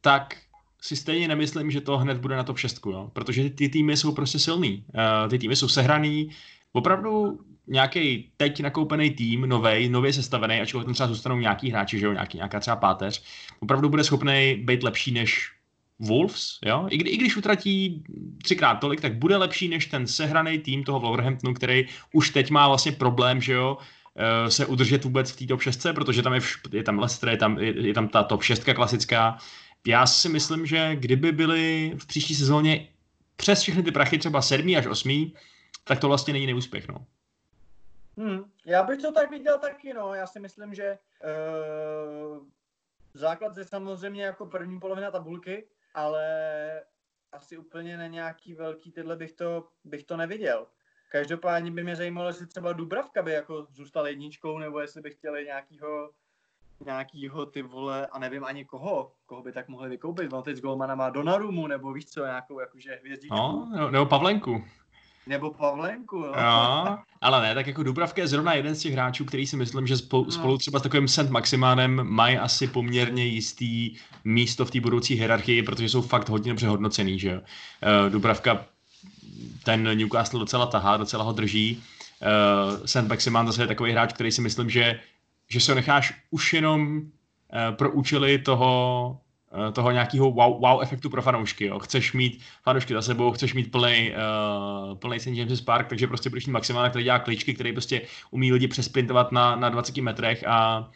tak 0.00 0.36
si 0.80 0.96
stejně 0.96 1.28
nemyslím, 1.28 1.70
že 1.70 1.80
to 1.80 1.98
hned 1.98 2.18
bude 2.18 2.36
na 2.36 2.44
top 2.44 2.58
6, 2.58 2.80
jo? 2.86 3.10
protože 3.12 3.50
ty 3.50 3.68
týmy 3.68 3.96
jsou 3.96 4.12
prostě 4.12 4.38
silný, 4.38 4.84
uh, 4.94 5.30
ty 5.30 5.38
týmy 5.38 5.56
jsou 5.56 5.68
sehraný, 5.68 6.30
opravdu 6.72 7.40
nějaký 7.68 8.30
teď 8.36 8.60
nakoupený 8.60 9.10
tým, 9.10 9.40
nový, 9.40 9.88
nově 9.88 10.12
sestavený, 10.12 10.60
ačkoliv 10.60 10.84
tam 10.84 10.94
třeba 10.94 11.08
zůstanou 11.08 11.38
nějaký 11.38 11.70
hráči, 11.70 11.98
že 11.98 12.06
jo, 12.06 12.12
nějaký, 12.12 12.36
nějaká 12.36 12.60
třeba 12.60 12.76
páteř, 12.76 13.22
opravdu 13.60 13.88
bude 13.88 14.04
schopný 14.04 14.60
být 14.64 14.82
lepší 14.82 15.12
než 15.12 15.50
Wolves, 15.98 16.58
jo? 16.64 16.86
I, 16.90 16.98
kdy, 16.98 17.10
I 17.10 17.16
když 17.16 17.36
utratí 17.36 18.04
třikrát 18.42 18.74
tolik, 18.74 19.00
tak 19.00 19.18
bude 19.18 19.36
lepší 19.36 19.68
než 19.68 19.86
ten 19.86 20.06
sehraný 20.06 20.58
tým 20.58 20.84
toho 20.84 21.00
Wolverhamptonu, 21.00 21.54
který 21.54 21.86
už 22.12 22.30
teď 22.30 22.50
má 22.50 22.68
vlastně 22.68 22.92
problém, 22.92 23.40
že 23.40 23.52
jo, 23.52 23.78
eh, 24.16 24.50
se 24.50 24.66
udržet 24.66 25.04
vůbec 25.04 25.30
v 25.30 25.36
té 25.36 25.46
top 25.46 25.62
6, 25.62 25.86
protože 25.92 26.22
tam 26.22 26.34
je, 26.34 26.40
vš, 26.40 26.58
je 26.72 26.82
tam 26.82 26.98
Leicester, 26.98 27.28
je 27.28 27.36
tam, 27.36 27.58
je, 27.58 27.86
je 27.86 27.94
tam 27.94 28.08
ta 28.08 28.22
top 28.22 28.42
6 28.42 28.74
klasická. 28.74 29.38
Já 29.86 30.06
si 30.06 30.28
myslím, 30.28 30.66
že 30.66 30.96
kdyby 30.96 31.32
byli 31.32 31.92
v 31.98 32.06
příští 32.06 32.34
sezóně 32.34 32.88
přes 33.36 33.62
všechny 33.62 33.82
ty 33.82 33.90
prachy 33.90 34.18
třeba 34.18 34.42
sedmý 34.42 34.76
až 34.76 34.86
osmý, 34.86 35.34
tak 35.84 35.98
to 35.98 36.08
vlastně 36.08 36.32
není 36.32 36.46
neúspěch, 36.46 36.88
no. 36.88 37.06
Hmm, 38.18 38.44
já 38.66 38.82
bych 38.82 39.02
to 39.02 39.12
tak 39.12 39.30
viděl 39.30 39.58
taky, 39.58 39.94
no. 39.94 40.14
Já 40.14 40.26
si 40.26 40.40
myslím, 40.40 40.74
že 40.74 40.98
uh, 41.24 42.46
základ 43.14 43.56
je 43.56 43.64
samozřejmě 43.64 44.24
jako 44.24 44.46
první 44.46 44.80
polovina 44.80 45.10
tabulky, 45.10 45.68
ale 45.94 46.24
asi 47.32 47.58
úplně 47.58 47.96
na 47.96 48.06
nějaký 48.06 48.54
velký 48.54 48.92
tyhle 48.92 49.16
bych 49.16 49.32
to, 49.32 49.68
bych 49.84 50.04
to 50.04 50.16
neviděl. 50.16 50.66
Každopádně 51.12 51.70
by 51.70 51.84
mě 51.84 51.96
zajímalo, 51.96 52.28
jestli 52.28 52.46
třeba 52.46 52.72
Dubravka 52.72 53.22
by 53.22 53.32
jako 53.32 53.66
zůstal 53.70 54.06
jedničkou, 54.06 54.58
nebo 54.58 54.80
jestli 54.80 55.00
by 55.00 55.10
chtěli 55.10 55.44
nějakýho, 55.44 56.10
nějakýho 56.84 57.46
ty 57.46 57.62
vole, 57.62 58.06
a 58.06 58.18
nevím 58.18 58.44
ani 58.44 58.64
koho, 58.64 59.12
koho 59.26 59.42
by 59.42 59.52
tak 59.52 59.68
mohli 59.68 59.88
vykoupit. 59.88 60.32
On 60.32 60.42
teď 60.42 60.56
z 60.56 60.60
Golmana 60.60 60.94
má 60.94 61.10
Donarumu, 61.10 61.66
nebo 61.66 61.92
víš 61.92 62.06
co, 62.06 62.24
nějakou 62.24 62.60
jakože 62.60 62.98
hvězdičku. 63.00 63.36
No, 63.36 63.90
nebo 63.90 64.06
Pavlenku. 64.06 64.64
Nebo 65.28 65.50
Pavlenku, 65.50 66.16
jo. 66.16 66.34
jo. 66.36 66.98
Ale 67.20 67.42
ne, 67.42 67.54
tak 67.54 67.66
jako 67.66 67.82
Dubravka 67.82 68.22
je 68.22 68.28
zrovna 68.28 68.54
jeden 68.54 68.74
z 68.74 68.80
těch 68.80 68.92
hráčů, 68.92 69.24
který 69.24 69.46
si 69.46 69.56
myslím, 69.56 69.86
že 69.86 69.96
spolu, 69.96 70.24
no. 70.24 70.30
spolu 70.30 70.58
třeba 70.58 70.78
s 70.78 70.82
takovým 70.82 71.08
St. 71.08 71.30
Maximánem 71.30 72.00
mají 72.04 72.38
asi 72.38 72.66
poměrně 72.66 73.24
jistý 73.24 73.96
místo 74.24 74.64
v 74.64 74.70
té 74.70 74.80
budoucí 74.80 75.14
hierarchii, 75.14 75.62
protože 75.62 75.88
jsou 75.88 76.02
fakt 76.02 76.28
hodně 76.28 76.52
dobře 76.52 76.68
hodnocený, 76.68 77.18
že 77.18 77.28
jo. 77.28 77.40
Uh, 77.40 78.12
Dubravka 78.12 78.64
ten 79.64 79.98
Newcastle 79.98 80.40
docela 80.40 80.66
tahá, 80.66 80.96
docela 80.96 81.24
ho 81.24 81.32
drží. 81.32 81.82
Uh, 82.22 82.86
St. 82.86 83.08
Maximán 83.08 83.46
zase 83.46 83.62
je 83.62 83.66
takový 83.66 83.92
hráč, 83.92 84.12
který 84.12 84.32
si 84.32 84.40
myslím, 84.40 84.70
že, 84.70 85.00
že 85.48 85.60
se 85.60 85.72
ho 85.72 85.76
necháš 85.76 86.14
už 86.30 86.52
jenom 86.52 86.96
uh, 86.96 87.76
pro 87.76 87.90
účely 87.90 88.38
toho 88.38 89.18
Eh, 89.18 89.27
toho 89.72 89.90
nějakého 89.90 90.30
wow, 90.30 90.60
wow 90.60 90.82
efektu 90.82 91.10
pro 91.10 91.22
fanoušky. 91.22 91.66
Jo. 91.66 91.78
Chceš 91.78 92.12
mít 92.12 92.40
fanoušky 92.62 92.94
za 92.94 93.02
sebou, 93.02 93.32
chceš 93.32 93.54
mít 93.54 93.70
plný, 93.70 94.12
uh, 94.90 94.94
plný 94.94 95.20
St. 95.20 95.26
James's 95.26 95.60
Park, 95.60 95.88
takže 95.88 96.06
prostě 96.06 96.28
budeš 96.28 96.46
mít 96.46 96.52
maximálně, 96.52 96.90
který 96.90 97.04
dělá 97.04 97.18
kličky, 97.18 97.54
který 97.54 97.72
prostě 97.72 98.02
umí 98.30 98.52
lidi 98.52 98.68
přesprintovat 98.68 99.32
na, 99.32 99.56
na 99.56 99.68
20 99.68 99.96
metrech 99.96 100.44
a 100.46 100.90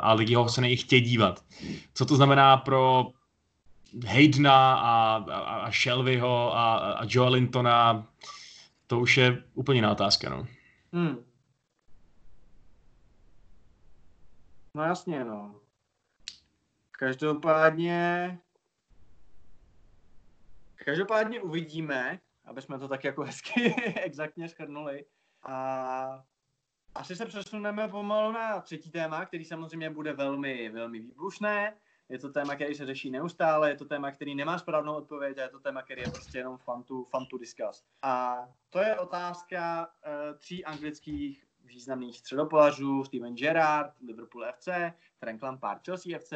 a 0.00 0.12
lidi 0.12 0.34
ho 0.34 0.48
se 0.48 0.60
nej 0.60 0.76
chtějí 0.76 1.02
dívat. 1.02 1.44
Co 1.94 2.06
to 2.06 2.16
znamená 2.16 2.56
pro 2.56 3.06
Haydna 4.06 4.74
a, 4.74 5.16
a, 5.16 5.38
a 5.38 5.70
Shelbyho 5.70 6.56
a, 6.56 6.76
a 6.76 7.04
Joe 7.08 7.30
Lintona, 7.30 8.06
to 8.86 9.00
už 9.00 9.16
je 9.16 9.42
úplně 9.54 9.78
jiná 9.78 9.92
otázka, 9.92 10.30
no. 10.30 10.46
Hmm. 10.92 11.16
No 14.74 14.82
jasně, 14.82 15.24
no. 15.24 15.54
Každopádně 16.98 18.38
Každopádně 20.86 21.40
uvidíme, 21.40 22.20
aby 22.44 22.62
jsme 22.62 22.78
to 22.78 22.88
tak 22.88 23.04
jako 23.04 23.22
hezky 23.22 23.74
exaktně 24.02 24.48
schrnuli. 24.48 25.04
A 25.42 26.24
asi 26.94 27.16
se 27.16 27.26
přesuneme 27.26 27.88
pomalu 27.88 28.32
na 28.32 28.60
třetí 28.60 28.90
téma, 28.90 29.26
který 29.26 29.44
samozřejmě 29.44 29.90
bude 29.90 30.12
velmi, 30.12 30.68
velmi 30.68 30.98
výbušné. 31.00 31.76
Je 32.08 32.18
to 32.18 32.28
téma, 32.28 32.54
který 32.54 32.74
se 32.74 32.86
řeší 32.86 33.10
neustále, 33.10 33.70
je 33.70 33.76
to 33.76 33.84
téma, 33.84 34.10
který 34.10 34.34
nemá 34.34 34.58
správnou 34.58 34.94
odpověď 34.94 35.38
a 35.38 35.42
je 35.42 35.48
to 35.48 35.60
téma, 35.60 35.82
který 35.82 36.02
je 36.02 36.10
prostě 36.10 36.38
jenom 36.38 36.58
fun 36.58 36.82
to, 36.82 37.04
fun 37.04 37.26
to 37.26 37.38
discuss. 37.38 37.84
A 38.02 38.36
to 38.70 38.78
je 38.78 38.98
otázka 38.98 39.86
uh, 39.86 40.38
tří 40.38 40.64
anglických 40.64 41.46
významných 41.64 42.18
středopolařů, 42.18 43.04
Steven 43.04 43.34
Gerrard, 43.34 43.92
Liverpool 44.06 44.44
FC, 44.52 44.68
Frank 45.18 45.42
Lampard, 45.42 45.84
Chelsea 45.84 46.18
FC 46.18 46.32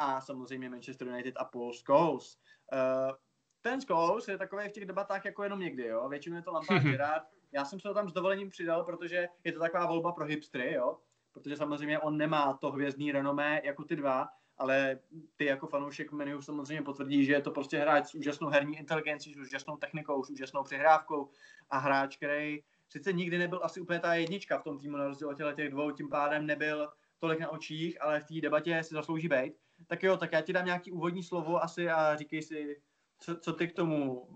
a 0.00 0.20
samozřejmě 0.20 0.70
Manchester 0.70 1.08
United 1.08 1.34
a 1.36 1.44
Paul 1.44 1.72
Scholes. 1.72 2.38
Uh, 2.72 3.16
ten 3.60 3.80
Scholes 3.80 4.28
je 4.28 4.38
takový 4.38 4.68
v 4.68 4.72
těch 4.72 4.84
debatách 4.84 5.24
jako 5.24 5.42
jenom 5.42 5.60
někdy, 5.60 5.86
jo. 5.86 6.08
Většinou 6.08 6.36
je 6.36 6.42
to 6.42 6.52
Lampard 6.52 6.82
Gerrard. 6.82 7.22
Já 7.52 7.64
jsem 7.64 7.80
se 7.80 7.88
ho 7.88 7.94
tam 7.94 8.08
s 8.08 8.12
dovolením 8.12 8.50
přidal, 8.50 8.84
protože 8.84 9.28
je 9.44 9.52
to 9.52 9.60
taková 9.60 9.86
volba 9.86 10.12
pro 10.12 10.24
hipstry, 10.24 10.72
jo. 10.72 10.98
Protože 11.32 11.56
samozřejmě 11.56 11.98
on 11.98 12.16
nemá 12.16 12.52
to 12.52 12.70
hvězdný 12.70 13.12
renomé 13.12 13.60
jako 13.64 13.84
ty 13.84 13.96
dva, 13.96 14.28
ale 14.58 14.98
ty 15.36 15.44
jako 15.44 15.66
fanoušek 15.66 16.12
menu 16.12 16.42
samozřejmě 16.42 16.82
potvrdí, 16.82 17.24
že 17.24 17.32
je 17.32 17.42
to 17.42 17.50
prostě 17.50 17.78
hráč 17.78 18.06
s 18.06 18.14
úžasnou 18.14 18.48
herní 18.48 18.78
inteligencí, 18.78 19.34
s 19.34 19.36
úžasnou 19.36 19.76
technikou, 19.76 20.24
s 20.24 20.30
úžasnou 20.30 20.62
přihrávkou 20.62 21.30
a 21.70 21.78
hráč, 21.78 22.16
který 22.16 22.62
sice 22.88 23.12
nikdy 23.12 23.38
nebyl 23.38 23.60
asi 23.62 23.80
úplně 23.80 24.00
ta 24.00 24.14
jednička 24.14 24.58
v 24.58 24.64
tom 24.64 24.78
týmu 24.78 24.96
na 24.96 25.06
rozdíl 25.06 25.28
od 25.28 25.56
těch 25.56 25.70
dvou, 25.70 25.90
tím 25.90 26.08
pádem 26.08 26.46
nebyl 26.46 26.88
tolik 27.18 27.40
na 27.40 27.48
očích, 27.48 28.02
ale 28.02 28.20
v 28.20 28.24
té 28.24 28.40
debatě 28.40 28.82
si 28.82 28.94
zaslouží 28.94 29.28
být. 29.28 29.54
Tak 29.86 30.02
jo, 30.02 30.16
tak 30.16 30.32
já 30.32 30.40
ti 30.40 30.52
dám 30.52 30.66
nějaký 30.66 30.92
úvodní 30.92 31.22
slovo 31.22 31.64
asi 31.64 31.90
a 31.90 32.16
říkej 32.16 32.42
si, 32.42 32.80
co, 33.18 33.36
co 33.36 33.52
ty 33.52 33.68
k 33.68 33.72
tomu, 33.72 34.28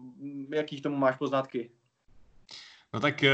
jaký 0.54 0.80
k 0.80 0.82
tomu 0.82 0.96
máš 0.96 1.16
poznatky? 1.16 1.70
No 2.94 3.00
tak 3.00 3.24
eh, 3.24 3.32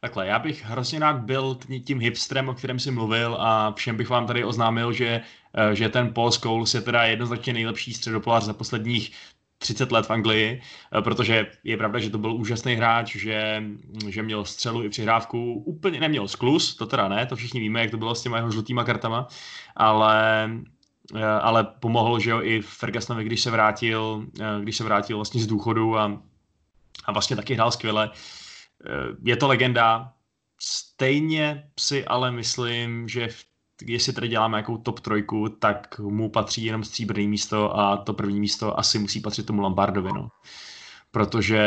takhle, 0.00 0.26
já 0.26 0.38
bych 0.38 0.64
hrozně 0.64 0.98
rád 0.98 1.16
byl 1.16 1.58
tím 1.84 2.00
hipstrem, 2.00 2.48
o 2.48 2.54
kterém 2.54 2.78
jsi 2.78 2.90
mluvil 2.90 3.36
a 3.40 3.72
všem 3.72 3.96
bych 3.96 4.08
vám 4.08 4.26
tady 4.26 4.44
oznámil, 4.44 4.92
že, 4.92 5.20
eh, 5.54 5.74
že 5.74 5.88
ten 5.88 6.14
Paul 6.14 6.30
Scholes 6.30 6.74
je 6.74 6.80
teda 6.80 7.04
jednoznačně 7.04 7.52
nejlepší 7.52 7.92
středopolař 7.92 8.44
za 8.44 8.52
posledních 8.52 9.12
30 9.58 9.92
let 9.92 10.06
v 10.06 10.10
Anglii, 10.10 10.62
eh, 10.98 11.02
protože 11.02 11.46
je 11.64 11.76
pravda, 11.76 11.98
že 11.98 12.10
to 12.10 12.18
byl 12.18 12.34
úžasný 12.34 12.74
hráč, 12.74 13.16
že, 13.16 13.62
že 14.08 14.22
měl 14.22 14.44
střelu 14.44 14.84
i 14.84 14.88
přihrávku, 14.88 15.54
úplně 15.54 16.00
neměl 16.00 16.28
sklus, 16.28 16.76
to 16.76 16.86
teda 16.86 17.08
ne, 17.08 17.26
to 17.26 17.36
všichni 17.36 17.60
víme, 17.60 17.80
jak 17.80 17.90
to 17.90 17.96
bylo 17.96 18.14
s 18.14 18.22
těma 18.22 18.36
jeho 18.36 18.50
žlutýma 18.50 18.84
kartama, 18.84 19.28
ale 19.76 20.50
ale 21.40 21.64
pomohl, 21.64 22.20
že 22.20 22.30
jo, 22.30 22.42
i 22.42 22.62
Fergusonovi, 22.62 23.24
když 23.24 23.40
se 23.40 23.50
vrátil, 23.50 24.26
eh, 24.40 24.62
když 24.62 24.76
se 24.76 24.84
vrátil 24.84 25.16
vlastně 25.16 25.42
z 25.42 25.46
důchodu 25.46 25.98
a, 25.98 26.22
a 27.04 27.12
vlastně 27.12 27.36
taky 27.36 27.54
hrál 27.54 27.70
skvěle. 27.70 28.10
Eh, 28.86 29.16
je 29.22 29.36
to 29.36 29.48
legenda. 29.48 30.12
Stejně 30.60 31.70
si 31.80 32.06
ale 32.06 32.32
myslím, 32.32 33.08
že 33.08 33.28
v, 33.28 33.44
jestli 33.82 34.12
tady 34.12 34.28
děláme 34.28 34.58
jakou 34.58 34.76
top 34.76 35.00
trojku, 35.00 35.48
tak 35.48 35.98
mu 35.98 36.30
patří 36.30 36.64
jenom 36.64 36.84
stříbrný 36.84 37.28
místo 37.28 37.78
a 37.78 37.96
to 37.96 38.12
první 38.12 38.40
místo 38.40 38.78
asi 38.78 38.98
musí 38.98 39.20
patřit 39.20 39.46
tomu 39.46 39.62
Lampardovi, 39.62 40.10
no. 40.14 40.28
Protože 41.10 41.62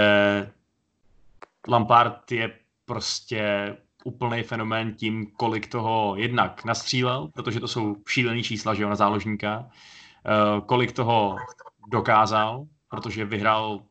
Lampard 1.67 2.31
je 2.31 2.59
prostě 2.85 3.75
úplný 4.03 4.43
fenomén 4.43 4.95
tím, 4.95 5.31
kolik 5.31 5.67
toho 5.67 6.15
jednak 6.17 6.65
nastřílel, 6.65 7.27
protože 7.27 7.59
to 7.59 7.67
jsou 7.67 7.95
šílený 8.07 8.43
čísla, 8.43 8.73
že 8.73 8.83
jo, 8.83 8.89
na 8.89 8.95
záložníka, 8.95 9.59
uh, 9.59 10.65
kolik 10.65 10.91
toho 10.91 11.37
dokázal, 11.87 12.67
protože 12.89 13.25
vyhrál, 13.25 13.81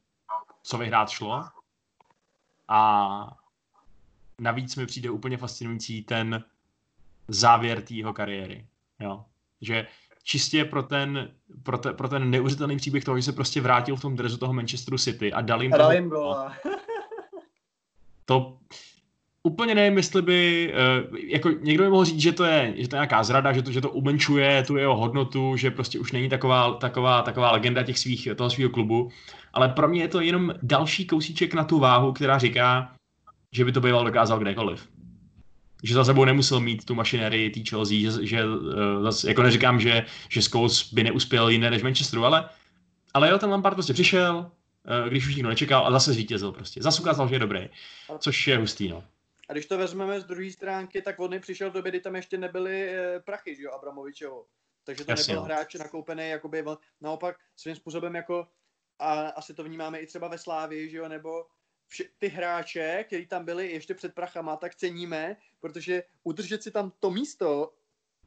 co 0.63 0.79
vyhrát 0.79 1.11
šlo. 1.11 1.45
A 2.69 3.37
navíc 4.39 4.77
mi 4.77 4.87
přijde 4.87 5.11
úplně 5.11 5.37
fascinující 5.37 6.03
ten 6.03 6.45
závěr 7.29 7.83
té 7.83 7.95
jeho 7.95 8.13
kariéry. 8.13 8.67
Jo. 9.01 9.25
Že 9.61 9.87
čistě 10.23 10.65
pro 10.65 10.83
ten, 10.83 11.31
pro, 11.63 11.79
te, 11.79 11.93
pro 11.93 12.09
ten 12.09 12.31
neuvěřitelný 12.31 12.77
příběh 12.77 13.05
toho, 13.05 13.17
že 13.17 13.23
se 13.23 13.33
prostě 13.33 13.61
vrátil 13.61 13.97
v 13.97 14.01
tom 14.01 14.17
dresu 14.17 14.37
toho 14.37 14.53
Manchesteru 14.53 14.99
City 14.99 15.33
a 15.33 15.41
dal 15.41 15.63
jim, 15.63 15.71
dal 15.71 15.93
jim. 15.93 16.13
To, 18.25 18.59
úplně 19.49 19.75
nevím, 19.75 19.97
jestli 19.97 20.23
by, 20.23 20.73
uh, 21.11 21.19
jako 21.19 21.51
někdo 21.51 21.85
by 21.85 21.91
mohl 21.91 22.05
říct, 22.05 22.21
že 22.21 22.33
to 22.33 22.45
je, 22.45 22.75
že 22.77 22.89
to 22.89 22.97
je 22.97 22.99
nějaká 22.99 23.23
zrada, 23.23 23.53
že 23.53 23.63
to, 23.63 23.73
že 23.73 23.81
to 23.81 23.91
umenčuje 23.91 24.65
tu 24.67 24.77
jeho 24.77 24.97
hodnotu, 24.97 25.57
že 25.57 25.71
prostě 25.71 25.99
už 25.99 26.13
není 26.13 26.29
taková, 26.29 26.75
taková, 26.75 27.23
taková 27.23 27.53
legenda 27.53 27.83
těch 27.83 27.99
svých, 27.99 28.29
toho 28.37 28.51
svého 28.51 28.71
klubu, 28.71 29.11
ale 29.53 29.69
pro 29.69 29.89
mě 29.89 30.03
je 30.03 30.09
to 30.09 30.21
jenom 30.21 30.55
další 30.63 31.07
kousíček 31.07 31.55
na 31.55 31.65
tu 31.65 31.79
váhu, 31.79 32.13
která 32.13 32.39
říká, 32.39 32.93
že 33.53 33.65
by 33.65 33.73
to 33.73 33.81
býval 33.81 34.05
dokázal 34.05 34.39
kdekoliv. 34.39 34.89
Že 35.83 35.95
za 35.95 36.05
sebou 36.05 36.25
nemusel 36.25 36.61
mít 36.61 36.85
tu 36.85 36.95
mašinerii 36.95 37.51
té 37.51 37.61
Chelsea, 37.71 37.99
že, 37.99 38.27
že 38.27 38.43
zase, 39.03 39.29
jako 39.29 39.43
neříkám, 39.43 39.81
že, 39.81 40.05
že 40.29 40.43
Scholes 40.43 40.93
by 40.93 41.05
neuspěl 41.05 41.49
jiné 41.49 41.71
než 41.71 41.83
Manchesteru, 41.83 42.25
ale, 42.25 42.49
ale 43.15 43.31
jo, 43.31 43.39
ten 43.39 43.51
Lampard 43.51 43.75
prostě 43.75 43.93
přišel, 43.93 44.51
uh, 45.03 45.09
když 45.09 45.27
už 45.27 45.37
nikdo 45.37 45.49
nečekal 45.49 45.87
a 45.87 45.91
zase 45.91 46.13
zvítězil 46.13 46.53
prostě. 46.53 46.83
Zase 46.83 47.03
ukázal, 47.03 47.29
že 47.29 47.35
je 47.35 47.39
dobrý, 47.39 47.69
což 48.19 48.47
je 48.47 48.59
hustý, 48.59 48.89
no. 48.89 49.05
A 49.49 49.53
když 49.53 49.67
to 49.67 49.79
vezmeme 49.79 50.21
z 50.21 50.25
druhé 50.25 50.51
stránky, 50.51 51.03
tak 51.03 51.21
on 51.21 51.41
přišel 51.41 51.71
v 51.71 51.73
době, 51.73 51.91
kdy 51.91 52.01
tam 52.01 52.17
ještě 52.17 52.39
nebyly 52.39 52.89
e, 52.89 53.21
prachy, 53.21 53.55
že 53.57 53.63
jo, 53.63 53.73
Abramovičeho. 53.73 54.47
Takže 54.85 55.05
to 55.05 55.11
Jasně, 55.11 55.35
nebyl 55.35 55.43
no. 55.43 55.55
hráč 55.55 55.75
nakoupený, 55.75 56.29
jakoby, 56.29 56.65
naopak 57.01 57.37
svým 57.57 57.77
způsobem 57.77 58.15
jako, 58.15 58.49
a 58.99 59.29
asi 59.29 59.55
to 59.55 59.65
vnímáme 59.65 60.01
i 60.01 60.07
třeba 60.07 60.29
ve 60.29 60.39
Slávii, 60.39 60.91
že 60.91 60.97
jo, 60.97 61.09
nebo 61.09 61.47
vši, 61.87 62.11
ty 62.19 62.29
hráče, 62.29 63.05
kteří 63.07 63.27
tam 63.27 63.45
byli 63.45 63.71
ještě 63.71 63.95
před 63.95 64.15
prachama, 64.15 64.57
tak 64.57 64.75
ceníme, 64.75 65.37
protože 65.61 66.03
udržet 66.25 66.63
si 66.63 66.71
tam 66.71 66.93
to 67.01 67.11
místo, 67.11 67.75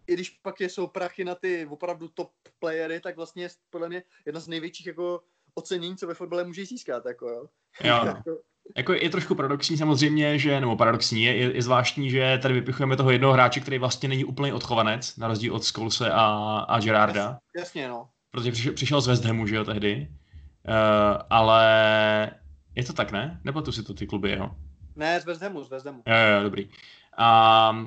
i 0.07 0.13
když 0.13 0.29
pak 0.29 0.61
jsou 0.61 0.87
prachy 0.87 1.23
na 1.23 1.35
ty 1.35 1.65
opravdu 1.65 2.07
top 2.07 2.31
playery, 2.59 2.99
tak 2.99 3.15
vlastně 3.15 3.43
je 3.43 3.49
podle 3.69 3.89
mě 3.89 4.03
jedna 4.25 4.39
z 4.39 4.47
největších 4.47 4.87
jako 4.87 5.23
ocenění, 5.53 5.97
co 5.97 6.07
ve 6.07 6.13
fotbale 6.13 6.43
může 6.43 6.65
získat. 6.65 7.05
Jako, 7.05 7.29
jo. 7.29 7.49
Jo, 7.83 8.05
no. 8.05 8.23
Jako 8.77 8.93
je 8.93 9.09
trošku 9.09 9.35
paradoxní 9.35 9.77
samozřejmě, 9.77 10.39
že, 10.39 10.59
nebo 10.59 10.75
paradoxní, 10.75 11.23
je, 11.23 11.35
je, 11.35 11.55
je 11.55 11.61
zvláštní, 11.61 12.09
že 12.09 12.39
tady 12.41 12.53
vypichujeme 12.53 12.95
toho 12.95 13.11
jednoho 13.11 13.33
hráče, 13.33 13.59
který 13.59 13.77
vlastně 13.77 14.09
není 14.09 14.25
úplně 14.25 14.53
odchovanec, 14.53 15.17
na 15.17 15.27
rozdíl 15.27 15.55
od 15.55 15.63
Skolse 15.63 16.11
a, 16.11 16.25
a 16.67 16.79
Gerarda. 16.79 17.37
Jasně, 17.57 17.87
no. 17.87 18.07
Protože 18.31 18.51
přišel, 18.51 18.73
přišel 18.73 19.01
z 19.01 19.07
West 19.07 19.25
Hamu, 19.25 19.47
že 19.47 19.55
jo, 19.55 19.63
tehdy. 19.63 20.07
Uh, 20.67 21.21
ale 21.29 22.31
je 22.75 22.83
to 22.83 22.93
tak, 22.93 23.11
ne? 23.11 23.41
Nebo 23.43 23.61
tu 23.61 23.71
si 23.71 23.83
to 23.83 23.93
ty 23.93 24.07
kluby 24.07 24.29
jeho? 24.29 24.55
Ne, 24.95 25.21
z 25.21 25.25
West 25.25 25.41
Hamu, 25.41 25.63
z 25.63 25.69
West 25.69 25.85
Hamu. 25.85 26.03
Jo, 26.07 26.15
jo, 26.37 26.43
dobrý. 26.43 26.69
A, 27.17 27.85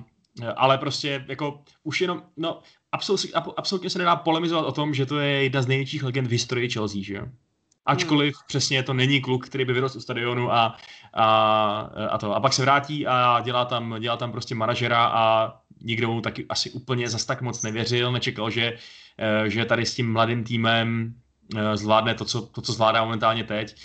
ale 0.57 0.79
prostě 0.79 1.25
jako 1.29 1.63
už 1.83 2.01
jenom, 2.01 2.23
no, 2.37 2.61
absolutně, 2.93 3.31
absolutně 3.57 3.91
se 3.91 3.99
nedá 3.99 4.17
polemizovat 4.17 4.67
o 4.67 4.73
tom, 4.73 4.95
že 4.95 5.07
to 5.07 5.19
je 5.19 5.43
jedna 5.43 5.63
z 5.63 5.67
největších 5.67 6.03
legend 6.03 6.29
v 6.29 6.31
historii 6.31 6.71
Chelsea, 6.71 7.03
že 7.03 7.15
jo? 7.15 7.27
Ačkoliv 7.87 8.35
hmm. 8.35 8.45
přesně 8.47 8.83
to 8.83 8.95
není 8.95 9.21
kluk, 9.21 9.47
který 9.47 9.65
by 9.65 9.73
vyrostl 9.73 9.99
u 9.99 10.01
stadionu 10.01 10.53
a, 10.53 10.77
a, 11.13 11.27
a 12.11 12.19
to. 12.19 12.35
A 12.35 12.41
pak 12.41 12.53
se 12.53 12.63
vrátí 12.63 13.07
a 13.07 13.41
dělá 13.41 13.65
tam, 13.65 13.97
dělá 14.01 14.17
tam 14.17 14.33
prostě 14.33 14.55
manažera 14.55 15.07
a 15.07 15.55
nikdo 15.81 16.13
mu 16.13 16.21
taky 16.21 16.47
asi 16.49 16.71
úplně 16.71 17.09
zas 17.09 17.25
tak 17.25 17.43
moc 17.43 17.63
nevěřil, 17.63 18.13
nečekal, 18.13 18.51
že, 18.51 18.79
eh, 19.19 19.51
že 19.51 19.65
tady 19.65 19.87
s 19.87 19.95
tím 19.95 20.13
mladým 20.13 20.45
týmem 20.45 21.15
eh, 21.57 21.77
zvládne 21.77 22.15
to, 22.15 22.25
co, 22.25 22.43
to, 22.43 22.63
co 22.63 22.73
zvládá 22.73 23.05
momentálně 23.05 23.45
teď. 23.45 23.77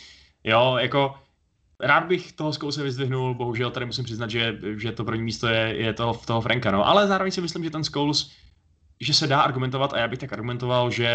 Jo, 0.43 0.77
jako 0.79 1.15
rád 1.79 2.03
bych 2.03 2.31
toho 2.31 2.53
zkouse 2.53 2.83
vyzdvihnul, 2.83 3.35
bohužel 3.35 3.71
tady 3.71 3.85
musím 3.85 4.03
přiznat, 4.03 4.29
že, 4.29 4.59
že 4.77 4.91
to 4.91 5.03
první 5.03 5.23
místo 5.23 5.47
je, 5.47 5.75
je 5.75 5.93
toho, 5.93 6.13
toho 6.25 6.41
Franka, 6.41 6.71
no. 6.71 6.87
ale 6.87 7.07
zároveň 7.07 7.31
si 7.31 7.41
myslím, 7.41 7.63
že 7.63 7.69
ten 7.69 7.83
Scholes, 7.83 8.31
že 9.01 9.13
se 9.13 9.27
dá 9.27 9.41
argumentovat 9.41 9.93
a 9.93 9.99
já 9.99 10.07
bych 10.07 10.19
tak 10.19 10.33
argumentoval, 10.33 10.91
že 10.91 11.09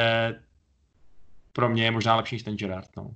pro 1.55 1.69
mě 1.69 1.85
je 1.85 1.91
možná 1.91 2.17
lepší 2.17 2.35
než 2.35 2.43
ten 2.43 2.57
Gerard. 2.57 2.97
No. 2.97 3.15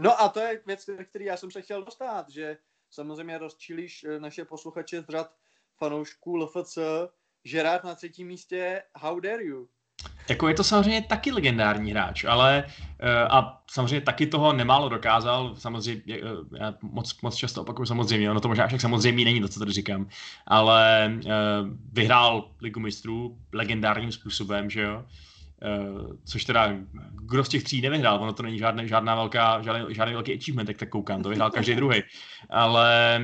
no 0.00 0.20
a 0.20 0.28
to 0.28 0.40
je 0.40 0.62
věc, 0.66 0.90
který 1.04 1.24
já 1.24 1.36
jsem 1.36 1.50
se 1.50 1.62
chtěl 1.62 1.84
dostat, 1.84 2.30
že 2.30 2.56
samozřejmě 2.90 3.38
rozčílíš 3.38 4.04
eh, 4.04 4.20
naše 4.20 4.44
posluchače 4.44 5.02
z 5.02 5.08
řad 5.08 5.32
fanoušků 5.78 6.36
LFC, 6.36 6.78
Gerard 7.42 7.84
na 7.84 7.94
třetím 7.94 8.26
místě, 8.26 8.82
how 8.94 9.20
dare 9.20 9.44
you? 9.44 9.68
jako 10.28 10.48
je 10.48 10.54
to 10.54 10.64
samozřejmě 10.64 11.02
taky 11.02 11.32
legendární 11.32 11.90
hráč, 11.90 12.24
ale 12.24 12.64
a 13.30 13.62
samozřejmě 13.70 14.00
taky 14.00 14.26
toho 14.26 14.52
nemálo 14.52 14.88
dokázal, 14.88 15.56
samozřejmě, 15.56 16.02
já 16.58 16.74
moc, 16.82 17.20
moc 17.22 17.34
často 17.34 17.62
opakuju 17.62 17.86
samozřejmě, 17.86 18.30
ono 18.30 18.40
to 18.40 18.48
možná 18.48 18.66
však 18.66 18.80
samozřejmě 18.80 19.24
není 19.24 19.40
to, 19.40 19.48
co 19.48 19.58
tady 19.58 19.72
říkám, 19.72 20.08
ale 20.46 21.12
vyhrál 21.92 22.50
ligu 22.60 22.80
mistrů 22.80 23.38
legendárním 23.52 24.12
způsobem, 24.12 24.70
že 24.70 24.82
jo, 24.82 25.04
což 26.24 26.44
teda, 26.44 26.72
kdo 27.10 27.44
z 27.44 27.48
těch 27.48 27.64
tří 27.64 27.80
nevyhrál, 27.80 28.22
ono 28.22 28.32
to 28.32 28.42
není 28.42 28.58
žádná, 28.58 28.86
žádná 28.86 29.14
velká, 29.14 29.62
žádný, 29.62 29.94
žádný 29.94 30.14
velký 30.14 30.34
achievement, 30.34 30.66
tak 30.66 30.76
tak 30.76 30.88
koukám, 30.88 31.22
to 31.22 31.28
vyhrál 31.28 31.50
každý 31.50 31.74
druhý. 31.74 32.02
Ale 32.50 33.20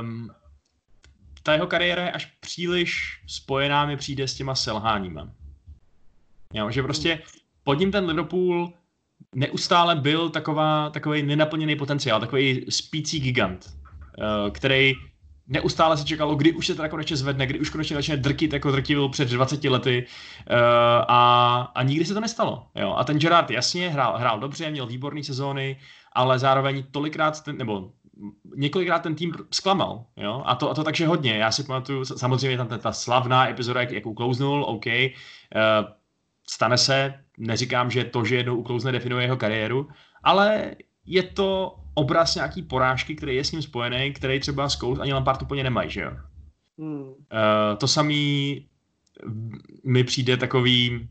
um, 0.00 0.30
ta 1.42 1.52
jeho 1.52 1.66
kariéra 1.66 2.02
je 2.02 2.12
až 2.12 2.24
příliš 2.40 3.20
spojená 3.26 3.86
mi 3.86 3.96
přijde 3.96 4.28
s 4.28 4.34
těma 4.34 4.54
selháníma. 4.54 5.32
Jo, 6.54 6.70
že 6.70 6.82
prostě 6.82 7.22
pod 7.64 7.74
ním 7.74 7.92
ten 7.92 8.04
Liverpool 8.04 8.72
neustále 9.34 9.96
byl 9.96 10.30
taková, 10.30 10.90
takový 10.90 11.22
nenaplněný 11.22 11.76
potenciál, 11.76 12.20
takový 12.20 12.66
spící 12.68 13.20
gigant, 13.20 13.66
uh, 13.66 14.50
který 14.50 14.94
neustále 15.48 15.96
se 15.96 16.04
čekalo, 16.04 16.34
kdy 16.34 16.52
už 16.52 16.66
se 16.66 16.74
teda 16.74 16.88
konečně 16.88 17.16
zvedne, 17.16 17.46
kdy 17.46 17.60
už 17.60 17.70
konečně 17.70 17.96
začne 17.96 18.16
drtit, 18.16 18.52
jako 18.52 18.70
drtivil 18.70 19.08
před 19.08 19.28
20 19.28 19.64
lety 19.64 20.06
uh, 20.50 20.56
a, 21.08 21.60
a 21.74 21.82
nikdy 21.82 22.04
se 22.04 22.14
to 22.14 22.20
nestalo. 22.20 22.66
Jo? 22.74 22.94
A 22.96 23.04
ten 23.04 23.18
Gerard 23.18 23.50
jasně 23.50 23.88
hrál, 23.88 24.18
hrál 24.18 24.40
dobře, 24.40 24.70
měl 24.70 24.86
výborné 24.86 25.22
sezóny, 25.22 25.78
ale 26.12 26.38
zároveň 26.38 26.84
tolikrát, 26.90 27.44
ten, 27.44 27.58
nebo 27.58 27.90
několikrát 28.56 28.98
ten 28.98 29.14
tým 29.14 29.32
zklamal, 29.50 30.04
jo, 30.16 30.42
a 30.46 30.54
to, 30.54 30.70
a 30.70 30.74
to 30.74 30.84
takže 30.84 31.06
hodně, 31.06 31.36
já 31.36 31.52
si 31.52 31.64
pamatuju, 31.64 32.04
samozřejmě 32.04 32.56
tam 32.56 32.68
ta, 32.68 32.78
ta 32.78 32.92
slavná 32.92 33.48
epizoda, 33.48 33.80
jak, 33.80 33.90
jak 33.90 34.06
uklouznul, 34.06 34.64
OK, 34.64 34.86
uh, 34.86 35.02
stane 36.48 36.78
se, 36.78 37.14
neříkám, 37.38 37.90
že 37.90 38.04
to, 38.04 38.24
že 38.24 38.36
jednou 38.36 38.56
uklouzne, 38.56 38.92
definuje 38.92 39.24
jeho 39.24 39.36
kariéru, 39.36 39.88
ale 40.22 40.74
je 41.06 41.22
to 41.22 41.76
obraz 41.94 42.34
nějaký 42.34 42.62
porážky, 42.62 43.14
který 43.14 43.36
je 43.36 43.44
s 43.44 43.52
ním 43.52 43.62
spojený, 43.62 44.12
který 44.12 44.40
třeba 44.40 44.68
Scholes 44.68 45.00
ani 45.00 45.12
Lampard 45.12 45.42
úplně 45.42 45.62
nemají, 45.62 45.90
že 45.90 46.00
jo. 46.00 46.12
Hmm. 46.78 47.02
Uh, 47.02 47.14
to 47.78 47.88
samý 47.88 48.66
mi 49.84 50.04
přijde 50.04 50.36
takový... 50.36 51.08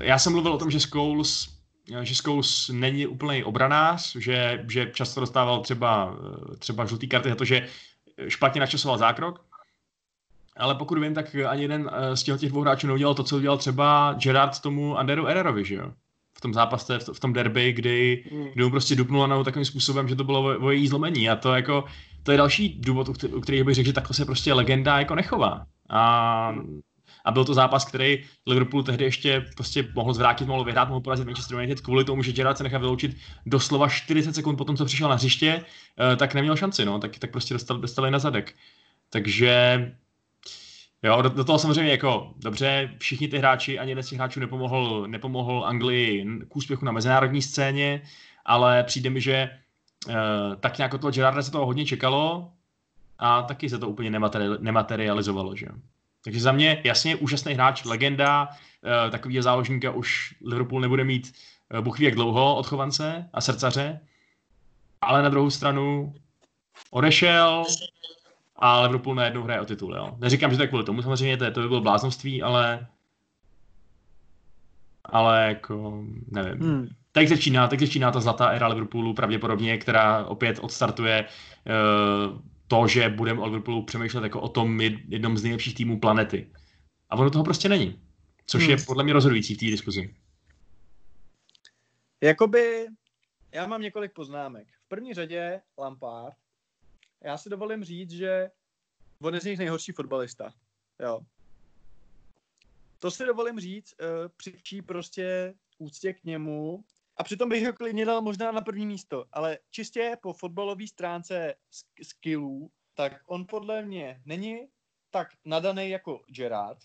Já 0.00 0.18
jsem 0.18 0.32
mluvil 0.32 0.52
o 0.52 0.58
tom, 0.58 0.70
že 0.70 0.80
Scholes 0.80 1.58
že 2.02 2.14
Scholes 2.14 2.68
není 2.68 3.06
úplný 3.06 3.44
obranář, 3.44 4.16
že, 4.16 4.64
že 4.68 4.90
často 4.94 5.20
dostával 5.20 5.60
třeba, 5.60 6.16
třeba 6.58 6.86
žlutý 6.86 7.08
karty 7.08 7.28
za 7.28 7.34
to, 7.34 7.44
že 7.44 7.68
špatně 8.28 8.60
načasoval 8.60 8.98
zákrok, 8.98 9.44
ale 10.56 10.74
pokud 10.74 10.98
vím, 10.98 11.14
tak 11.14 11.36
ani 11.48 11.62
jeden 11.62 11.90
z 12.14 12.22
těch 12.22 12.50
dvou 12.50 12.60
hráčů 12.60 12.86
neudělal 12.86 13.14
to, 13.14 13.24
co 13.24 13.36
udělal 13.36 13.58
třeba 13.58 14.12
Gerard 14.12 14.60
tomu 14.60 14.98
Anderu 14.98 15.26
Ererovi, 15.26 15.64
že 15.64 15.74
jo? 15.74 15.92
V 16.38 16.40
tom 16.40 16.54
zápase, 16.54 16.98
v 17.12 17.20
tom 17.20 17.32
derby, 17.32 17.72
kdy, 17.72 18.24
hmm. 18.32 18.46
kdy 18.54 18.64
mu 18.64 18.70
prostě 18.70 18.96
dupnul 18.96 19.28
na 19.28 19.44
takovým 19.44 19.64
způsobem, 19.64 20.08
že 20.08 20.16
to 20.16 20.24
bylo 20.24 20.64
o, 20.64 20.70
její 20.70 20.88
zlomení. 20.88 21.30
A 21.30 21.36
to 21.36 21.54
jako, 21.54 21.84
to 22.22 22.32
je 22.32 22.38
další 22.38 22.80
důvod, 22.80 23.08
u 23.08 23.40
kterého 23.40 23.64
bych 23.64 23.74
řekl, 23.74 23.86
že 23.86 23.92
takhle 23.92 24.14
se 24.14 24.24
prostě 24.24 24.52
legenda 24.52 24.98
jako 24.98 25.14
nechová. 25.14 25.66
A, 25.90 26.54
a 27.24 27.30
byl 27.30 27.44
to 27.44 27.54
zápas, 27.54 27.84
který 27.84 28.24
Liverpool 28.46 28.82
tehdy 28.82 29.04
ještě 29.04 29.44
prostě 29.54 29.88
mohl 29.94 30.14
zvrátit, 30.14 30.48
mohl 30.48 30.64
vyhrát, 30.64 30.88
mohl 30.88 31.00
porazit 31.00 31.26
Manchester 31.26 31.56
United 31.56 31.80
kvůli 31.80 32.04
tomu, 32.04 32.22
že 32.22 32.32
Gerrard 32.32 32.56
se 32.56 32.64
nechal 32.64 32.80
vyloučit 32.80 33.16
doslova 33.46 33.88
40 33.88 34.34
sekund 34.34 34.56
po 34.56 34.64
tom, 34.64 34.76
co 34.76 34.84
přišel 34.84 35.08
na 35.08 35.14
hřiště, 35.14 35.64
eh, 36.12 36.16
tak 36.16 36.34
neměl 36.34 36.56
šanci, 36.56 36.84
no, 36.84 36.98
tak, 36.98 37.18
tak 37.18 37.30
prostě 37.30 37.54
dostali, 37.54 37.80
dostali 37.80 38.10
na 38.10 38.18
zadek. 38.18 38.54
Takže 39.10 39.92
Jo, 41.02 41.22
do, 41.22 41.28
do 41.28 41.44
toho 41.44 41.58
samozřejmě 41.58 41.90
jako, 41.90 42.32
dobře, 42.36 42.94
všichni 42.98 43.28
ty 43.28 43.38
hráči, 43.38 43.78
ani 43.78 43.90
jeden 43.90 44.04
z 44.04 44.08
těch 44.08 44.18
hráčů 44.18 44.40
nepomohl, 44.40 45.06
nepomohl 45.08 45.64
Anglii 45.66 46.26
k 46.48 46.56
úspěchu 46.56 46.84
na 46.84 46.92
mezinárodní 46.92 47.42
scéně, 47.42 48.02
ale 48.44 48.84
přijde 48.84 49.10
mi, 49.10 49.20
že 49.20 49.50
uh, 50.08 50.14
tak 50.60 50.78
nějak 50.78 50.94
od 50.94 51.00
toho 51.00 51.10
Gerarda 51.10 51.42
se 51.42 51.50
toho 51.50 51.66
hodně 51.66 51.86
čekalo 51.86 52.52
a 53.18 53.42
taky 53.42 53.70
se 53.70 53.78
to 53.78 53.88
úplně 53.88 54.10
nemateri- 54.10 54.58
nematerializovalo, 54.60 55.56
že 55.56 55.66
Takže 56.24 56.40
za 56.40 56.52
mě 56.52 56.80
jasně 56.84 57.16
úžasný 57.16 57.54
hráč, 57.54 57.84
legenda, 57.84 58.48
uh, 58.48 59.10
takovýho 59.10 59.42
záložníka 59.42 59.90
už 59.90 60.34
Liverpool 60.44 60.80
nebude 60.80 61.04
mít 61.04 61.32
uh, 61.74 61.80
Bůh 61.80 61.98
ví 61.98 62.04
jak 62.04 62.14
dlouho 62.14 62.56
odchovance 62.56 63.28
a 63.32 63.40
srdcaře, 63.40 64.00
ale 65.00 65.22
na 65.22 65.28
druhou 65.28 65.50
stranu 65.50 66.14
odešel, 66.90 67.64
a 68.58 68.80
Liverpool 68.80 69.14
najednou 69.14 69.42
hraje 69.42 69.60
o 69.60 69.64
titul. 69.64 69.94
Jo. 69.94 70.14
Neříkám, 70.18 70.50
že 70.50 70.56
to 70.56 70.62
je 70.62 70.68
kvůli 70.68 70.84
tomu, 70.84 71.02
samozřejmě 71.02 71.36
to, 71.36 71.50
to 71.50 71.60
by 71.60 71.68
bylo 71.68 71.80
bláznovství, 71.80 72.42
ale 72.42 72.86
ale 75.04 75.44
jako, 75.48 76.04
nevím. 76.30 76.60
Hmm. 76.60 76.88
Teď 77.12 77.28
začíná, 77.28 77.68
teď 77.68 77.80
začíná 77.80 78.10
ta 78.10 78.20
zlatá 78.20 78.48
éra 78.48 78.68
Liverpoolu 78.68 79.14
pravděpodobně, 79.14 79.78
která 79.78 80.24
opět 80.24 80.58
odstartuje 80.62 81.24
uh, 81.24 82.40
to, 82.66 82.88
že 82.88 83.08
budeme 83.08 83.40
o 83.40 83.44
Liverpoolu 83.44 83.82
přemýšlet 83.82 84.24
jako 84.24 84.40
o 84.40 84.48
tom 84.48 84.80
jednom 84.80 85.38
z 85.38 85.42
nejlepších 85.42 85.74
týmů 85.74 86.00
planety. 86.00 86.50
A 87.10 87.16
ono 87.16 87.30
toho 87.30 87.44
prostě 87.44 87.68
není. 87.68 88.00
Což 88.46 88.62
hmm. 88.62 88.70
je 88.70 88.76
podle 88.86 89.04
mě 89.04 89.12
rozhodující 89.12 89.54
v 89.54 89.58
té 89.58 89.66
diskuzi. 89.66 90.14
Jakoby, 92.20 92.86
já 93.52 93.66
mám 93.66 93.82
několik 93.82 94.12
poznámek. 94.12 94.68
V 94.84 94.88
první 94.88 95.14
řadě 95.14 95.60
Lampard, 95.78 96.36
já 97.24 97.38
si 97.38 97.50
dovolím 97.50 97.84
říct, 97.84 98.10
že 98.10 98.50
on 99.22 99.34
je 99.34 99.40
z 99.40 99.44
nich 99.44 99.58
nejhorší 99.58 99.92
fotbalista. 99.92 100.52
Jo. 101.00 101.20
To 102.98 103.10
si 103.10 103.24
dovolím 103.24 103.60
říct, 103.60 103.94
uh, 104.00 104.28
při 104.62 104.82
prostě 104.82 105.54
úctě 105.78 106.12
k 106.12 106.24
němu. 106.24 106.84
A 107.16 107.24
přitom 107.24 107.48
bych 107.48 107.66
ho 107.66 107.72
klidně 107.72 108.04
dal 108.06 108.22
možná 108.22 108.52
na 108.52 108.60
první 108.60 108.86
místo. 108.86 109.24
Ale 109.32 109.58
čistě 109.70 110.16
po 110.22 110.32
fotbalové 110.32 110.86
stránce 110.86 111.54
skillů, 112.02 112.70
tak 112.94 113.22
on 113.26 113.46
podle 113.46 113.82
mě 113.82 114.22
není 114.24 114.68
tak 115.10 115.28
nadaný 115.44 115.90
jako 115.90 116.22
Gerard, 116.26 116.78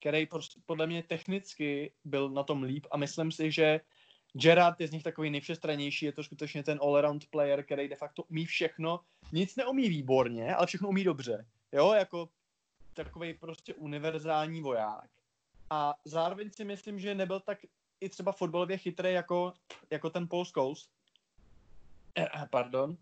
který 0.00 0.28
podle 0.66 0.86
mě 0.86 1.02
technicky 1.02 1.92
byl 2.04 2.30
na 2.30 2.42
tom 2.42 2.62
líp 2.62 2.86
a 2.90 2.96
myslím 2.96 3.32
si, 3.32 3.52
že 3.52 3.80
Gerard 4.36 4.80
je 4.80 4.88
z 4.88 4.90
nich 4.90 5.02
takový 5.02 5.30
nejvšestranější, 5.30 6.06
je 6.06 6.12
to 6.12 6.22
skutečně 6.22 6.62
ten 6.62 6.78
all-around 6.82 7.26
player, 7.30 7.64
který 7.64 7.88
de 7.88 7.96
facto 7.96 8.22
umí 8.22 8.44
všechno, 8.44 9.00
nic 9.32 9.56
neumí 9.56 9.88
výborně, 9.88 10.54
ale 10.54 10.66
všechno 10.66 10.88
umí 10.88 11.04
dobře. 11.04 11.46
Jo, 11.72 11.92
jako 11.92 12.28
takový 12.94 13.34
prostě 13.34 13.74
univerzální 13.74 14.60
voják. 14.60 15.10
A 15.70 15.94
zároveň 16.04 16.50
si 16.50 16.64
myslím, 16.64 16.98
že 16.98 17.14
nebyl 17.14 17.40
tak 17.40 17.58
i 18.00 18.08
třeba 18.08 18.32
fotbalově 18.32 18.78
chytrý 18.78 19.12
jako, 19.12 19.52
jako 19.90 20.10
ten 20.10 20.28
Paul 20.28 20.44
Scholes. 20.44 20.88
Eh, 22.14 22.28
eh, 22.34 22.48
pardon. 22.50 22.96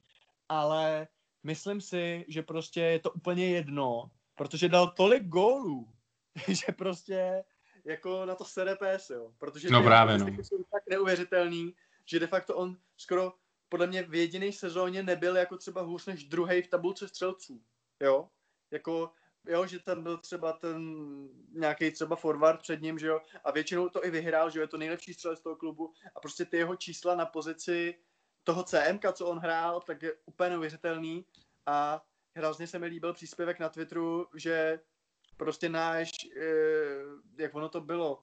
Ale 0.48 1.08
myslím 1.42 1.80
si, 1.80 2.24
že 2.28 2.42
prostě 2.42 2.80
je 2.80 2.98
to 2.98 3.10
úplně 3.10 3.46
jedno, 3.46 4.10
protože 4.34 4.68
dal 4.68 4.90
tolik 4.90 5.24
gólů, 5.26 5.88
že 6.48 6.72
prostě 6.72 7.44
jako 7.84 8.26
na 8.26 8.34
to 8.34 8.44
sere 8.44 8.76
jo. 9.10 9.34
Protože 9.38 9.70
no 9.70 9.82
právě, 9.82 10.18
no. 10.18 10.26
jsou 10.26 10.64
tak 10.72 10.82
neuvěřitelný, 10.90 11.74
že 12.06 12.20
de 12.20 12.26
facto 12.26 12.56
on 12.56 12.76
skoro 12.96 13.32
podle 13.68 13.86
mě 13.86 14.02
v 14.02 14.14
jediné 14.14 14.52
sezóně 14.52 15.02
nebyl 15.02 15.36
jako 15.36 15.56
třeba 15.56 15.82
hůř 15.82 16.06
než 16.06 16.24
druhý 16.24 16.62
v 16.62 16.68
tabulce 16.68 17.08
střelců, 17.08 17.62
jo. 18.00 18.28
Jako, 18.70 19.10
jo, 19.46 19.66
že 19.66 19.78
tam 19.78 20.02
byl 20.02 20.18
třeba 20.18 20.52
ten 20.52 20.94
nějaký 21.52 21.90
třeba 21.90 22.16
forward 22.16 22.60
před 22.60 22.82
ním, 22.82 22.98
že 22.98 23.06
jo, 23.06 23.20
a 23.44 23.50
většinou 23.50 23.88
to 23.88 24.04
i 24.04 24.10
vyhrál, 24.10 24.50
že 24.50 24.58
jo, 24.58 24.62
je 24.62 24.68
to 24.68 24.78
nejlepší 24.78 25.14
střelec 25.14 25.40
toho 25.40 25.56
klubu 25.56 25.92
a 26.14 26.20
prostě 26.20 26.44
ty 26.44 26.56
jeho 26.56 26.76
čísla 26.76 27.14
na 27.14 27.26
pozici 27.26 27.98
toho 28.44 28.64
CMK, 28.64 29.12
co 29.12 29.26
on 29.26 29.38
hrál, 29.38 29.80
tak 29.80 30.02
je 30.02 30.12
úplně 30.26 30.50
neuvěřitelný 30.50 31.24
a 31.66 32.04
hrozně 32.36 32.66
se 32.66 32.78
mi 32.78 32.86
líbil 32.86 33.14
příspěvek 33.14 33.58
na 33.58 33.68
Twitteru, 33.68 34.26
že 34.34 34.80
prostě 35.36 35.68
náš, 35.68 36.10
eh, 36.36 37.42
jak 37.42 37.54
ono 37.54 37.68
to 37.68 37.80
bylo, 37.80 38.22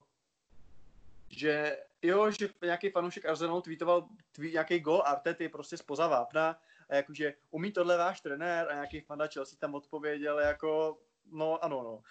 že 1.28 1.78
jo, 2.02 2.30
že 2.30 2.48
nějaký 2.62 2.90
fanoušek 2.90 3.26
Arsenalu 3.26 3.60
tweetoval 3.60 4.08
tweet, 4.32 4.52
nějaký 4.52 4.80
gol 4.80 5.02
Artety 5.06 5.48
prostě 5.48 5.76
spoza 5.76 6.06
vápna 6.06 6.60
a 6.88 6.94
jakože 6.94 7.34
umí 7.50 7.72
tohle 7.72 7.96
váš 7.96 8.20
trenér 8.20 8.68
a 8.70 8.74
nějaký 8.74 9.00
fanda 9.00 9.26
Chelsea 9.26 9.58
tam 9.58 9.74
odpověděl 9.74 10.38
jako 10.38 10.98
no 11.32 11.64
ano 11.64 11.82
no. 11.82 12.02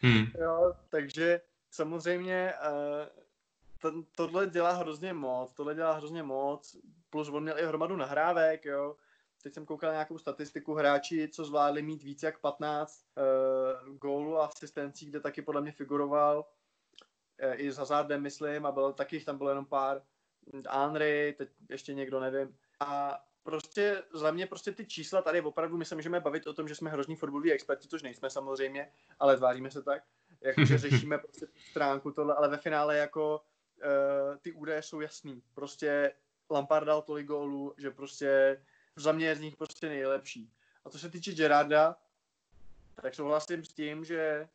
hmm. 0.00 0.26
jo, 0.40 0.74
takže 0.88 1.40
samozřejmě 1.70 2.54
uh, 2.70 3.06
ten, 3.78 4.04
tohle 4.16 4.46
dělá 4.46 4.72
hrozně 4.72 5.12
moc, 5.12 5.52
tohle 5.52 5.74
dělá 5.74 5.92
hrozně 5.92 6.22
moc, 6.22 6.76
plus 7.10 7.28
on 7.28 7.42
měl 7.42 7.58
i 7.58 7.66
hromadu 7.66 7.96
nahrávek, 7.96 8.64
jo, 8.64 8.96
teď 9.44 9.54
jsem 9.54 9.66
koukal 9.66 9.88
na 9.88 9.94
nějakou 9.94 10.18
statistiku 10.18 10.74
hráči, 10.74 11.28
co 11.28 11.44
zvládli 11.44 11.82
mít 11.82 12.02
více 12.02 12.26
jak 12.26 12.38
15 12.38 13.04
uh, 13.88 13.96
gólů 13.96 14.38
a 14.38 14.46
asistencí, 14.46 15.06
kde 15.06 15.20
taky 15.20 15.42
podle 15.42 15.60
mě 15.60 15.72
figuroval 15.72 16.38
uh, 17.44 17.60
i 17.60 17.72
s 17.72 17.76
Hazardem, 17.76 18.22
myslím, 18.22 18.66
a 18.66 18.72
bylo 18.72 18.92
taky 18.92 19.20
tam 19.20 19.38
bylo 19.38 19.48
jenom 19.48 19.66
pár 19.66 20.02
Henry, 20.70 21.34
teď 21.38 21.48
ještě 21.70 21.94
někdo 21.94 22.20
nevím. 22.20 22.56
A 22.80 23.20
prostě 23.42 24.02
za 24.14 24.30
mě 24.30 24.46
prostě 24.46 24.72
ty 24.72 24.86
čísla 24.86 25.22
tady 25.22 25.40
opravdu, 25.40 25.76
my 25.76 25.84
se 25.84 25.94
můžeme 25.94 26.20
bavit 26.20 26.46
o 26.46 26.54
tom, 26.54 26.68
že 26.68 26.74
jsme 26.74 26.90
hrozný 26.90 27.16
fotbaloví 27.16 27.52
experti, 27.52 27.88
což 27.88 28.02
nejsme 28.02 28.30
samozřejmě, 28.30 28.92
ale 29.18 29.36
tváříme 29.36 29.70
se 29.70 29.82
tak, 29.82 30.02
jakože 30.40 30.78
řešíme 30.88 31.18
prostě 31.18 31.46
stránku 31.70 32.10
tohle, 32.10 32.34
ale 32.34 32.48
ve 32.48 32.56
finále 32.56 32.96
jako 32.96 33.40
uh, 33.84 34.36
ty 34.36 34.52
údaje 34.52 34.82
jsou 34.82 35.00
jasný. 35.00 35.42
Prostě 35.54 36.12
Lampard 36.50 36.86
dal 36.86 37.02
tolik 37.02 37.26
gólů, 37.26 37.74
že 37.78 37.90
prostě 37.90 38.60
za 38.96 39.12
mě 39.12 39.26
je 39.26 39.36
z 39.36 39.40
nich 39.40 39.56
prostě 39.56 39.88
nejlepší. 39.88 40.52
A 40.84 40.90
co 40.90 40.98
se 40.98 41.10
týče 41.10 41.32
Gerarda, 41.32 41.96
tak 43.02 43.14
souhlasím 43.14 43.64
s 43.64 43.72
tím, 43.72 44.04
že 44.04 44.48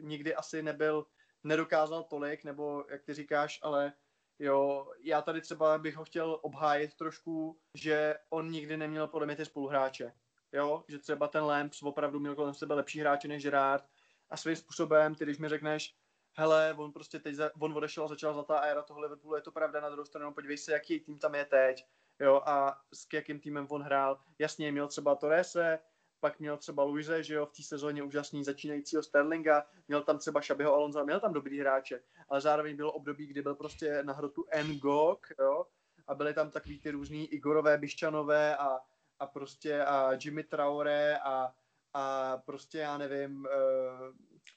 nikdy 0.00 0.34
asi 0.34 0.62
nebyl, 0.62 1.06
nedokázal 1.44 2.02
tolik, 2.02 2.44
nebo 2.44 2.84
jak 2.90 3.02
ty 3.02 3.14
říkáš, 3.14 3.58
ale 3.62 3.92
jo, 4.38 4.92
já 5.00 5.22
tady 5.22 5.40
třeba 5.40 5.78
bych 5.78 5.96
ho 5.96 6.04
chtěl 6.04 6.38
obhájit 6.42 6.94
trošku, 6.94 7.60
že 7.74 8.14
on 8.30 8.50
nikdy 8.50 8.76
neměl 8.76 9.06
podle 9.06 9.26
mě 9.26 9.36
ty 9.36 9.44
spoluhráče. 9.44 10.12
Jo, 10.52 10.84
že 10.88 10.98
třeba 10.98 11.28
ten 11.28 11.44
Lamps 11.44 11.82
opravdu 11.82 12.20
měl 12.20 12.34
kolem 12.34 12.54
sebe 12.54 12.74
lepší 12.74 13.00
hráče 13.00 13.28
než 13.28 13.42
Gerard 13.42 13.84
a 14.30 14.36
svým 14.36 14.56
způsobem, 14.56 15.14
ty 15.14 15.24
když 15.24 15.38
mi 15.38 15.48
řekneš, 15.48 15.94
hele, 16.36 16.74
on 16.78 16.92
prostě 16.92 17.18
teď, 17.18 17.34
za, 17.34 17.50
on 17.60 17.76
odešel 17.76 18.04
a 18.04 18.08
začala 18.08 18.32
zlatá 18.32 18.58
éra 18.58 18.82
toho 18.82 19.00
Liverpoolu, 19.00 19.36
je 19.36 19.42
to 19.42 19.52
pravda, 19.52 19.80
na 19.80 19.90
druhou 19.90 20.04
stranu 20.04 20.34
podívej 20.34 20.58
se, 20.58 20.72
jaký 20.72 21.00
tým 21.00 21.18
tam 21.18 21.34
je 21.34 21.44
teď, 21.44 21.86
jo, 22.20 22.42
a 22.46 22.80
s 22.92 23.06
jakým 23.12 23.40
týmem 23.40 23.66
on 23.70 23.82
hrál. 23.82 24.20
Jasně, 24.38 24.72
měl 24.72 24.88
třeba 24.88 25.14
Torrese, 25.14 25.78
pak 26.20 26.40
měl 26.40 26.56
třeba 26.56 26.82
Luise, 26.82 27.22
že 27.22 27.34
jo, 27.34 27.46
v 27.46 27.52
té 27.52 27.62
sezóně 27.62 28.02
úžasný 28.02 28.44
začínajícího 28.44 29.02
Sterlinga, 29.02 29.66
měl 29.88 30.02
tam 30.02 30.18
třeba 30.18 30.40
Šabiho 30.40 30.74
Alonza, 30.74 31.04
měl 31.04 31.20
tam 31.20 31.32
dobrý 31.32 31.60
hráče, 31.60 32.00
ale 32.28 32.40
zároveň 32.40 32.76
bylo 32.76 32.92
období, 32.92 33.26
kdy 33.26 33.42
byl 33.42 33.54
prostě 33.54 34.02
na 34.02 34.12
hrotu 34.12 34.44
Ngok, 34.62 35.26
jo, 35.40 35.66
a 36.06 36.14
byly 36.14 36.34
tam 36.34 36.50
takový 36.50 36.80
ty 36.80 36.90
různý 36.90 37.26
Igorové, 37.26 37.78
Biščanové 37.78 38.56
a, 38.56 38.80
a 39.18 39.26
prostě 39.26 39.84
a 39.84 40.12
Jimmy 40.24 40.44
Traore 40.44 41.18
a, 41.18 41.54
a 41.94 42.36
prostě 42.36 42.78
já 42.78 42.98
nevím, 42.98 43.40
uh, 43.40 43.48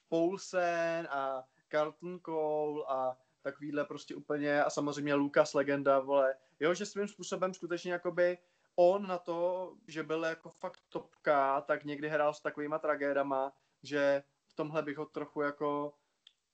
Poulsen 0.08 1.08
a 1.10 1.44
Carlton 1.70 2.20
Cole 2.20 2.84
a 2.88 3.16
takovýhle 3.42 3.84
prostě 3.84 4.14
úplně 4.14 4.64
a 4.64 4.70
samozřejmě 4.70 5.14
Lucas 5.14 5.54
legenda, 5.54 5.98
vole, 5.98 6.34
jo, 6.62 6.74
že 6.74 6.86
svým 6.86 7.08
způsobem 7.08 7.54
skutečně 7.54 7.92
jakoby 7.92 8.38
on 8.76 9.06
na 9.06 9.18
to, 9.18 9.72
že 9.88 10.02
byl 10.02 10.24
jako 10.24 10.50
fakt 10.50 10.80
topka, 10.88 11.60
tak 11.60 11.84
někdy 11.84 12.08
hrál 12.08 12.34
s 12.34 12.40
takovýma 12.40 12.78
tragédama, 12.78 13.52
že 13.82 14.22
v 14.46 14.54
tomhle 14.54 14.82
bych 14.82 14.96
ho 14.96 15.06
trochu 15.06 15.40
jako 15.40 15.92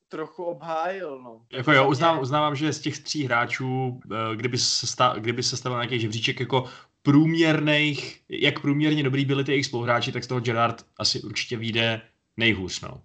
trochu 0.08 0.44
obhájil, 0.44 1.22
no. 1.22 1.46
Jako 1.52 1.72
jo, 1.72 1.88
uznávám, 1.88 2.22
uznávám, 2.22 2.56
že 2.56 2.72
z 2.72 2.80
těch 2.80 2.98
tří 2.98 3.24
hráčů, 3.24 4.00
eh, 4.12 4.36
kdyby 4.36 4.58
se, 4.58 4.86
sta, 4.86 5.14
kdyby 5.18 5.42
se 5.42 5.56
stavil 5.56 5.78
nějaký 5.78 6.00
žebříček 6.00 6.40
jako 6.40 6.70
průměrných, 7.02 8.22
jak 8.28 8.60
průměrně 8.60 9.02
dobrý 9.02 9.24
byli 9.24 9.44
ty 9.44 9.52
jejich 9.52 9.66
spoluhráči, 9.66 10.12
tak 10.12 10.24
z 10.24 10.26
toho 10.26 10.40
Gerard 10.40 10.86
asi 10.96 11.22
určitě 11.22 11.56
vyjde 11.56 12.00
nejhůř, 12.36 12.80
no. 12.80 13.02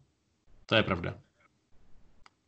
To 0.65 0.75
je 0.75 0.83
pravda. 0.83 1.15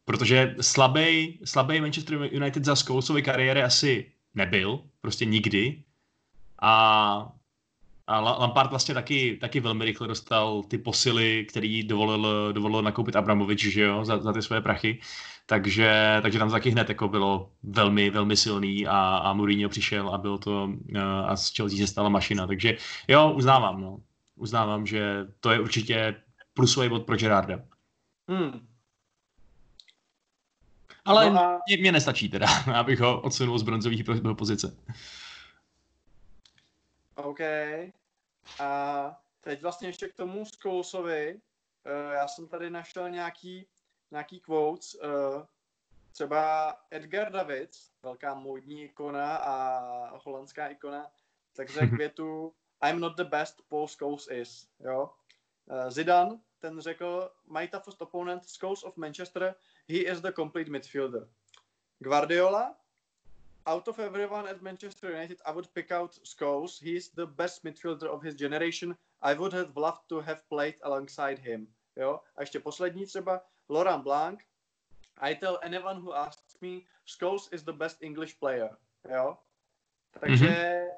Protože 0.05 0.55
slabý, 0.61 1.39
slabý 1.45 1.81
Manchester 1.81 2.29
United 2.31 2.65
za 2.65 2.75
Scholesovy 2.75 3.21
kariéry 3.21 3.63
asi 3.63 4.11
nebyl, 4.35 4.79
prostě 5.01 5.25
nikdy. 5.25 5.83
A, 6.61 7.31
a 8.07 8.19
Lampard 8.19 8.69
vlastně 8.69 8.93
taky, 8.93 9.37
taky 9.41 9.59
velmi 9.59 9.85
rychle 9.85 10.07
dostal 10.07 10.63
ty 10.63 10.77
posily, 10.77 11.45
který 11.49 11.83
dovolil, 11.83 12.53
dovolil 12.53 12.81
nakoupit 12.81 13.15
Abramovič, 13.15 13.63
že 13.63 13.81
jo, 13.81 14.05
za, 14.05 14.17
za 14.17 14.33
ty 14.33 14.41
své 14.41 14.61
prachy. 14.61 14.99
Takže, 15.45 16.19
takže 16.21 16.39
tam 16.39 16.51
taky 16.51 16.69
hned 16.69 16.89
jako 16.89 17.07
bylo 17.07 17.51
velmi, 17.63 18.09
velmi 18.09 18.37
silný 18.37 18.87
a, 18.87 19.17
a 19.17 19.33
Mourinho 19.33 19.69
přišel 19.69 20.09
a 20.09 20.17
bylo 20.17 20.37
to 20.37 20.69
eh, 20.95 20.99
a 21.01 21.35
z 21.35 21.55
Chelsea 21.55 21.77
se 21.77 21.87
stala 21.87 22.09
mašina. 22.09 22.47
Takže 22.47 22.77
jo, 23.07 23.31
uznávám, 23.31 23.81
no. 23.81 23.99
Uznávám, 24.35 24.85
že 24.85 25.27
to 25.39 25.51
je 25.51 25.59
určitě 25.59 26.15
plusový 26.53 26.89
bod 26.89 27.05
pro 27.05 27.17
Gerarda. 27.17 27.59
Hmm. 28.29 28.67
Ale 31.05 31.29
no 31.29 31.39
a... 31.39 31.61
mě, 31.67 31.77
mě 31.77 31.91
nestačí 31.91 32.29
teda, 32.29 32.47
abych 32.75 32.99
ho 32.99 33.21
odsunul 33.21 33.59
z 33.59 33.63
bronzových 33.63 34.03
pozice. 34.37 34.77
OK. 37.15 37.39
A 38.59 39.21
teď 39.41 39.61
vlastně 39.61 39.89
ještě 39.89 40.07
k 40.07 40.13
tomu 40.13 40.45
Scholesovi. 40.45 41.33
Uh, 41.35 42.13
já 42.13 42.27
jsem 42.27 42.47
tady 42.47 42.69
našel 42.69 43.09
nějaký, 43.09 43.67
nějaký 44.11 44.39
quotes. 44.39 44.95
Uh, 44.95 45.43
třeba 46.11 46.73
Edgar 46.91 47.31
Davids, 47.31 47.91
velká 48.03 48.33
módní 48.33 48.83
ikona 48.83 49.35
a 49.35 50.19
holandská 50.25 50.67
ikona, 50.67 51.07
tak 51.53 51.69
řekl 51.69 51.95
větu 51.97 52.53
I'm 52.89 52.99
not 52.99 53.17
the 53.17 53.23
best, 53.23 53.61
Paul 53.69 53.87
Scholes 53.87 54.27
is. 54.31 54.67
Jo? 54.79 55.09
Uh, 55.65 55.89
Zidane, 55.89 56.39
ten 56.59 56.81
řekl 56.81 57.31
My 57.51 57.67
toughest 57.67 58.01
opponent, 58.01 58.45
Scholes 58.45 58.83
of 58.83 58.97
Manchester, 58.97 59.55
he 59.87 60.05
is 60.05 60.21
the 60.21 60.31
complete 60.31 60.69
midfielder. 60.69 61.25
Guardiola, 62.03 62.75
out 63.67 63.87
of 63.87 63.99
everyone 63.99 64.47
at 64.47 64.61
Manchester 64.61 65.11
United, 65.11 65.39
I 65.45 65.51
would 65.51 65.73
pick 65.73 65.91
out 65.91 66.19
Scholes. 66.23 66.79
He's 66.79 67.09
the 67.09 67.25
best 67.25 67.63
midfielder 67.63 68.07
of 68.07 68.21
his 68.21 68.35
generation. 68.35 68.95
I 69.21 69.33
would 69.33 69.53
have 69.53 69.75
loved 69.75 70.09
to 70.09 70.21
have 70.21 70.47
played 70.49 70.75
alongside 70.83 71.39
him. 71.39 71.67
Jo? 71.95 72.21
A 72.35 72.41
ještě 72.41 72.59
poslední 72.59 73.05
třeba, 73.05 73.41
Laurent 73.69 74.03
Blanc. 74.03 74.43
I 75.17 75.35
tell 75.35 75.59
anyone 75.61 75.99
who 76.01 76.13
asks 76.13 76.61
me, 76.61 76.81
Scholes 77.05 77.49
is 77.51 77.63
the 77.63 77.73
best 77.73 78.03
English 78.03 78.39
player. 78.39 78.77
Jo? 79.09 79.37
Takže 80.19 80.45
mm-hmm. 80.45 80.89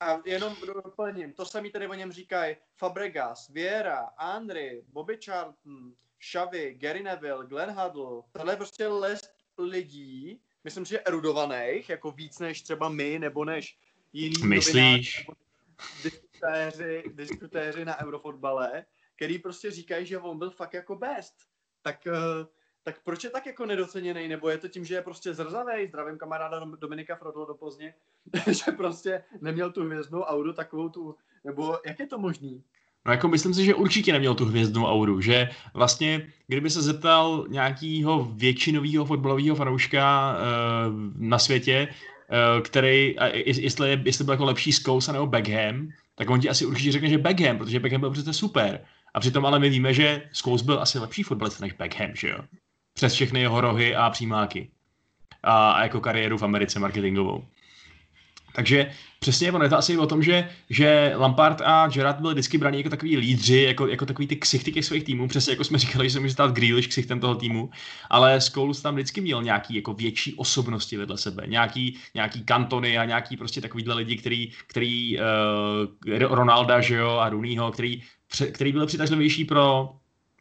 a 0.00 0.22
jenom 0.24 0.56
doplním, 0.66 1.32
to 1.32 1.44
samý 1.44 1.70
tady 1.70 1.88
o 1.88 1.94
něm 1.94 2.12
říkají 2.12 2.56
Fabregas, 2.76 3.48
Vieira, 3.48 3.98
Andry, 4.16 4.84
Bobby 4.88 5.18
Charlton, 5.24 5.94
Xavi, 6.30 6.74
Gary 6.74 7.02
Neville, 7.02 7.46
Glenn 7.46 7.70
Huddle. 7.70 8.22
Tohle 8.32 8.52
je 8.52 8.56
prostě 8.56 8.88
les 8.88 9.20
lidí, 9.58 10.40
myslím, 10.64 10.84
že 10.84 11.00
erudovaných, 11.00 11.88
jako 11.88 12.10
víc 12.10 12.38
než 12.38 12.62
třeba 12.62 12.88
my, 12.88 13.18
nebo 13.18 13.44
než 13.44 13.78
jiný 14.12 14.46
Myslíš? 14.46 15.26
diskutéři, 16.02 17.02
diskutéři 17.14 17.84
na 17.84 18.00
eurofotbale, 18.00 18.84
který 19.16 19.38
prostě 19.38 19.70
říkají, 19.70 20.06
že 20.06 20.18
on 20.18 20.38
byl 20.38 20.50
fakt 20.50 20.74
jako 20.74 20.96
best. 20.96 21.34
Tak, 21.82 22.06
eh, 22.06 22.46
tak 22.82 23.02
proč 23.02 23.24
je 23.24 23.30
tak 23.30 23.46
jako 23.46 23.66
nedoceněný? 23.66 24.28
Nebo 24.28 24.48
je 24.48 24.58
to 24.58 24.68
tím, 24.68 24.84
že 24.84 24.94
je 24.94 25.02
prostě 25.02 25.34
zrzavý? 25.34 25.86
Zdravím 25.86 26.18
kamaráda 26.18 26.64
Dominika 26.64 27.16
Frodlo 27.16 27.46
do 27.46 27.54
Plzně, 27.54 27.94
že 28.64 28.72
prostě 28.72 29.24
neměl 29.40 29.72
tu 29.72 29.84
hvězdnou 29.84 30.20
audu 30.20 30.52
takovou 30.52 30.88
tu, 30.88 31.16
nebo 31.44 31.78
jak 31.86 31.98
je 31.98 32.06
to 32.06 32.18
možný? 32.18 32.64
No 33.06 33.12
jako 33.12 33.28
myslím 33.28 33.54
si, 33.54 33.64
že 33.64 33.74
určitě 33.74 34.12
neměl 34.12 34.34
tu 34.34 34.44
hvězdnou 34.44 34.86
auru, 34.86 35.20
že 35.20 35.48
vlastně, 35.74 36.26
kdyby 36.46 36.70
se 36.70 36.82
zeptal 36.82 37.46
nějakého 37.48 38.24
většinového 38.24 39.04
fotbalového 39.04 39.56
fanouška 39.56 40.34
uh, 40.36 40.94
na 41.16 41.38
světě, 41.38 41.88
uh, 41.88 42.62
který, 42.62 43.16
uh, 43.16 43.26
jestli, 43.34 44.00
jestli 44.04 44.24
byl 44.24 44.34
jako 44.34 44.44
lepší 44.44 44.72
Skousa 44.72 45.12
nebo 45.12 45.26
Beckham, 45.26 45.88
tak 46.14 46.30
on 46.30 46.40
ti 46.40 46.48
asi 46.48 46.66
určitě 46.66 46.92
řekne, 46.92 47.08
že 47.08 47.18
Beckham, 47.18 47.58
protože 47.58 47.80
Beckham 47.80 48.00
byl 48.00 48.10
přece 48.10 48.32
super. 48.32 48.80
A 49.14 49.20
přitom 49.20 49.46
ale 49.46 49.58
my 49.58 49.70
víme, 49.70 49.94
že 49.94 50.22
Scholes 50.32 50.62
byl 50.62 50.82
asi 50.82 50.98
lepší 50.98 51.22
fotbalista 51.22 51.64
než 51.64 51.72
Beckham, 51.72 52.10
že 52.14 52.28
jo? 52.28 52.38
Přes 52.94 53.14
všechny 53.14 53.40
jeho 53.40 53.60
rohy 53.60 53.96
a 53.96 54.10
přímáky. 54.10 54.70
A, 55.42 55.72
a 55.72 55.82
jako 55.82 56.00
kariéru 56.00 56.38
v 56.38 56.42
Americe 56.42 56.78
marketingovou. 56.78 57.44
Takže 58.52 58.90
přesně 59.18 59.52
ono 59.52 59.64
je 59.64 59.70
to 59.70 59.78
asi 59.78 59.98
o 59.98 60.06
tom, 60.06 60.22
že, 60.22 60.48
že 60.70 61.12
Lampard 61.16 61.60
a 61.64 61.88
Gerrard 61.88 62.20
byli 62.20 62.34
vždycky 62.34 62.58
braní 62.58 62.78
jako 62.78 62.90
takový 62.90 63.16
lídři, 63.16 63.62
jako, 63.62 63.86
jako 63.86 64.06
takový 64.06 64.28
ty 64.28 64.36
ksichty 64.36 64.72
těch 64.72 64.84
svých 64.84 65.04
týmů, 65.04 65.28
přesně 65.28 65.52
jako 65.52 65.64
jsme 65.64 65.78
říkali, 65.78 66.08
že 66.08 66.12
se 66.12 66.20
může 66.20 66.32
stát 66.32 66.52
Grealish 66.52 66.88
ksichtem 66.88 67.20
toho 67.20 67.34
týmu, 67.34 67.70
ale 68.10 68.40
Scholes 68.40 68.82
tam 68.82 68.94
vždycky 68.94 69.20
měl 69.20 69.42
nějaký 69.42 69.74
jako 69.74 69.94
větší 69.94 70.34
osobnosti 70.34 70.96
vedle 70.96 71.18
sebe, 71.18 71.42
nějaký, 71.46 71.98
nějaký 72.14 72.44
kantony 72.44 72.98
a 72.98 73.04
nějaký 73.04 73.36
prostě 73.36 73.60
takovýhle 73.60 73.94
lidi, 73.94 74.16
který, 74.16 74.52
který 74.66 75.18
uh, 75.18 76.18
Ronalda, 76.18 76.80
že 76.80 76.94
jo, 76.94 77.10
a 77.10 77.28
Rooneyho, 77.28 77.72
který, 77.72 78.02
který 78.52 78.72
byl 78.72 78.86
přitažlivější 78.86 79.44
pro 79.44 79.90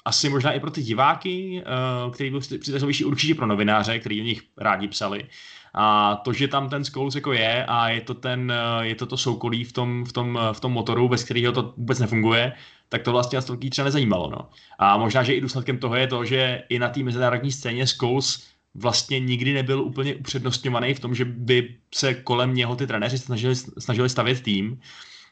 asi 0.05 0.29
možná 0.29 0.51
i 0.51 0.59
pro 0.59 0.71
ty 0.71 0.83
diváky, 0.83 1.63
uh, 2.05 2.13
který 2.13 2.29
byl 2.29 2.39
přitažlivější 2.39 3.05
určitě 3.05 3.35
pro 3.35 3.45
novináře, 3.45 3.99
který 3.99 4.21
o 4.21 4.23
nich 4.23 4.41
rádi 4.57 4.87
psali. 4.87 5.25
A 5.73 6.15
to, 6.15 6.33
že 6.33 6.47
tam 6.47 6.69
ten 6.69 6.85
Scholes 6.85 7.15
jako 7.15 7.33
je 7.33 7.65
a 7.65 7.89
je 7.89 8.01
to, 8.01 8.13
ten, 8.13 8.51
eh, 8.51 8.85
je 8.87 8.95
to 8.95 9.05
to 9.05 9.17
soukolí 9.17 9.63
v 9.63 9.73
tom, 9.73 10.05
v 10.05 10.13
tom, 10.13 10.39
v 10.51 10.59
tom 10.59 10.71
motoru, 10.71 11.09
bez 11.09 11.23
kterého 11.23 11.53
to 11.53 11.73
vůbec 11.77 11.99
nefunguje, 11.99 12.53
tak 12.89 13.03
to 13.03 13.11
vlastně 13.11 13.37
Aston 13.37 13.59
třeba 13.69 13.85
nezajímalo. 13.85 14.29
No. 14.29 14.49
A 14.79 14.97
možná, 14.97 15.23
že 15.23 15.33
i 15.33 15.41
důsledkem 15.41 15.77
toho 15.77 15.95
je 15.95 16.07
to, 16.07 16.25
že 16.25 16.63
i 16.69 16.79
na 16.79 16.89
té 16.89 17.03
mezinárodní 17.03 17.51
scéně 17.51 17.87
Scholes 17.87 18.47
vlastně 18.73 19.19
nikdy 19.19 19.53
nebyl 19.53 19.81
úplně 19.81 20.15
upřednostňovaný 20.15 20.93
v 20.93 20.99
tom, 20.99 21.15
že 21.15 21.25
by 21.25 21.75
se 21.95 22.13
kolem 22.13 22.53
něho 22.55 22.75
ty 22.75 22.87
trenéři 22.87 23.17
snažili, 23.17 23.55
snažili 23.55 24.09
stavět 24.09 24.41
tým, 24.41 24.79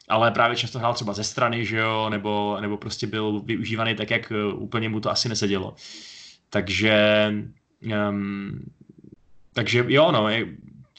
ale 0.08 0.30
právě 0.30 0.56
často 0.56 0.78
hrál 0.78 0.94
třeba 0.94 1.12
ze 1.12 1.24
strany, 1.24 1.66
že 1.66 1.76
jo, 1.76 2.10
nebo, 2.10 2.56
nebo 2.60 2.76
prostě 2.76 3.06
byl 3.06 3.40
využívaný 3.40 3.94
tak, 3.94 4.10
jak 4.10 4.32
eh, 4.32 4.52
úplně 4.52 4.88
mu 4.88 5.00
to 5.00 5.10
asi 5.10 5.28
nesedělo. 5.28 5.74
Takže 6.50 7.32
um, 8.10 8.60
takže 9.52 9.84
jo, 9.88 10.12
no, 10.12 10.28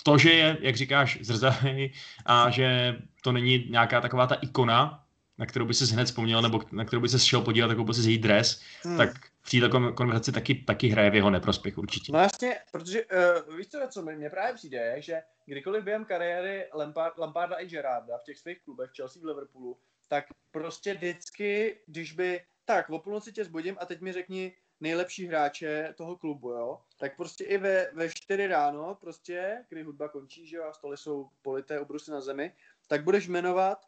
to, 0.03 0.17
že 0.17 0.31
je, 0.31 0.57
jak 0.61 0.75
říkáš, 0.75 1.17
zrzavý 1.21 1.93
a 2.25 2.49
že 2.49 2.95
to 3.23 3.31
není 3.31 3.67
nějaká 3.69 4.01
taková 4.01 4.27
ta 4.27 4.35
ikona, 4.35 5.05
na 5.37 5.45
kterou 5.45 5.65
by 5.65 5.73
si 5.73 5.93
hned 5.93 6.05
vzpomněl, 6.05 6.41
nebo 6.41 6.61
na 6.71 6.85
kterou 6.85 7.01
by 7.01 7.09
se 7.09 7.19
šel 7.19 7.41
podívat, 7.41 7.69
jako 7.69 7.83
by 7.83 7.93
si 7.93 8.09
její 8.09 8.17
dres, 8.17 8.61
hmm. 8.83 8.97
tak 8.97 9.09
v 9.41 9.51
této 9.51 9.93
konverzaci 9.93 10.31
taky, 10.31 10.55
taky 10.55 10.87
hraje 10.87 11.09
v 11.09 11.15
jeho 11.15 11.29
neprospěch 11.29 11.77
určitě. 11.77 12.11
No 12.11 12.19
jasně, 12.19 12.55
protože 12.71 13.05
uh, 13.05 13.57
víš 13.57 13.67
co, 13.67 13.79
co 13.89 14.01
mi 14.01 14.29
právě 14.29 14.53
přijde, 14.53 14.95
že 14.97 15.21
kdykoliv 15.45 15.83
během 15.83 16.05
kariéry 16.05 16.65
Lampard, 16.73 17.17
Lamparda 17.17 17.55
i 17.55 17.67
Gerarda 17.67 18.17
v 18.17 18.23
těch 18.23 18.37
svých 18.37 18.61
klubech, 18.61 18.89
Chelsea 18.95 19.21
v 19.21 19.25
Liverpoolu, 19.25 19.77
tak 20.07 20.25
prostě 20.51 20.93
vždycky, 20.93 21.77
když 21.85 22.11
by, 22.11 22.41
tak 22.65 22.89
o 22.89 22.99
půlnoci 22.99 23.31
tě 23.31 23.45
zbudím 23.45 23.77
a 23.79 23.85
teď 23.85 24.01
mi 24.01 24.13
řekni 24.13 24.53
nejlepší 24.81 25.27
hráče 25.27 25.93
toho 25.97 26.15
klubu, 26.15 26.49
jo, 26.49 26.81
tak 26.99 27.17
prostě 27.17 27.43
i 27.43 27.57
ve, 27.57 27.91
ve 27.93 28.09
4 28.09 28.47
ráno, 28.47 28.97
prostě, 29.01 29.65
kdy 29.69 29.83
hudba 29.83 30.07
končí, 30.07 30.47
že 30.47 30.57
jo, 30.57 30.63
a 30.63 30.73
stoly 30.73 30.97
jsou 30.97 31.29
polité 31.41 31.79
obrusy 31.79 32.11
na 32.11 32.21
zemi, 32.21 32.53
tak 32.87 33.03
budeš 33.03 33.27
jmenovat 33.27 33.85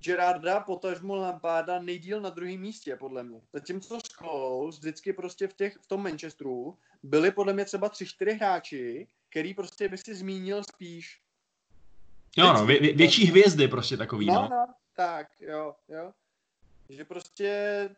Gerarda, 0.00 0.60
potažmo 0.60 1.16
Lamparda 1.16 1.82
nejdíl 1.82 2.20
na 2.20 2.30
druhém 2.30 2.60
místě, 2.60 2.96
podle 2.96 3.22
mě. 3.22 3.40
Zatímco 3.52 3.98
Scholes 4.10 4.78
vždycky 4.78 5.12
prostě 5.12 5.48
v, 5.48 5.54
těch, 5.54 5.76
v 5.76 5.86
tom 5.86 6.02
Manchesteru 6.02 6.78
byli 7.02 7.30
podle 7.30 7.52
mě 7.52 7.64
třeba 7.64 7.88
tři, 7.88 8.06
čtyři 8.06 8.32
hráči, 8.32 9.08
který 9.28 9.54
prostě 9.54 9.88
by 9.88 9.98
si 9.98 10.14
zmínil 10.14 10.64
spíš. 10.64 11.20
Jo, 12.36 12.52
no, 12.52 12.66
vě, 12.66 12.80
větší 12.80 13.26
hvězdy 13.26 13.68
prostě 13.68 13.96
takový, 13.96 14.26
no. 14.26 14.34
no. 14.34 14.48
no 14.50 14.74
tak, 14.96 15.40
jo, 15.40 15.74
jo. 15.88 16.12
Že 16.88 17.04
prostě 17.04 17.90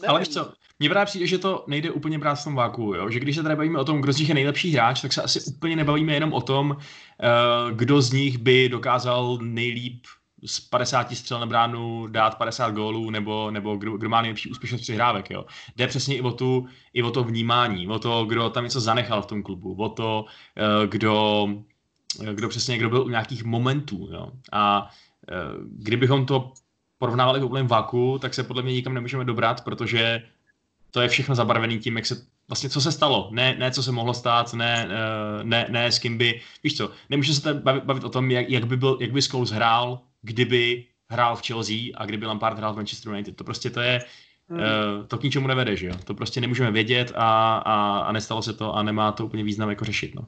Nevím. 0.00 0.10
Ale 0.10 0.20
víš 0.20 0.28
co, 0.28 0.52
mně 0.78 0.88
právě 0.88 1.06
přijde, 1.06 1.26
že 1.26 1.38
to 1.38 1.64
nejde 1.66 1.90
úplně 1.90 2.18
brát 2.18 2.34
v 2.34 2.44
tom 2.44 2.54
váku, 2.54 2.94
jo? 2.94 3.10
že 3.10 3.20
když 3.20 3.36
se 3.36 3.42
tady 3.42 3.56
bavíme 3.56 3.78
o 3.78 3.84
tom, 3.84 4.00
kdo 4.00 4.12
z 4.12 4.18
nich 4.18 4.28
je 4.28 4.34
nejlepší 4.34 4.72
hráč, 4.72 5.00
tak 5.00 5.12
se 5.12 5.22
asi 5.22 5.40
úplně 5.40 5.76
nebavíme 5.76 6.14
jenom 6.14 6.32
o 6.32 6.40
tom, 6.40 6.70
uh, 6.70 6.76
kdo 7.76 8.02
z 8.02 8.12
nich 8.12 8.38
by 8.38 8.68
dokázal 8.68 9.38
nejlíp 9.42 10.04
z 10.46 10.60
50 10.60 11.16
střel 11.16 11.40
na 11.40 11.46
bránu 11.46 12.06
dát 12.06 12.38
50 12.38 12.70
gólů, 12.70 13.10
nebo, 13.10 13.50
nebo 13.50 13.76
kdo, 13.76 13.96
kdo 13.96 14.08
má 14.08 14.22
nejlepší 14.22 14.50
úspěšnost 14.50 14.80
přihrávek. 14.80 15.30
Jo? 15.30 15.44
Jde 15.76 15.86
přesně 15.86 16.16
i 16.16 16.20
o, 16.20 16.30
tu, 16.30 16.66
i 16.92 17.02
o 17.02 17.10
to 17.10 17.24
vnímání, 17.24 17.88
o 17.88 17.98
to, 17.98 18.24
kdo 18.24 18.50
tam 18.50 18.64
něco 18.64 18.80
zanechal 18.80 19.22
v 19.22 19.26
tom 19.26 19.42
klubu, 19.42 19.74
o 19.74 19.88
to, 19.88 20.24
uh, 20.24 20.90
kdo, 20.90 21.48
kdo 22.32 22.48
přesně 22.48 22.78
kdo 22.78 22.88
byl 22.88 23.02
u 23.02 23.08
nějakých 23.08 23.44
momentů. 23.44 24.08
Jo? 24.12 24.32
A 24.52 24.90
kdybychom 25.66 26.26
to 26.26 26.52
porovnávali 26.98 27.40
v 27.40 27.44
úplném 27.44 27.66
vaku, 27.66 28.18
tak 28.18 28.34
se 28.34 28.42
podle 28.42 28.62
mě 28.62 28.72
nikam 28.72 28.94
nemůžeme 28.94 29.24
dobrat, 29.24 29.64
protože 29.64 30.22
to 30.90 31.00
je 31.00 31.08
všechno 31.08 31.34
zabarvený 31.34 31.78
tím, 31.78 31.96
jak 31.96 32.06
se 32.06 32.26
vlastně 32.48 32.70
co 32.70 32.80
se 32.80 32.92
stalo, 32.92 33.28
ne, 33.32 33.56
ne 33.58 33.70
co 33.70 33.82
se 33.82 33.92
mohlo 33.92 34.14
stát, 34.14 34.54
ne, 34.54 34.88
eh, 34.90 35.44
ne, 35.44 35.66
ne 35.68 35.92
s 35.92 35.98
kým 35.98 36.18
by, 36.18 36.40
víš 36.64 36.76
co, 36.76 36.90
nemůžeme 37.10 37.34
se 37.34 37.42
tady 37.42 37.58
bavit, 37.58 37.84
bavit 37.84 38.04
o 38.04 38.08
tom, 38.08 38.30
jak, 38.30 38.50
jak 38.50 38.64
by, 38.64 38.76
byl, 38.76 38.98
jak 39.00 39.12
by 39.12 39.22
Scholes 39.22 39.50
hrál, 39.50 40.00
kdyby 40.22 40.86
hrál 41.10 41.36
v 41.36 41.46
Chelsea 41.46 41.76
a 41.94 42.04
kdyby 42.04 42.26
Lampard 42.26 42.58
hrál 42.58 42.72
v 42.72 42.76
Manchester 42.76 43.12
United. 43.12 43.36
To 43.36 43.44
prostě 43.44 43.70
to 43.70 43.80
je, 43.80 44.04
hmm. 44.48 44.58
uh, 44.58 45.06
to 45.06 45.18
k 45.18 45.22
ničemu 45.22 45.48
nevede, 45.48 45.76
že 45.76 45.86
jo. 45.86 45.94
To 46.04 46.14
prostě 46.14 46.40
nemůžeme 46.40 46.70
vědět 46.70 47.12
a, 47.14 47.56
a, 47.58 47.98
a 47.98 48.12
nestalo 48.12 48.42
se 48.42 48.52
to 48.52 48.74
a 48.74 48.82
nemá 48.82 49.12
to 49.12 49.26
úplně 49.26 49.44
význam 49.44 49.70
jako 49.70 49.84
řešit, 49.84 50.14
no. 50.14 50.26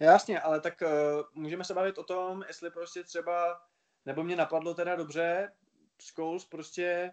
Jasně, 0.00 0.40
ale 0.40 0.60
tak 0.60 0.82
uh, 0.82 1.42
můžeme 1.42 1.64
se 1.64 1.74
bavit 1.74 1.98
o 1.98 2.02
tom, 2.02 2.44
jestli 2.48 2.70
prostě 2.70 3.04
třeba 3.04 3.60
nebo 4.06 4.24
mě 4.24 4.36
napadlo 4.36 4.74
teda 4.74 4.96
dobře, 4.96 5.52
Scholes 6.02 6.44
prostě 6.44 7.12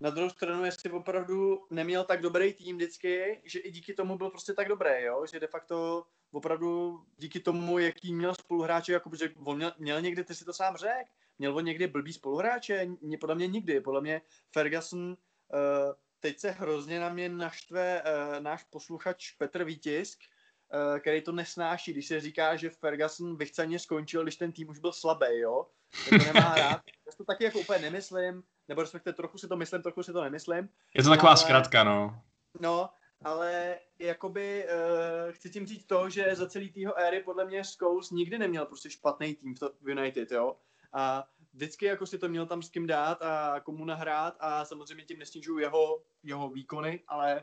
na 0.00 0.10
druhou 0.10 0.30
stranu, 0.30 0.64
jestli 0.64 0.90
opravdu 0.90 1.66
neměl 1.70 2.04
tak 2.04 2.20
dobrý 2.20 2.54
tým 2.54 2.76
vždycky, 2.76 3.42
že 3.44 3.58
i 3.58 3.70
díky 3.70 3.94
tomu 3.94 4.18
byl 4.18 4.30
prostě 4.30 4.52
tak 4.52 4.68
dobrý, 4.68 5.02
jo? 5.02 5.26
že 5.32 5.40
de 5.40 5.46
facto 5.46 6.06
opravdu 6.32 7.00
díky 7.16 7.40
tomu, 7.40 7.78
jaký 7.78 8.14
měl 8.14 8.34
spoluhráče, 8.34 8.92
jako 8.92 9.10
že 9.16 9.30
on 9.44 9.56
měl, 9.56 9.72
měl 9.78 10.00
někdy, 10.00 10.24
ty 10.24 10.34
si 10.34 10.44
to 10.44 10.52
sám 10.52 10.76
řekl, 10.76 11.10
měl 11.38 11.56
on 11.56 11.64
někdy 11.64 11.86
blbý 11.86 12.12
spoluhráče, 12.12 12.88
podle 13.20 13.34
mě 13.34 13.46
nikdy, 13.46 13.80
podle 13.80 14.00
mě 14.00 14.22
Ferguson, 14.52 15.08
uh, 15.08 15.16
teď 16.20 16.38
se 16.38 16.50
hrozně 16.50 17.00
na 17.00 17.08
mě 17.08 17.28
naštve 17.28 18.02
uh, 18.02 18.40
náš 18.40 18.64
posluchač 18.64 19.32
Petr 19.32 19.64
Vítisk, 19.64 20.18
který 20.98 21.22
to 21.22 21.32
nesnáší, 21.32 21.92
když 21.92 22.06
se 22.06 22.20
říká, 22.20 22.56
že 22.56 22.70
Ferguson 22.70 23.36
vychceně 23.36 23.78
skončil, 23.78 24.22
když 24.22 24.36
ten 24.36 24.52
tým 24.52 24.68
už 24.68 24.78
byl 24.78 24.92
slabý, 24.92 25.38
jo, 25.38 25.66
to 26.08 26.16
nemá 26.18 26.54
rád. 26.54 26.80
Já 27.06 27.12
to 27.16 27.24
taky 27.24 27.44
jako 27.44 27.58
úplně 27.58 27.78
nemyslím, 27.78 28.42
nebo 28.68 28.80
respektive 28.80 29.14
trochu 29.14 29.38
si 29.38 29.48
to 29.48 29.56
myslím, 29.56 29.82
trochu 29.82 30.02
si 30.02 30.12
to 30.12 30.22
nemyslím. 30.22 30.68
Je 30.94 31.02
to 31.02 31.10
taková 31.10 31.30
ale, 31.30 31.38
zkratka, 31.38 31.84
no. 31.84 32.22
No, 32.60 32.90
ale 33.24 33.78
jakoby 33.98 34.64
uh, 34.64 35.32
chci 35.32 35.50
tím 35.50 35.66
říct 35.66 35.86
to, 35.86 36.10
že 36.10 36.34
za 36.34 36.48
celý 36.48 36.72
týho 36.72 36.98
éry 36.98 37.22
podle 37.22 37.44
mě 37.44 37.64
Scholes 37.64 38.10
nikdy 38.10 38.38
neměl 38.38 38.66
prostě 38.66 38.90
špatný 38.90 39.34
tým 39.34 39.54
v 39.80 39.88
United, 39.88 40.32
jo. 40.32 40.56
A 40.92 41.28
vždycky 41.52 41.86
jako 41.86 42.06
si 42.06 42.18
to 42.18 42.28
měl 42.28 42.46
tam 42.46 42.62
s 42.62 42.70
kým 42.70 42.86
dát 42.86 43.22
a 43.22 43.60
komu 43.60 43.84
nahrát 43.84 44.36
a 44.40 44.64
samozřejmě 44.64 45.04
tím 45.04 45.18
nesnižuju 45.18 45.58
jeho, 45.58 46.02
jeho 46.22 46.48
výkony, 46.48 47.00
ale 47.08 47.42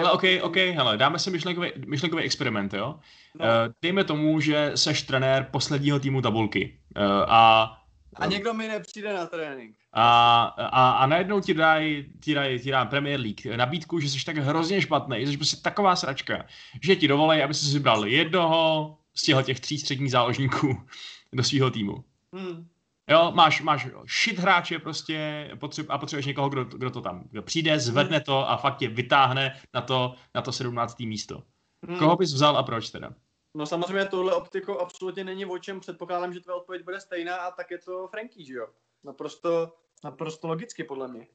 ale 0.00 0.12
OK, 0.12 0.22
OK, 0.42 0.56
hele, 0.56 0.96
dáme 0.96 1.18
si 1.18 1.30
myšlenkový, 1.30 1.70
myšlenkový 1.86 2.22
experiment, 2.22 2.74
jo? 2.74 2.94
No. 3.34 3.44
Uh, 3.44 3.74
dejme 3.82 4.04
tomu, 4.04 4.40
že 4.40 4.72
seš 4.74 5.02
trenér 5.02 5.48
posledního 5.50 6.00
týmu 6.00 6.22
tabulky 6.22 6.78
uh, 6.96 7.02
a 7.28 7.74
a 8.18 8.26
někdo 8.26 8.54
mi 8.54 8.68
nepřijde 8.68 9.14
na 9.14 9.26
trénink. 9.26 9.76
A, 9.92 10.42
a, 10.58 10.90
a 10.90 11.06
najednou 11.06 11.40
ti 11.40 11.54
dají 11.54 12.06
ti 12.20 12.34
daj, 12.34 12.58
ti 12.58 12.70
dá 12.70 12.84
Premier 12.84 13.20
League 13.20 13.56
nabídku, 13.56 14.00
že 14.00 14.08
jsi 14.08 14.24
tak 14.24 14.36
hrozně 14.36 14.82
špatný, 14.82 15.26
že 15.26 15.32
jsi 15.32 15.36
prostě 15.36 15.56
taková 15.56 15.96
sračka, 15.96 16.46
že 16.82 16.96
ti 16.96 17.08
dovolej, 17.08 17.44
aby 17.44 17.54
si 17.54 17.74
vybral 17.74 18.06
jednoho 18.06 18.98
z 19.14 19.44
těch 19.44 19.60
tří 19.60 19.78
středních 19.78 20.10
záložníků 20.10 20.82
do 21.32 21.42
svého 21.42 21.70
týmu. 21.70 22.04
Hmm. 22.34 22.68
Jo, 23.08 23.32
máš, 23.34 23.60
máš 23.60 23.88
shit 24.22 24.38
hráče 24.38 24.78
prostě 24.78 25.50
potřeb, 25.60 25.86
a 25.88 25.98
potřebuješ 25.98 26.26
někoho, 26.26 26.48
kdo, 26.48 26.64
kdo 26.64 26.90
to 26.90 27.00
tam 27.00 27.24
kdo 27.30 27.42
přijde, 27.42 27.78
zvedne 27.78 28.20
to 28.20 28.50
a 28.50 28.56
fakt 28.56 28.76
tě 28.76 28.88
vytáhne 28.88 29.60
na 29.74 29.80
to, 29.80 30.14
na 30.34 30.42
to 30.42 30.52
17. 30.52 31.00
místo. 31.00 31.42
Hmm. 31.86 31.98
Koho 31.98 32.16
bys 32.16 32.32
vzal 32.32 32.56
a 32.56 32.62
proč 32.62 32.90
teda? 32.90 33.10
No 33.54 33.66
samozřejmě 33.66 34.04
tohle 34.04 34.34
optikou 34.34 34.78
absolutně 34.78 35.24
není 35.24 35.46
o 35.46 35.58
čem. 35.58 35.80
Předpokládám, 35.80 36.32
že 36.32 36.40
tvoje 36.40 36.56
odpověď 36.56 36.84
bude 36.84 37.00
stejná 37.00 37.36
a 37.36 37.50
tak 37.50 37.70
je 37.70 37.78
to 37.78 38.08
Franky, 38.08 38.44
že 38.44 38.52
jo? 38.52 38.66
Naprosto, 39.04 39.72
naprosto 40.04 40.48
logicky 40.48 40.84
podle 40.84 41.08
mě. 41.08 41.26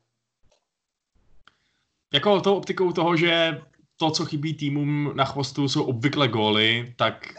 Jako 2.13 2.41
tou 2.41 2.57
optikou 2.57 2.91
toho, 2.91 3.15
že 3.17 3.61
to, 3.97 4.11
co 4.11 4.25
chybí 4.25 4.53
týmům 4.53 5.11
na 5.15 5.25
chvostu, 5.25 5.69
jsou 5.69 5.83
obvykle 5.83 6.27
góly, 6.27 6.93
tak 6.97 7.33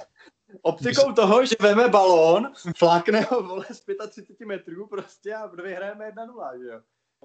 optikou 0.63 1.13
toho, 1.13 1.47
že 1.47 1.57
veme 1.61 1.89
balón, 1.89 2.53
flákne 2.77 3.21
ho 3.21 3.43
vole 3.43 3.67
z 3.73 3.81
35 4.11 4.47
metrů 4.47 4.87
prostě 4.87 5.35
a 5.35 5.47
vyhrajeme 5.47 6.11
1-0, 6.11 6.59
že 6.59 6.69
jo? 6.69 6.81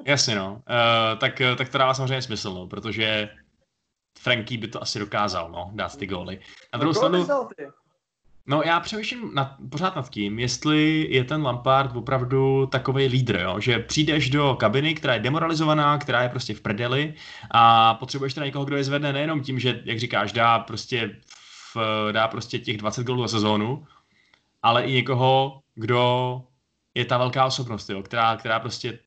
Jasně 0.05 0.35
no, 0.35 0.53
uh, 0.53 1.19
tak, 1.19 1.41
tak 1.57 1.69
to 1.69 1.77
dává 1.77 1.93
samozřejmě 1.93 2.21
smysl, 2.21 2.53
no, 2.53 2.67
protože 2.67 3.29
Franky 4.19 4.57
by 4.57 4.67
to 4.67 4.81
asi 4.81 4.99
dokázal, 4.99 5.51
no, 5.51 5.71
dát 5.73 5.97
ty 5.97 6.07
góly. 6.07 6.39
Na 6.73 6.79
druhou 6.79 6.93
stranu, 6.93 7.27
No 8.49 8.61
já 8.65 8.79
přemýšlím 8.79 9.33
nad, 9.33 9.55
pořád 9.69 9.95
nad 9.95 10.09
tím, 10.09 10.39
jestli 10.39 11.07
je 11.09 11.23
ten 11.23 11.43
Lampard 11.43 11.95
opravdu 11.95 12.65
takový 12.65 13.07
lídr, 13.07 13.39
jo? 13.39 13.59
že 13.59 13.79
přijdeš 13.79 14.29
do 14.29 14.55
kabiny, 14.59 14.95
která 14.95 15.13
je 15.13 15.19
demoralizovaná, 15.19 15.97
která 15.97 16.23
je 16.23 16.29
prostě 16.29 16.53
v 16.53 16.61
prdeli 16.61 17.13
a 17.51 17.93
potřebuješ 17.93 18.33
teda 18.33 18.45
někoho, 18.45 18.65
kdo 18.65 18.77
je 18.77 18.83
zvedne 18.83 19.13
nejenom 19.13 19.41
tím, 19.41 19.59
že, 19.59 19.81
jak 19.85 19.99
říkáš, 19.99 20.31
dá 20.31 20.59
prostě 20.59 21.15
dá 22.11 22.27
prostě 22.27 22.59
těch 22.59 22.77
20 22.77 23.03
gólů 23.03 23.21
za 23.21 23.27
sezónu, 23.27 23.87
ale 24.63 24.83
i 24.83 24.93
někoho, 24.93 25.61
kdo 25.75 26.43
je 26.95 27.05
ta 27.05 27.17
velká 27.17 27.45
osobnost, 27.45 27.89
jo, 27.89 28.03
která, 28.03 28.37
která 28.37 28.59
prostě 28.59 28.99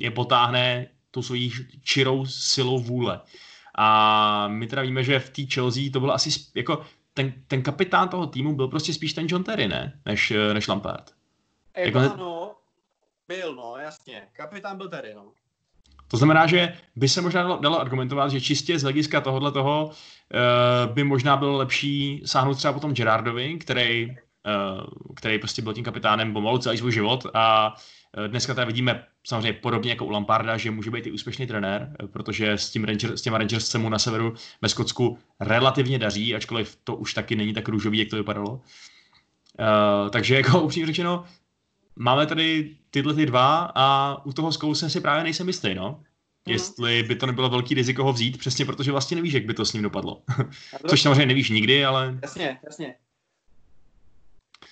je 0.00 0.10
potáhne 0.10 0.88
tou 1.10 1.22
svojí 1.22 1.52
čirou 1.82 2.26
silou 2.26 2.78
vůle. 2.78 3.20
A 3.74 4.48
my 4.48 4.66
teda 4.66 4.82
víme, 4.82 5.04
že 5.04 5.18
v 5.18 5.30
té 5.30 5.42
Chelsea 5.54 5.82
to 5.92 6.00
bylo 6.00 6.12
asi 6.12 6.30
jako 6.54 6.86
ten, 7.14 7.32
ten 7.46 7.62
kapitán 7.62 8.08
toho 8.08 8.26
týmu 8.26 8.56
byl 8.56 8.68
prostě 8.68 8.94
spíš 8.94 9.12
ten 9.12 9.26
John 9.28 9.44
Terry, 9.44 9.68
ne? 9.68 10.00
Než, 10.06 10.32
než 10.52 10.68
Lampard. 10.68 11.10
Jako, 11.76 11.98
jako 11.98 12.14
ano, 12.14 12.54
byl, 13.28 13.54
no, 13.54 13.76
jasně. 13.76 14.28
Kapitán 14.32 14.76
byl 14.76 14.88
Terry, 14.88 15.14
no. 15.14 15.32
To 16.12 16.16
znamená, 16.16 16.46
že 16.46 16.72
by 16.96 17.08
se 17.08 17.20
možná 17.20 17.42
dalo, 17.42 17.58
dalo 17.62 17.80
argumentovat, 17.80 18.30
že 18.30 18.40
čistě 18.40 18.78
z 18.78 18.82
hlediska 18.82 19.20
tohohle 19.20 19.52
toho 19.52 19.86
uh, 19.86 20.94
by 20.94 21.04
možná 21.04 21.36
bylo 21.36 21.56
lepší 21.56 22.22
sáhnout 22.24 22.54
třeba 22.54 22.72
potom 22.72 22.94
Gerardovi, 22.94 23.58
který, 23.58 24.06
uh, 24.06 25.14
který 25.16 25.38
prostě 25.38 25.62
byl 25.62 25.74
tím 25.74 25.84
kapitánem 25.84 26.32
pomalu 26.32 26.58
celý 26.58 26.78
svůj 26.78 26.92
život 26.92 27.26
a 27.34 27.74
uh, 28.18 28.28
dneska 28.28 28.54
tady 28.54 28.66
vidíme 28.66 29.04
samozřejmě 29.26 29.52
podobně 29.52 29.90
jako 29.90 30.04
u 30.04 30.10
Lamparda, 30.10 30.56
že 30.56 30.70
může 30.70 30.90
být 30.90 31.06
i 31.06 31.12
úspěšný 31.12 31.46
trenér, 31.46 31.96
protože 32.12 32.52
s, 32.52 32.70
tím 32.70 32.84
Ranger, 32.84 33.16
s 33.16 33.22
těma 33.22 33.38
Rangers 33.38 33.66
se 33.66 33.78
mu 33.78 33.88
na 33.88 33.98
severu 33.98 34.34
ve 34.62 34.68
Skotsku 34.68 35.18
relativně 35.40 35.98
daří, 35.98 36.34
ačkoliv 36.34 36.78
to 36.84 36.96
už 36.96 37.14
taky 37.14 37.36
není 37.36 37.52
tak 37.52 37.68
růžový, 37.68 37.98
jak 37.98 38.08
to 38.08 38.16
vypadalo. 38.16 38.50
Uh, 38.50 38.60
takže 40.10 40.36
jako 40.36 40.60
upřímně 40.62 40.86
řečeno, 40.86 41.24
máme 41.96 42.26
tady 42.26 42.76
tyhle 42.92 43.14
ty 43.14 43.26
dva 43.26 43.72
a 43.74 44.16
u 44.24 44.32
toho 44.32 44.52
zkouse 44.52 44.90
si 44.90 45.00
právě 45.00 45.22
nejsem 45.22 45.46
jistý, 45.46 45.74
no. 45.74 45.88
Hmm. 45.88 46.04
Jestli 46.46 47.02
by 47.02 47.16
to 47.16 47.26
nebylo 47.26 47.50
velký 47.50 47.74
riziko 47.74 48.04
ho 48.04 48.12
vzít, 48.12 48.38
přesně 48.38 48.64
protože 48.64 48.92
vlastně 48.92 49.14
nevíš, 49.14 49.32
jak 49.34 49.44
by 49.44 49.54
to 49.54 49.64
s 49.64 49.72
ním 49.72 49.82
dopadlo. 49.82 50.22
Což 50.88 51.02
samozřejmě 51.02 51.26
nevíš 51.26 51.50
nikdy, 51.50 51.84
ale... 51.84 52.18
Jasně, 52.22 52.60
jasně. 52.64 52.96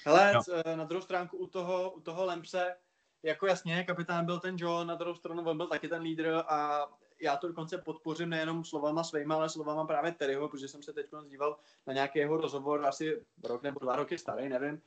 Hele, 0.04 0.32
no. 0.34 0.76
na 0.76 0.84
druhou 0.84 1.02
stránku 1.02 1.36
u 1.36 1.46
toho, 1.46 1.90
u 1.90 2.00
toho 2.00 2.24
Lempse, 2.24 2.74
jako 3.22 3.46
jasně, 3.46 3.84
kapitán 3.84 4.26
byl 4.26 4.40
ten 4.40 4.56
John, 4.58 4.86
na 4.86 4.94
druhou 4.94 5.14
stranu 5.14 5.42
on 5.42 5.56
byl 5.56 5.66
taky 5.66 5.88
ten 5.88 6.02
lídr 6.02 6.42
a 6.48 6.86
já 7.20 7.36
to 7.36 7.48
dokonce 7.48 7.78
podpořím 7.78 8.28
nejenom 8.28 8.64
slovama 8.64 9.04
svýma, 9.04 9.34
ale 9.34 9.48
slovama 9.48 9.84
právě 9.84 10.12
Terryho, 10.12 10.48
protože 10.48 10.68
jsem 10.68 10.82
se 10.82 10.92
teď 10.92 11.06
díval 11.28 11.56
na 11.86 11.92
nějaký 11.92 12.18
jeho 12.18 12.36
rozhovor, 12.36 12.86
asi 12.86 13.20
rok 13.44 13.62
nebo 13.62 13.80
dva 13.80 13.96
roky 13.96 14.18
starý, 14.18 14.48
nevím, 14.48 14.80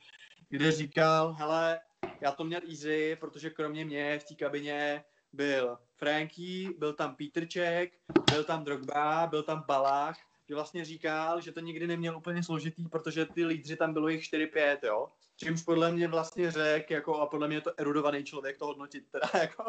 kde 0.48 0.72
říkal, 0.72 1.32
hele, 1.32 1.80
já 2.20 2.32
to 2.32 2.44
měl 2.44 2.60
easy, 2.70 3.16
protože 3.20 3.50
kromě 3.50 3.84
mě 3.84 4.18
v 4.18 4.24
té 4.24 4.34
kabině 4.34 5.04
byl 5.32 5.78
Franky, 5.96 6.74
byl 6.78 6.92
tam 6.92 7.16
Peterček, 7.16 7.92
byl 8.30 8.44
tam 8.44 8.64
Drogba, 8.64 9.26
byl 9.26 9.42
tam 9.42 9.64
Balách, 9.66 10.16
že 10.48 10.54
vlastně 10.54 10.84
říkal, 10.84 11.40
že 11.40 11.52
to 11.52 11.60
nikdy 11.60 11.86
neměl 11.86 12.16
úplně 12.16 12.42
složitý, 12.42 12.88
protože 12.88 13.26
ty 13.26 13.44
lídři 13.46 13.76
tam 13.76 13.92
bylo 13.92 14.08
jich 14.08 14.22
4-5, 14.22 14.78
jo. 14.82 15.08
Čímž 15.36 15.62
podle 15.62 15.92
mě 15.92 16.08
vlastně 16.08 16.50
řekl, 16.50 16.92
jako, 16.92 17.20
a 17.20 17.26
podle 17.26 17.48
mě 17.48 17.56
je 17.56 17.60
to 17.60 17.72
erudovaný 17.76 18.24
člověk 18.24 18.58
to 18.58 18.66
hodnotit, 18.66 19.04
teda 19.10 19.30
jako, 19.40 19.64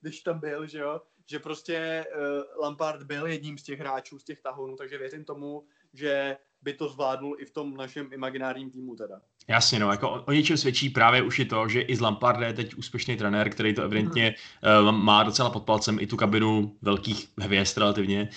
když 0.00 0.20
tam 0.20 0.40
byl, 0.40 0.66
že 0.66 0.78
jo, 0.78 1.00
že 1.30 1.38
prostě 1.38 2.06
uh, 2.16 2.62
Lampard 2.62 3.02
byl 3.02 3.26
jedním 3.26 3.58
z 3.58 3.62
těch 3.62 3.80
hráčů, 3.80 4.18
z 4.18 4.24
těch 4.24 4.40
tahounů, 4.40 4.76
takže 4.76 4.98
věřím 4.98 5.24
tomu, 5.24 5.66
že 5.92 6.36
by 6.62 6.72
to 6.72 6.88
zvládnul 6.88 7.36
i 7.38 7.44
v 7.44 7.50
tom 7.50 7.76
našem 7.76 8.08
imaginárním 8.12 8.70
týmu 8.70 8.96
teda. 8.96 9.20
Jasně, 9.48 9.78
no, 9.78 9.90
jako 9.90 10.10
o, 10.10 10.22
o 10.22 10.32
něčem 10.32 10.56
svědčí 10.56 10.90
právě 10.90 11.22
už 11.22 11.38
i 11.38 11.44
to, 11.44 11.68
že 11.68 11.80
i 11.80 11.96
z 11.96 12.00
Lamparda 12.00 12.46
je 12.46 12.52
teď 12.52 12.74
úspěšný 12.74 13.16
trenér, 13.16 13.50
který 13.50 13.74
to 13.74 13.82
evidentně 13.82 14.34
hmm. 14.62 14.86
uh, 14.86 14.92
má 14.92 15.22
docela 15.22 15.50
pod 15.50 15.64
palcem 15.64 15.98
i 16.00 16.06
tu 16.06 16.16
kabinu 16.16 16.76
velkých 16.82 17.28
hvězd 17.38 17.78
relativně, 17.78 18.28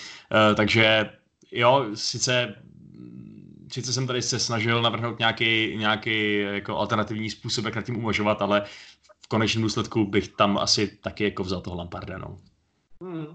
uh, 0.48 0.56
takže 0.56 1.10
jo, 1.52 1.86
sice 1.94 2.54
sice 3.72 3.92
jsem 3.92 4.06
tady 4.06 4.22
se 4.22 4.38
snažil 4.38 4.82
navrhnout 4.82 5.18
nějaký, 5.18 5.76
nějaký 5.76 6.40
jako 6.40 6.76
alternativní 6.76 7.30
způsob, 7.30 7.64
jak 7.64 7.74
nad 7.74 7.84
tím 7.84 7.96
uvažovat, 7.96 8.42
ale 8.42 8.64
v 9.24 9.28
konečném 9.28 9.62
důsledku 9.62 10.04
bych 10.04 10.28
tam 10.28 10.58
asi 10.58 10.96
taky 10.96 11.24
jako 11.24 11.44
vzal 11.44 11.60
toho 11.60 11.76
Lamparda, 11.76 12.18
no. 12.18 12.38
Hmm. 13.00 13.26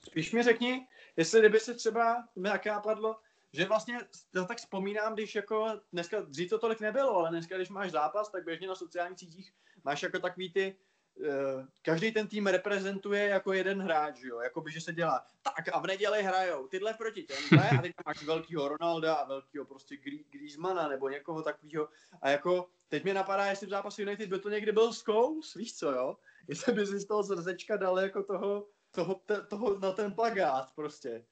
Spíš 0.00 0.32
mi 0.32 0.42
řekni, 0.42 0.86
jestli 1.16 1.40
kdyby 1.40 1.60
se 1.60 1.74
třeba 1.74 2.16
mi 2.36 2.48
taky 2.48 2.68
napadlo, 2.68 3.16
že 3.52 3.64
vlastně 3.64 3.98
já 4.34 4.44
tak 4.44 4.58
vzpomínám, 4.58 5.14
když 5.14 5.34
jako 5.34 5.80
dneska, 5.92 6.20
dřív 6.20 6.50
to 6.50 6.58
tolik 6.58 6.80
nebylo, 6.80 7.16
ale 7.16 7.30
dneska, 7.30 7.56
když 7.56 7.68
máš 7.68 7.90
zápas, 7.90 8.30
tak 8.30 8.44
běžně 8.44 8.68
na 8.68 8.74
sociálních 8.74 9.18
sítích 9.18 9.52
máš 9.84 10.02
jako 10.02 10.18
takový 10.18 10.52
ty, 10.52 10.76
uh, 11.16 11.64
každý 11.82 12.12
ten 12.12 12.28
tým 12.28 12.46
reprezentuje 12.46 13.24
jako 13.24 13.52
jeden 13.52 13.82
hráč, 13.82 14.20
jo, 14.22 14.40
jako 14.40 14.60
by, 14.60 14.72
že 14.72 14.80
se 14.80 14.92
dělá, 14.92 15.26
tak 15.42 15.68
a 15.72 15.78
v 15.78 15.86
neděli 15.86 16.22
hrajou 16.22 16.68
tyhle 16.68 16.94
proti 16.94 17.22
těmhle 17.22 17.70
a 17.70 17.82
teď 17.82 17.92
máš 18.06 18.22
velkýho 18.22 18.68
Ronalda 18.68 19.14
a 19.14 19.28
velkýho 19.28 19.64
prostě 19.64 19.96
Griezmana 20.30 20.88
nebo 20.88 21.08
někoho 21.08 21.42
takového 21.42 21.88
a 22.22 22.28
jako 22.28 22.68
teď 22.88 23.04
mi 23.04 23.14
napadá, 23.14 23.46
jestli 23.46 23.66
v 23.66 23.70
zápasu 23.70 24.02
United 24.02 24.28
by 24.28 24.38
to 24.38 24.48
někdy 24.48 24.72
byl 24.72 24.92
Scholes, 24.92 25.54
víš 25.54 25.76
co, 25.76 25.92
jo, 25.92 26.16
jestli 26.48 26.72
by 26.72 26.86
si 26.86 26.98
z 26.98 27.06
toho 27.06 27.24
srdečka 27.24 27.76
dal 27.76 27.98
jako 27.98 28.22
toho, 28.22 28.66
toho, 28.90 29.20
toho 29.48 29.78
na 29.78 29.92
ten 29.92 30.14
plagát 30.14 30.72
prostě. 30.74 31.24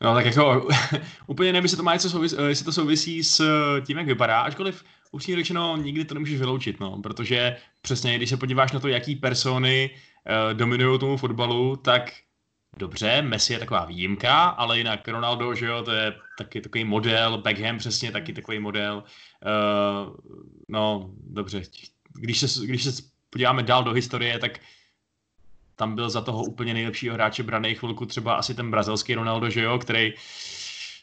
No 0.00 0.14
tak 0.14 0.26
jako 0.26 0.68
úplně 1.26 1.52
nevím, 1.52 1.64
jestli 1.64 1.76
to 1.76 1.82
má 1.82 1.92
něco 1.94 2.10
souvisí, 2.10 2.36
jestli 2.46 2.64
to 2.64 2.72
souvisí 2.72 3.24
s 3.24 3.44
tím, 3.86 3.98
jak 3.98 4.06
vypadá, 4.06 4.40
ačkoliv 4.40 4.84
upřímně 5.12 5.42
řečeno 5.42 5.76
nikdy 5.76 6.04
to 6.04 6.14
nemůžeš 6.14 6.38
vyloučit, 6.38 6.80
no, 6.80 7.02
protože 7.02 7.56
přesně, 7.82 8.16
když 8.16 8.30
se 8.30 8.36
podíváš 8.36 8.72
na 8.72 8.80
to, 8.80 8.88
jaký 8.88 9.16
persony 9.16 9.90
uh, 9.90 10.54
dominují 10.54 10.98
tomu 10.98 11.16
fotbalu, 11.16 11.76
tak 11.76 12.12
dobře, 12.78 13.22
Messi 13.22 13.52
je 13.52 13.58
taková 13.58 13.84
výjimka, 13.84 14.44
ale 14.48 14.78
jinak 14.78 15.08
Ronaldo, 15.08 15.54
že 15.54 15.66
jo, 15.66 15.82
to 15.82 15.92
je 15.92 16.14
taky 16.38 16.60
takový 16.60 16.84
model, 16.84 17.38
Beckham 17.38 17.78
přesně 17.78 18.12
taky 18.12 18.32
takový 18.32 18.58
model. 18.58 19.04
Uh, 19.46 20.14
no, 20.68 21.10
dobře, 21.20 21.62
když 22.14 22.38
se, 22.38 22.66
když 22.66 22.84
se 22.84 23.02
podíváme 23.30 23.62
dál 23.62 23.84
do 23.84 23.92
historie, 23.92 24.38
tak 24.38 24.58
tam 25.76 25.94
byl 25.94 26.10
za 26.10 26.20
toho 26.20 26.44
úplně 26.44 26.74
nejlepšího 26.74 27.14
hráče 27.14 27.42
braný 27.42 27.74
chvilku 27.74 28.06
třeba 28.06 28.34
asi 28.34 28.54
ten 28.54 28.70
brazilský 28.70 29.14
Ronaldo, 29.14 29.50
že 29.50 29.62
jo, 29.62 29.78
který 29.78 30.14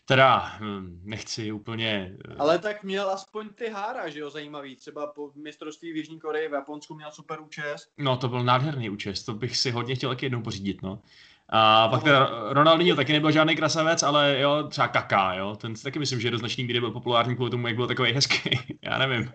teda 0.05 0.51
hm, 0.59 1.01
nechci 1.03 1.51
úplně... 1.51 2.15
Eh, 2.29 2.35
Ale 2.39 2.59
tak 2.59 2.83
měl 2.83 3.09
aspoň 3.09 3.49
ty 3.49 3.69
hára, 3.69 4.09
že 4.09 4.19
jo, 4.19 4.29
zajímavý. 4.29 4.75
Třeba 4.75 5.07
po 5.07 5.31
mistrovství 5.35 5.93
v 5.93 5.95
Jižní 5.95 6.19
Koreji 6.19 6.49
v 6.49 6.53
Japonsku 6.53 6.95
měl 6.95 7.11
super 7.11 7.41
účest. 7.41 7.89
No 7.97 8.17
to 8.17 8.27
byl 8.27 8.43
nádherný 8.43 8.89
účest, 8.89 9.23
to 9.23 9.33
bych 9.33 9.57
si 9.57 9.71
hodně 9.71 9.95
chtěl 9.95 10.09
taky 10.09 10.25
jednou 10.25 10.41
pořídit, 10.41 10.81
no. 10.81 11.01
A 11.49 11.87
pak 11.87 12.03
teda 12.03 12.29
Ronaldinho 12.49 12.95
taky 12.95 13.13
nebyl 13.13 13.31
žádný 13.31 13.55
krasavec, 13.55 14.03
ale 14.03 14.39
jo, 14.39 14.67
třeba 14.69 14.87
Kaká, 14.87 15.33
jo, 15.33 15.55
ten 15.55 15.75
si 15.75 15.83
taky 15.83 15.99
myslím, 15.99 16.19
že 16.19 16.31
do 16.31 16.37
značný 16.37 16.63
míry 16.63 16.79
byl 16.79 16.91
populární 16.91 17.35
kvůli 17.35 17.51
tomu, 17.51 17.67
jak 17.67 17.75
byl 17.75 17.87
takový 17.87 18.11
hezký, 18.11 18.59
já 18.81 18.97
nevím. 18.97 19.31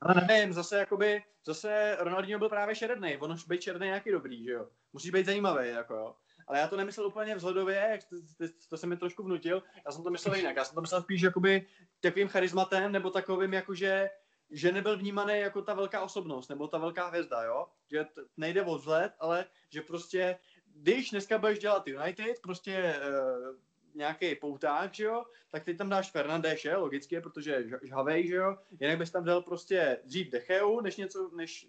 Ale 0.00 0.14
nevím, 0.28 0.52
zase 0.52 0.78
jakoby, 0.78 1.24
zase 1.46 1.96
Ronaldinho 2.00 2.38
byl 2.38 2.48
právě 2.48 2.74
šeredný, 2.74 3.16
on 3.16 3.32
už 3.32 3.44
být 3.44 3.62
šeredný 3.62 3.86
nějaký 3.86 4.12
dobrý, 4.12 4.44
že 4.44 4.50
jo. 4.50 4.68
Musí 4.92 5.10
být 5.10 5.26
zajímavý, 5.26 5.68
jako 5.68 5.94
jo. 5.94 6.14
Ale 6.46 6.58
já 6.58 6.68
to 6.68 6.76
nemyslel 6.76 7.06
úplně 7.06 7.34
vzhledově, 7.34 7.76
jak 7.76 8.04
to, 8.04 8.16
to, 8.38 8.52
to 8.68 8.76
se 8.76 8.86
mi 8.86 8.96
trošku 8.96 9.22
vnutil, 9.22 9.62
já 9.86 9.92
jsem 9.92 10.02
to 10.02 10.10
myslel 10.10 10.34
jinak, 10.34 10.56
já 10.56 10.64
jsem 10.64 10.74
to 10.74 10.80
myslel 10.80 11.02
spíš 11.02 11.22
jakoby 11.22 11.66
takovým 12.00 12.28
charizmatem, 12.28 12.92
nebo 12.92 13.10
takovým 13.10 13.52
jakože, 13.54 14.10
že 14.50 14.72
nebyl 14.72 14.98
vnímaný 14.98 15.38
jako 15.38 15.62
ta 15.62 15.74
velká 15.74 16.00
osobnost, 16.00 16.48
nebo 16.48 16.68
ta 16.68 16.78
velká 16.78 17.08
hvězda, 17.08 17.42
jo. 17.42 17.66
Že 17.90 18.04
t- 18.04 18.22
nejde 18.36 18.62
o 18.62 18.78
vzhled, 18.78 19.12
ale 19.20 19.44
že 19.70 19.82
prostě, 19.82 20.38
když 20.66 21.10
dneska 21.10 21.38
budeš 21.38 21.58
dělat 21.58 21.88
United, 21.88 22.36
prostě 22.42 23.00
uh, 23.08 23.56
nějaký 23.98 24.34
pouták, 24.34 24.94
že 24.94 25.04
jo, 25.04 25.24
tak 25.50 25.64
teď 25.64 25.78
tam 25.78 25.88
dáš 25.88 26.10
Fernandéše, 26.10 26.76
logicky, 26.76 27.20
protože 27.20 27.50
je 27.50 27.78
žhavej, 27.82 28.28
že 28.28 28.34
jo, 28.34 28.56
jinak 28.80 28.98
bys 28.98 29.10
tam 29.10 29.24
dal 29.24 29.42
prostě 29.42 29.98
dřív 30.04 30.30
Decheu, 30.30 30.80
než 30.80 30.96
něco, 30.96 31.30
než 31.36 31.68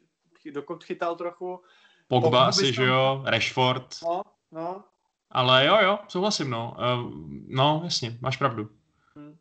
dokud 0.52 0.84
chytal 0.84 1.16
trochu. 1.16 1.62
Pogba 2.08 2.46
asi, 2.46 2.74
že 2.74 2.84
jo, 2.84 3.24
Rashford. 3.26 3.96
No, 4.04 4.22
no. 4.52 4.84
Ale 5.32 5.66
jo, 5.66 5.78
jo, 5.84 6.00
souhlasím, 6.08 6.50
no. 6.50 6.78
Uh, 6.78 7.12
no, 7.48 7.82
jasně, 7.84 8.18
máš 8.22 8.38
pravdu. 8.38 8.70
Hmm. 9.16 9.38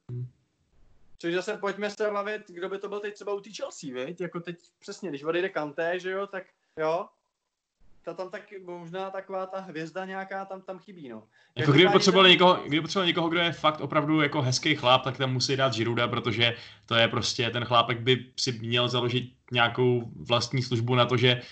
Což 1.18 1.34
zase 1.34 1.57
pojďme 1.57 1.91
se 1.91 2.11
bavit, 2.11 2.43
kdo 2.49 2.68
by 2.68 2.78
to 2.78 2.89
byl 2.89 3.01
teď 3.01 3.14
třeba 3.14 3.34
u 3.34 3.41
té 3.41 3.51
Chelsea, 3.51 3.95
viď? 3.95 4.20
Jako 4.20 4.41
teď 4.41 4.57
přesně, 4.78 5.09
když 5.09 5.22
odejde 5.22 5.49
Kanté, 5.49 6.01
že 6.01 6.11
jo, 6.11 6.26
tak 6.26 6.45
jo, 6.76 7.09
ta 8.09 8.15
tam 8.15 8.31
tak 8.31 8.43
možná 8.65 9.11
taková 9.11 9.47
ta 9.47 9.61
hvězda 9.61 10.05
nějaká 10.05 10.45
tam, 10.45 10.63
tam 10.63 10.79
chybí, 10.79 11.09
no. 11.09 11.23
Jako 11.57 11.73
kdyby 11.73 11.89
potřebovali, 11.89 12.31
někoho, 12.31 12.55
kdyby 12.55 12.81
potřebovali 12.81 13.07
někoho, 13.07 13.29
kdo 13.29 13.41
je 13.41 13.53
fakt 13.53 13.81
opravdu 13.81 14.21
jako 14.21 14.43
hezký 14.43 14.75
chlap, 14.75 15.05
tak 15.05 15.19
tam 15.19 15.33
musí 15.33 15.57
dát 15.57 15.75
Žiruda, 15.75 16.09
protože 16.09 16.55
to 16.87 16.95
je 16.95 17.09
prostě, 17.09 17.51
ten 17.51 17.65
chlápek 17.65 18.01
by 18.01 18.27
si 18.37 18.53
měl 18.53 18.89
založit 18.89 19.33
nějakou 19.53 20.03
vlastní 20.17 20.63
službu 20.63 20.95
na 20.95 21.07
to, 21.07 21.17
že 21.17 21.43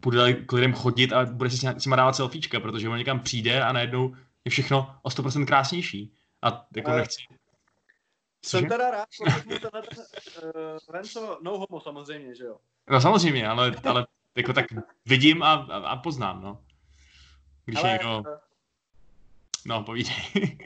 bude 0.00 0.32
k 0.32 0.52
lidem 0.52 0.72
chodit 0.72 1.12
a 1.12 1.24
bude 1.24 1.50
si 1.50 1.56
s 1.56 1.84
nima 1.84 1.96
dávat 1.96 2.12
selfiečka, 2.12 2.60
protože 2.60 2.88
on 2.88 2.98
někam 2.98 3.20
přijde 3.20 3.62
a 3.62 3.72
najednou 3.72 4.14
je 4.44 4.50
všechno 4.50 4.94
o 5.02 5.08
100% 5.08 5.46
krásnější. 5.46 6.12
A 6.42 6.66
jako 6.76 6.90
a... 6.90 6.96
nechci. 6.96 7.22
Jsem 8.42 8.68
teda 8.68 8.90
rád, 8.90 9.08
protože 9.18 9.58
tenhle 9.60 9.82
uh, 9.82 10.78
Renzo, 10.88 11.38
no 11.42 11.50
homo 11.58 11.80
samozřejmě, 11.80 12.34
že 12.34 12.44
jo? 12.44 12.56
No 12.90 13.00
samozřejmě, 13.00 13.48
ale, 13.48 13.72
ale 13.84 14.06
jako 14.36 14.52
tak 14.52 14.66
vidím 15.06 15.42
a, 15.42 15.52
a, 15.52 15.76
a 15.76 15.96
poznám, 15.96 16.42
no. 16.42 16.64
Když 17.64 17.78
Ale, 17.78 17.90
někdo... 17.90 18.22
No, 19.66 19.82
povídej. 19.82 20.14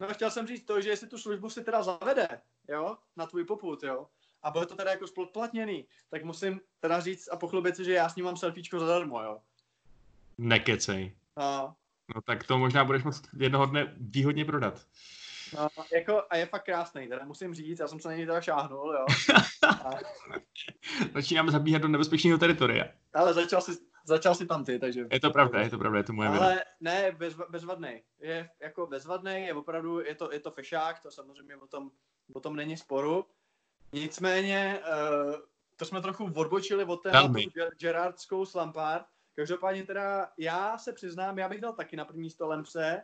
no, 0.00 0.14
chtěl 0.14 0.30
jsem 0.30 0.46
říct 0.46 0.64
to, 0.64 0.80
že 0.80 0.90
jestli 0.90 1.06
tu 1.06 1.18
službu 1.18 1.50
si 1.50 1.64
teda 1.64 1.82
zavede, 1.82 2.28
jo, 2.68 2.96
na 3.16 3.26
tvůj 3.26 3.44
poput, 3.44 3.82
jo, 3.82 4.06
a 4.42 4.50
bude 4.50 4.66
to 4.66 4.76
teda 4.76 4.90
jako 4.90 5.06
splatněný, 5.06 5.86
tak 6.10 6.24
musím 6.24 6.60
teda 6.80 7.00
říct 7.00 7.28
a 7.32 7.36
pochlubit 7.36 7.76
si, 7.76 7.84
že 7.84 7.92
já 7.92 8.08
s 8.08 8.16
ním 8.16 8.24
mám 8.24 8.36
selfiečko 8.36 8.80
zadarmo, 8.80 9.22
jo. 9.22 9.38
Nekecej. 10.38 11.16
No. 11.36 11.76
No 12.14 12.20
tak 12.20 12.44
to 12.44 12.58
možná 12.58 12.84
budeš 12.84 13.02
moct 13.02 13.28
jednoho 13.38 13.66
dne 13.66 13.94
výhodně 13.96 14.44
prodat. 14.44 14.86
No, 15.56 15.68
jako, 15.92 16.22
a 16.30 16.36
je 16.36 16.46
fakt 16.46 16.64
krásný, 16.64 17.08
teda 17.08 17.24
musím 17.24 17.54
říct, 17.54 17.78
já 17.78 17.88
jsem 17.88 18.00
se 18.00 18.08
na 18.08 18.14
něj 18.14 18.26
teda 18.26 18.40
šáhnul, 18.40 18.94
jo. 18.94 19.06
A... 19.68 19.90
Začínáme 21.14 21.52
zabíhat 21.52 21.82
do 21.82 21.88
nebezpečného 21.88 22.38
teritoria. 22.38 22.84
Ale 23.14 23.34
začal 23.34 23.60
si, 23.60 23.72
začal 24.04 24.34
si 24.34 24.46
tam 24.46 24.64
ty, 24.64 24.78
takže... 24.78 25.06
Je 25.12 25.20
to 25.20 25.30
pravda, 25.30 25.60
je 25.60 25.70
to 25.70 25.78
pravda, 25.78 25.98
je 25.98 26.04
to 26.04 26.12
moje 26.12 26.28
Ale 26.28 26.38
věda. 26.38 26.62
ne, 26.80 27.12
bez, 27.12 27.34
bezvadný. 27.48 28.02
Je 28.20 28.50
jako 28.60 28.86
bezvadný, 28.86 29.42
je 29.46 29.54
opravdu, 29.54 30.00
je 30.00 30.14
to, 30.14 30.32
je 30.32 30.40
to 30.40 30.50
fešák, 30.50 31.00
to 31.00 31.10
samozřejmě 31.10 31.56
o 31.56 31.66
tom, 31.66 31.90
o 32.32 32.40
tom 32.40 32.56
není 32.56 32.76
sporu. 32.76 33.26
Nicméně, 33.92 34.80
uh, 34.80 35.34
to 35.76 35.84
jsme 35.84 36.02
trochu 36.02 36.32
odbočili 36.34 36.84
od 36.84 37.02
té 37.02 37.12
Gerardskou 37.80 38.46
s 38.46 38.54
Lampard. 38.54 39.06
Každopádně 39.34 39.84
teda 39.84 40.28
já 40.38 40.78
se 40.78 40.92
přiznám, 40.92 41.38
já 41.38 41.48
bych 41.48 41.60
dal 41.60 41.72
taky 41.72 41.96
na 41.96 42.04
první 42.04 42.22
místo 42.22 42.46
Lempse, 42.46 43.02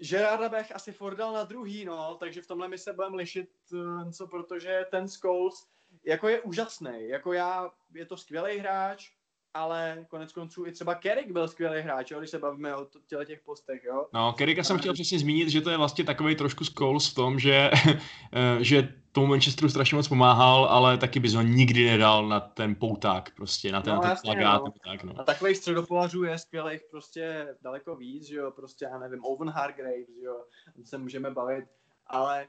Gerarda 0.00 0.48
bych 0.48 0.74
asi 0.74 0.92
Ford 0.92 1.16
dal 1.16 1.32
na 1.32 1.44
druhý, 1.44 1.84
no, 1.84 2.14
takže 2.14 2.42
v 2.42 2.46
tomhle 2.46 2.68
my 2.68 2.78
se 2.78 2.92
budeme 2.92 3.16
lišit, 3.16 3.50
eh, 3.74 4.12
co, 4.12 4.26
protože 4.26 4.86
ten 4.90 5.08
Scholes 5.08 5.66
jako 6.04 6.28
je 6.28 6.40
úžasný, 6.40 7.08
jako 7.08 7.32
já, 7.32 7.70
je 7.94 8.06
to 8.06 8.16
skvělý 8.16 8.58
hráč, 8.58 9.10
ale 9.54 10.06
konec 10.08 10.32
konců 10.32 10.66
i 10.66 10.72
třeba 10.72 10.94
Kerik 10.94 11.30
byl 11.30 11.48
skvělý 11.48 11.80
hráč, 11.80 12.10
jo, 12.10 12.18
když 12.18 12.30
se 12.30 12.38
bavíme 12.38 12.76
o 12.76 12.86
těle 13.06 13.26
těch 13.26 13.40
postech, 13.40 13.84
jo. 13.84 14.06
No, 14.14 14.32
Kerika 14.32 14.64
jsem 14.64 14.78
chtěl 14.78 14.94
přesně 14.94 15.18
zmínit, 15.18 15.48
že 15.48 15.60
to 15.60 15.70
je 15.70 15.76
vlastně 15.76 16.04
takový 16.04 16.36
trošku 16.36 16.64
Scholes 16.64 17.10
v 17.10 17.14
tom, 17.14 17.38
že, 17.38 17.70
že 18.60 18.94
tomu 19.12 19.26
Manchesteru 19.26 19.68
strašně 19.68 19.96
moc 19.96 20.08
pomáhal, 20.08 20.64
ale 20.64 20.98
taky 20.98 21.20
bys 21.20 21.34
ho 21.34 21.42
nikdy 21.42 21.86
nedal 21.86 22.28
na 22.28 22.40
ten 22.40 22.74
pouták, 22.74 23.30
prostě, 23.36 23.72
na 23.72 23.82
ten, 23.82 23.94
no, 23.94 23.96
na 23.96 24.02
ten 24.02 24.10
jasně, 24.10 24.26
plagát, 24.26 24.62
no. 24.64 24.72
tak, 24.84 25.04
no. 25.04 25.14
A 25.20 25.24
takových 25.24 25.56
středopolařů 25.56 26.24
je 26.24 26.38
skvělých 26.38 26.80
prostě 26.90 27.56
daleko 27.62 27.96
víc, 27.96 28.26
že 28.26 28.36
jo, 28.36 28.50
prostě, 28.50 28.84
já 28.84 28.98
nevím, 28.98 29.24
Owen 29.24 29.48
Hargraves, 29.48 30.08
jo, 30.22 30.44
se 30.84 30.98
můžeme 30.98 31.30
bavit, 31.30 31.64
ale 32.06 32.46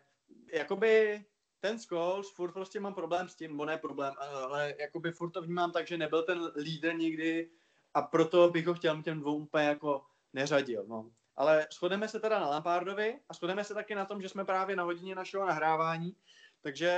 jakoby 0.53 1.23
ten 1.61 1.79
Scholes, 1.79 2.31
furt 2.31 2.51
prostě 2.51 2.79
mám 2.79 2.93
problém 2.93 3.29
s 3.29 3.35
tím, 3.35 3.57
bo 3.57 3.65
ne 3.65 3.77
problém, 3.77 4.13
ale 4.17 4.75
jakoby 4.79 5.11
furt 5.11 5.31
to 5.31 5.41
vnímám 5.41 5.71
tak, 5.71 5.87
že 5.87 5.97
nebyl 5.97 6.23
ten 6.23 6.51
lídr 6.55 6.93
nikdy 6.93 7.49
a 7.93 8.01
proto 8.01 8.49
bych 8.49 8.67
ho 8.67 8.73
chtěl 8.73 9.01
těm 9.01 9.19
dvou 9.19 9.35
úplně 9.35 9.65
jako 9.65 10.05
neřadil, 10.33 10.85
no. 10.87 11.11
Ale 11.35 11.67
shodeme 11.71 12.07
se 12.07 12.19
teda 12.19 12.39
na 12.39 12.47
Lampardovi 12.47 13.19
a 13.29 13.33
shodeme 13.33 13.63
se 13.63 13.73
taky 13.73 13.95
na 13.95 14.05
tom, 14.05 14.21
že 14.21 14.29
jsme 14.29 14.45
právě 14.45 14.75
na 14.75 14.83
hodině 14.83 15.15
našeho 15.15 15.45
nahrávání, 15.45 16.15
takže 16.61 16.89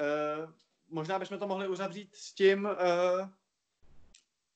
eh, 0.00 0.52
možná 0.88 1.18
bychom 1.18 1.38
to 1.38 1.46
mohli 1.46 1.68
uzavřít 1.68 2.16
s 2.16 2.34
tím, 2.34 2.66
eh, 2.66 3.30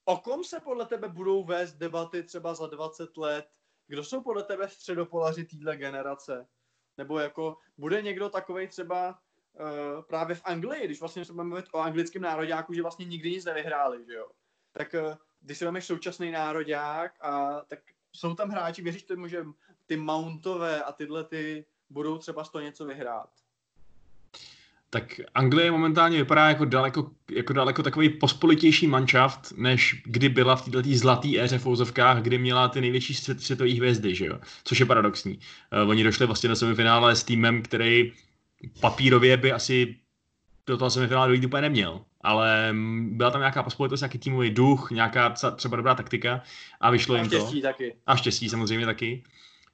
o 0.05 0.17
kom 0.17 0.45
se 0.45 0.61
podle 0.61 0.87
tebe 0.87 1.09
budou 1.09 1.45
vést 1.45 1.75
debaty 1.75 2.23
třeba 2.23 2.55
za 2.55 2.67
20 2.67 3.17
let, 3.17 3.49
kdo 3.87 4.05
jsou 4.05 4.23
podle 4.23 4.43
tebe 4.43 4.69
středopolaři 4.69 5.45
téhle 5.45 5.77
generace? 5.77 6.47
Nebo 6.99 7.19
jako 7.19 7.59
bude 7.79 8.03
někdo 8.03 8.29
takový 8.29 8.69
třeba 8.69 9.19
uh, 9.61 10.03
právě 10.03 10.37
v 10.37 10.43
Anglii, 10.45 10.85
když 10.85 11.01
vlastně 11.01 11.25
se 11.25 11.33
budeme 11.33 11.49
mluvit 11.49 11.67
o 11.73 11.79
anglickém 11.79 12.23
nároďáku, 12.23 12.75
že 12.75 12.83
vlastně 12.83 13.05
nikdy 13.05 13.31
nic 13.31 13.45
nevyhráli, 13.45 14.05
že 14.07 14.15
jo? 14.15 14.27
Tak 14.73 14.95
uh, 14.95 15.15
když 15.41 15.59
si 15.59 15.65
vezmeš 15.65 15.85
současný 15.85 16.31
nároďák, 16.31 17.13
a, 17.21 17.61
tak 17.69 17.79
jsou 18.13 18.35
tam 18.35 18.51
hráči, 18.51 18.83
věříš 18.83 19.03
tomu, 19.03 19.29
že 19.29 19.45
ty 19.87 19.97
Mountové 19.97 20.83
a 20.83 20.93
tyhle 20.93 21.25
ty 21.25 21.67
budou 21.91 22.19
třeba 22.19 22.45
z 22.45 22.51
toho 22.51 22.63
něco 22.63 22.87
vyhrát? 22.87 23.31
tak 24.95 25.21
Anglie 25.35 25.71
momentálně 25.71 26.19
vypadá 26.19 26.49
jako 26.49 26.65
daleko, 26.65 27.11
jako 27.31 27.53
daleko 27.53 27.83
takový 27.83 28.09
pospolitější 28.09 28.87
manšaft, 28.87 29.53
než 29.57 30.03
kdy 30.05 30.29
byla 30.29 30.57
v 30.57 30.65
této 30.65 30.89
zlaté 30.93 31.29
éře 31.39 31.59
v 31.59 31.67
Ouzovkách, 31.67 32.23
kdy 32.23 32.39
měla 32.39 32.69
ty 32.69 32.81
největší 32.81 33.15
svět, 33.15 33.43
světové 33.43 33.71
hvězdy, 33.71 34.15
že 34.15 34.27
jo? 34.27 34.39
což 34.65 34.81
je 34.81 34.87
paradoxní. 34.87 35.39
Uh, 35.83 35.91
oni 35.91 36.05
došli 36.05 36.27
vlastně 36.27 36.49
do 36.49 36.57
semifinále 36.57 37.17
s 37.17 37.25
týmem, 37.25 37.63
který 37.63 38.13
papírově 38.81 39.37
by 39.37 39.53
asi 39.53 39.97
do 40.67 40.77
toho 40.77 40.91
semifinále 40.91 41.29
dojít 41.29 41.45
úplně 41.45 41.63
neměl, 41.63 42.01
ale 42.21 42.75
byla 43.11 43.31
tam 43.31 43.41
nějaká 43.41 43.63
pospolitost, 43.63 44.01
nějaký 44.01 44.19
týmový 44.19 44.51
duch, 44.51 44.91
nějaká 44.91 45.35
třeba 45.57 45.77
dobrá 45.77 45.95
taktika 45.95 46.43
a 46.81 46.91
vyšlo 46.91 47.15
a 47.15 47.19
jim 47.19 47.31
to. 47.31 47.37
A 47.37 47.41
štěstí 47.41 47.63
taky. 47.63 47.95
A 48.07 48.17
štěstí 48.17 48.49
samozřejmě 48.49 48.87
taky. 48.87 49.23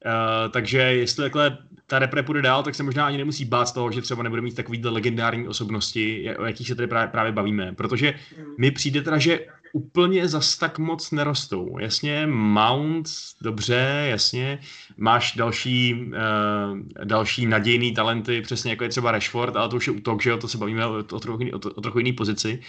Uh, 0.07 0.53
takže 0.53 0.79
jestli 0.79 1.23
takhle 1.23 1.59
ta 1.87 1.99
repre 1.99 2.23
půjde 2.23 2.43
dál, 2.43 2.63
tak 2.63 2.75
se 2.75 2.83
možná 2.83 3.07
ani 3.07 3.19
nemusí 3.19 3.45
bát 3.45 3.67
z 3.67 3.73
toho, 3.73 3.93
že 3.93 4.03
třeba 4.03 4.23
nebude 4.23 4.43
mít 4.43 4.57
takovýhle 4.57 4.91
legendární 4.91 5.49
osobnosti, 5.49 6.37
o 6.37 6.45
jakých 6.45 6.69
se 6.69 6.75
tady 6.75 6.89
právě, 6.89 7.09
právě 7.09 7.33
bavíme. 7.33 7.73
Protože 7.73 8.15
mi 8.59 8.71
přijde 8.71 9.03
teda, 9.03 9.19
že 9.19 9.47
úplně 9.73 10.29
zas 10.29 10.57
tak 10.57 10.79
moc 10.79 11.11
nerostou. 11.11 11.79
Jasně, 11.79 12.27
Mount, 12.27 13.09
dobře, 13.41 14.07
jasně, 14.11 14.61
máš 14.97 15.33
další, 15.37 15.95
uh, 15.95 17.05
další 17.05 17.47
nadějný 17.47 17.95
talenty, 17.95 18.43
přesně 18.43 18.71
jako 18.71 18.85
je 18.85 18.91
třeba 18.91 19.13
Rashford, 19.13 19.57
ale 19.57 19.69
to 19.69 19.77
už 19.77 19.87
je 19.87 19.93
útok, 19.93 20.23
že 20.23 20.31
jo, 20.31 20.37
to 20.37 20.49
se 20.49 20.59
bavíme 20.59 20.87
o, 20.87 20.99
o, 21.13 21.21
trochu, 21.21 21.45
o, 21.53 21.57
o 21.57 21.81
trochu 21.81 21.99
jiný 21.99 22.13
pozici. 22.13 22.63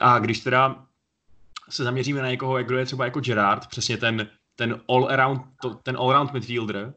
A 0.00 0.18
když 0.18 0.40
teda 0.40 0.84
se 1.70 1.84
zaměříme 1.84 2.22
na 2.22 2.30
někoho, 2.30 2.62
kdo 2.62 2.78
je 2.78 2.86
třeba 2.86 3.04
jako 3.04 3.20
Gerard, 3.20 3.66
přesně 3.66 3.96
ten 3.96 4.28
ten 4.56 4.80
all-around, 4.88 5.42
ten 5.82 5.96
all-around 5.96 6.32
midfielder, 6.32 6.94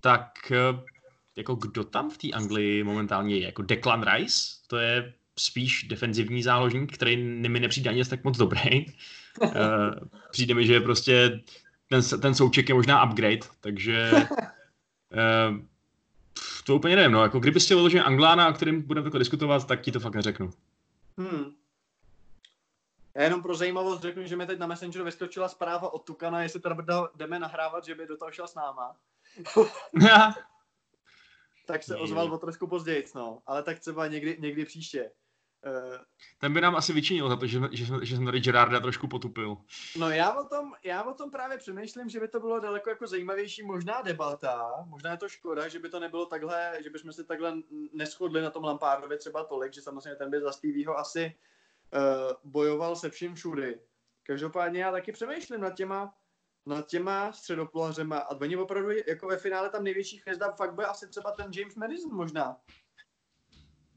tak 0.00 0.52
eh, 0.52 0.80
jako 1.36 1.54
kdo 1.54 1.84
tam 1.84 2.10
v 2.10 2.18
té 2.18 2.30
Anglii 2.30 2.84
momentálně 2.84 3.36
je? 3.36 3.44
Jako 3.44 3.62
Declan 3.62 4.04
Rice? 4.12 4.38
To 4.66 4.76
je 4.76 5.14
spíš 5.38 5.82
defenzivní 5.82 6.42
záložník, 6.42 6.94
který 6.94 7.16
mi 7.16 7.60
nepřijde 7.60 7.90
ani 7.90 8.04
tak 8.04 8.24
moc 8.24 8.36
dobrý. 8.36 8.86
uh, 9.40 9.50
přijde 10.30 10.54
mi, 10.54 10.66
že 10.66 10.80
prostě 10.80 11.40
ten, 11.88 12.02
ten 12.20 12.34
souček 12.34 12.68
je 12.68 12.74
možná 12.74 13.04
upgrade, 13.04 13.46
takže 13.60 14.12
uh, 15.50 15.58
to 16.64 16.76
úplně 16.76 16.96
nevím, 16.96 17.12
no, 17.12 17.22
jako 17.22 17.40
kdyby 17.40 17.60
chtěl 17.60 17.88
že 17.88 18.02
Anglána, 18.02 18.48
o 18.48 18.52
kterém 18.52 18.82
budeme 18.82 19.10
diskutovat, 19.18 19.66
tak 19.66 19.80
ti 19.80 19.92
to 19.92 20.00
fakt 20.00 20.14
neřeknu. 20.14 20.50
Hmm. 21.18 21.54
Já 23.14 23.22
jenom 23.24 23.42
pro 23.42 23.54
zajímavost 23.54 24.02
řeknu, 24.02 24.26
že 24.26 24.36
mi 24.36 24.46
teď 24.46 24.58
na 24.58 24.66
Messengeru 24.66 25.04
vyskočila 25.04 25.48
zpráva 25.48 25.92
od 25.92 26.04
Tukana, 26.04 26.42
jestli 26.42 26.60
teda 26.60 27.08
jdeme 27.16 27.38
nahrávat, 27.38 27.84
že 27.84 27.94
by 27.94 28.06
do 28.06 28.16
toho 28.16 28.32
šel 28.32 28.48
s 28.48 28.54
náma. 28.54 28.96
tak 31.66 31.82
se 31.82 31.96
ozval 31.96 32.32
o 32.32 32.38
trošku 32.38 32.66
později, 32.66 33.04
no. 33.14 33.42
Ale 33.46 33.62
tak 33.62 33.78
třeba 33.78 34.06
někdy, 34.06 34.36
někdy 34.40 34.64
příště. 34.64 35.10
Ten 36.38 36.54
by 36.54 36.60
nám 36.60 36.76
asi 36.76 36.92
vyčinil 36.92 37.28
za 37.28 37.36
to, 37.36 37.46
že, 37.46 37.60
že, 37.72 37.84
že 38.02 38.16
jsem 38.16 38.24
tady 38.24 38.40
Gerarda 38.40 38.80
trošku 38.80 39.08
potupil. 39.08 39.56
No 39.96 40.10
já 40.10 40.32
o, 40.32 40.44
tom, 40.44 40.72
já 40.84 41.02
o 41.02 41.14
tom 41.14 41.30
právě 41.30 41.58
přemýšlím, 41.58 42.08
že 42.08 42.20
by 42.20 42.28
to 42.28 42.40
bylo 42.40 42.60
daleko 42.60 42.90
jako 42.90 43.06
zajímavější 43.06 43.62
možná 43.62 44.02
debata. 44.02 44.84
Možná 44.86 45.10
je 45.10 45.16
to 45.16 45.28
škoda, 45.28 45.68
že 45.68 45.78
by 45.78 45.88
to 45.88 46.00
nebylo 46.00 46.26
takhle, 46.26 46.72
že 46.82 46.90
bychom 46.90 47.12
si 47.12 47.24
takhle 47.24 47.54
neschodli 47.92 48.42
na 48.42 48.50
tom 48.50 48.64
Lampárdovi 48.64 49.18
třeba 49.18 49.44
tolik, 49.44 49.72
že 49.72 49.82
samozřejmě 49.82 50.14
ten 50.14 50.30
by 50.30 50.40
za 50.40 50.52
Stevieho 50.52 50.98
asi 50.98 51.34
uh, 51.94 52.32
bojoval 52.44 52.96
se 52.96 53.10
vším 53.10 53.34
všudy. 53.34 53.80
Každopádně 54.22 54.82
já 54.82 54.92
taky 54.92 55.12
přemýšlím 55.12 55.60
nad 55.60 55.74
těma, 55.74 56.14
nad 56.66 56.86
těma 56.86 57.32
středopolařema 57.32 58.18
a 58.18 58.40
oni 58.40 58.56
opravdu 58.56 58.90
jako 59.06 59.26
ve 59.28 59.36
finále 59.36 59.70
tam 59.70 59.84
největší 59.84 60.20
hvězda 60.20 60.52
fakt 60.52 60.74
bude 60.74 60.86
asi 60.86 61.08
třeba 61.08 61.32
ten 61.32 61.50
James 61.54 61.74
Madison 61.74 62.14
možná. 62.14 62.56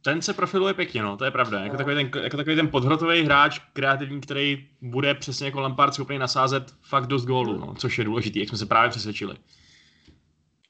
Ten 0.02 0.22
se 0.22 0.34
profiluje 0.34 0.74
pěkně, 0.74 1.04
no, 1.04 1.18
to 1.18 1.26
je 1.26 1.32
pravda. 1.32 1.60
Jako, 1.60 1.74
no. 1.74 1.78
takový 1.78 1.95
ten, 1.95 2.24
jako 2.24 2.38
takový 2.38 2.56
ten 2.56 2.68
podhrotový 2.68 3.24
hráč, 3.24 3.60
kreativní, 3.74 4.22
který 4.22 4.70
bude 4.82 5.14
přesně 5.14 5.45
jako 5.45 5.62
Lampard 5.62 5.93
schopný 5.93 6.18
nasázet 6.18 6.74
fakt 6.82 7.08
dost 7.08 7.26
gólů, 7.26 7.58
no, 7.58 7.76
což 7.76 7.97
je 7.97 8.04
důležité, 8.04 8.39
jak 8.39 8.49
jsme 8.49 8.58
se 8.58 8.66
právě 8.66 8.89
přesvědčili. 8.89 9.36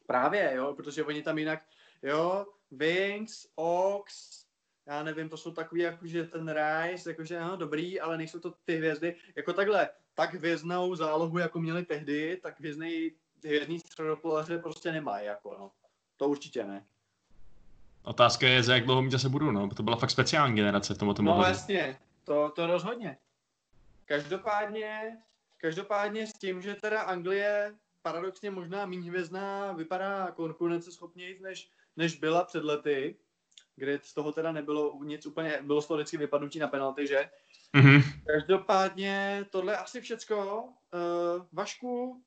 Právě, 0.07 0.51
jo, 0.55 0.73
protože 0.77 1.03
oni 1.03 1.21
tam 1.21 1.37
jinak, 1.37 1.61
jo, 2.03 2.45
Wings, 2.71 3.47
Ox, 3.55 4.41
já 4.87 5.03
nevím, 5.03 5.29
to 5.29 5.37
jsou 5.37 5.51
takový, 5.51 5.81
jakože 5.81 6.23
ten 6.23 6.55
Rice, 6.55 7.09
jakože 7.09 7.39
no, 7.39 7.57
dobrý, 7.57 7.99
ale 7.99 8.17
nejsou 8.17 8.39
to 8.39 8.53
ty 8.65 8.77
hvězdy. 8.77 9.15
Jako 9.35 9.53
takhle, 9.53 9.89
tak 10.13 10.33
hvězdnou 10.33 10.95
zálohu, 10.95 11.37
jako 11.37 11.59
měli 11.59 11.85
tehdy, 11.85 12.39
tak 12.43 12.59
hvězdný, 12.59 13.11
hvězdný 13.45 13.79
středopolaře 13.79 14.57
prostě 14.57 14.91
nemají, 14.91 15.25
jako 15.25 15.55
no. 15.59 15.71
To 16.17 16.29
určitě 16.29 16.63
ne. 16.63 16.85
Otázka 18.03 18.47
je, 18.47 18.63
za 18.63 18.73
jak 18.73 18.85
dlouho 18.85 19.01
mít 19.01 19.11
zase 19.11 19.29
budou, 19.29 19.51
no. 19.51 19.69
To 19.69 19.83
byla 19.83 19.95
fakt 19.95 20.11
speciální 20.11 20.55
generace 20.55 20.93
v 20.93 20.97
tomto 20.97 21.21
No 21.21 21.43
jasně, 21.43 21.97
to, 22.23 22.51
to 22.55 22.67
rozhodně. 22.67 23.17
Každopádně, 24.05 25.17
každopádně 25.57 26.27
s 26.27 26.33
tím, 26.33 26.61
že 26.61 26.75
teda 26.75 27.01
Anglie 27.01 27.75
paradoxně 28.01 28.51
možná 28.51 28.85
méně 28.85 29.09
hvězdná 29.09 29.71
vypadá 29.71 30.31
konkurenceschopněji, 30.31 31.39
než, 31.41 31.69
než 31.97 32.15
byla 32.15 32.43
před 32.43 32.63
lety, 32.63 33.15
kde 33.75 33.99
z 34.03 34.13
toho 34.13 34.31
teda 34.31 34.51
nebylo 34.51 34.99
nic 35.03 35.25
úplně, 35.25 35.59
bylo 35.61 35.81
z 35.81 35.87
toho 35.87 35.97
vždycky 35.97 36.17
vypadnutí 36.17 36.59
na 36.59 36.67
penalty, 36.67 37.07
že? 37.07 37.29
Mm-hmm. 37.73 38.03
Každopádně 38.25 39.45
tohle 39.49 39.77
asi 39.77 40.01
všecko. 40.01 40.63
Uh, 40.63 41.45
Vašku, 41.51 42.21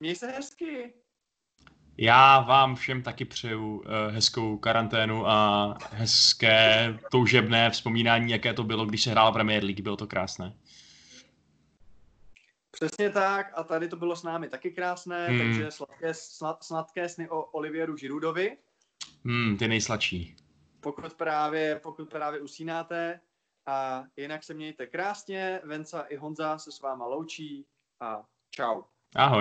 měj 0.00 0.16
se 0.16 0.26
hezky. 0.26 0.94
Já 2.02 2.40
vám 2.40 2.74
všem 2.76 3.02
taky 3.02 3.24
přeju 3.24 3.76
uh, 3.76 3.84
hezkou 4.10 4.58
karanténu 4.58 5.28
a 5.28 5.74
hezké 5.90 6.98
toužebné 7.10 7.70
vzpomínání, 7.70 8.32
jaké 8.32 8.54
to 8.54 8.64
bylo, 8.64 8.86
když 8.86 9.02
se 9.02 9.10
hrála 9.10 9.32
Premier 9.32 9.64
League. 9.64 9.80
Bylo 9.80 9.96
to 9.96 10.06
krásné. 10.06 10.56
Přesně 12.70 13.10
tak 13.10 13.52
a 13.54 13.62
tady 13.62 13.88
to 13.88 13.96
bylo 13.96 14.16
s 14.16 14.22
námi 14.22 14.48
taky 14.48 14.70
krásné, 14.70 15.28
hmm. 15.28 15.38
takže 15.38 15.70
sladké, 15.70 16.14
slad, 16.14 16.64
sladké 16.64 17.08
sny 17.08 17.28
o 17.28 17.42
Olivieru 17.42 17.96
Žirudovi. 17.96 18.56
Hmm, 19.24 19.56
ty 19.56 19.68
nejsladší 19.68 20.36
pokud 20.82 21.14
právě, 21.14 21.80
pokud 21.82 22.10
právě 22.10 22.40
usínáte. 22.40 23.20
A 23.66 24.04
jinak 24.16 24.44
se 24.44 24.54
mějte 24.54 24.86
krásně. 24.86 25.60
Venca 25.64 26.00
i 26.00 26.16
Honza 26.16 26.58
se 26.58 26.72
s 26.72 26.80
váma 26.80 27.06
loučí 27.06 27.66
a 28.00 28.24
čau. 28.50 28.82
Ahoj. 29.14 29.30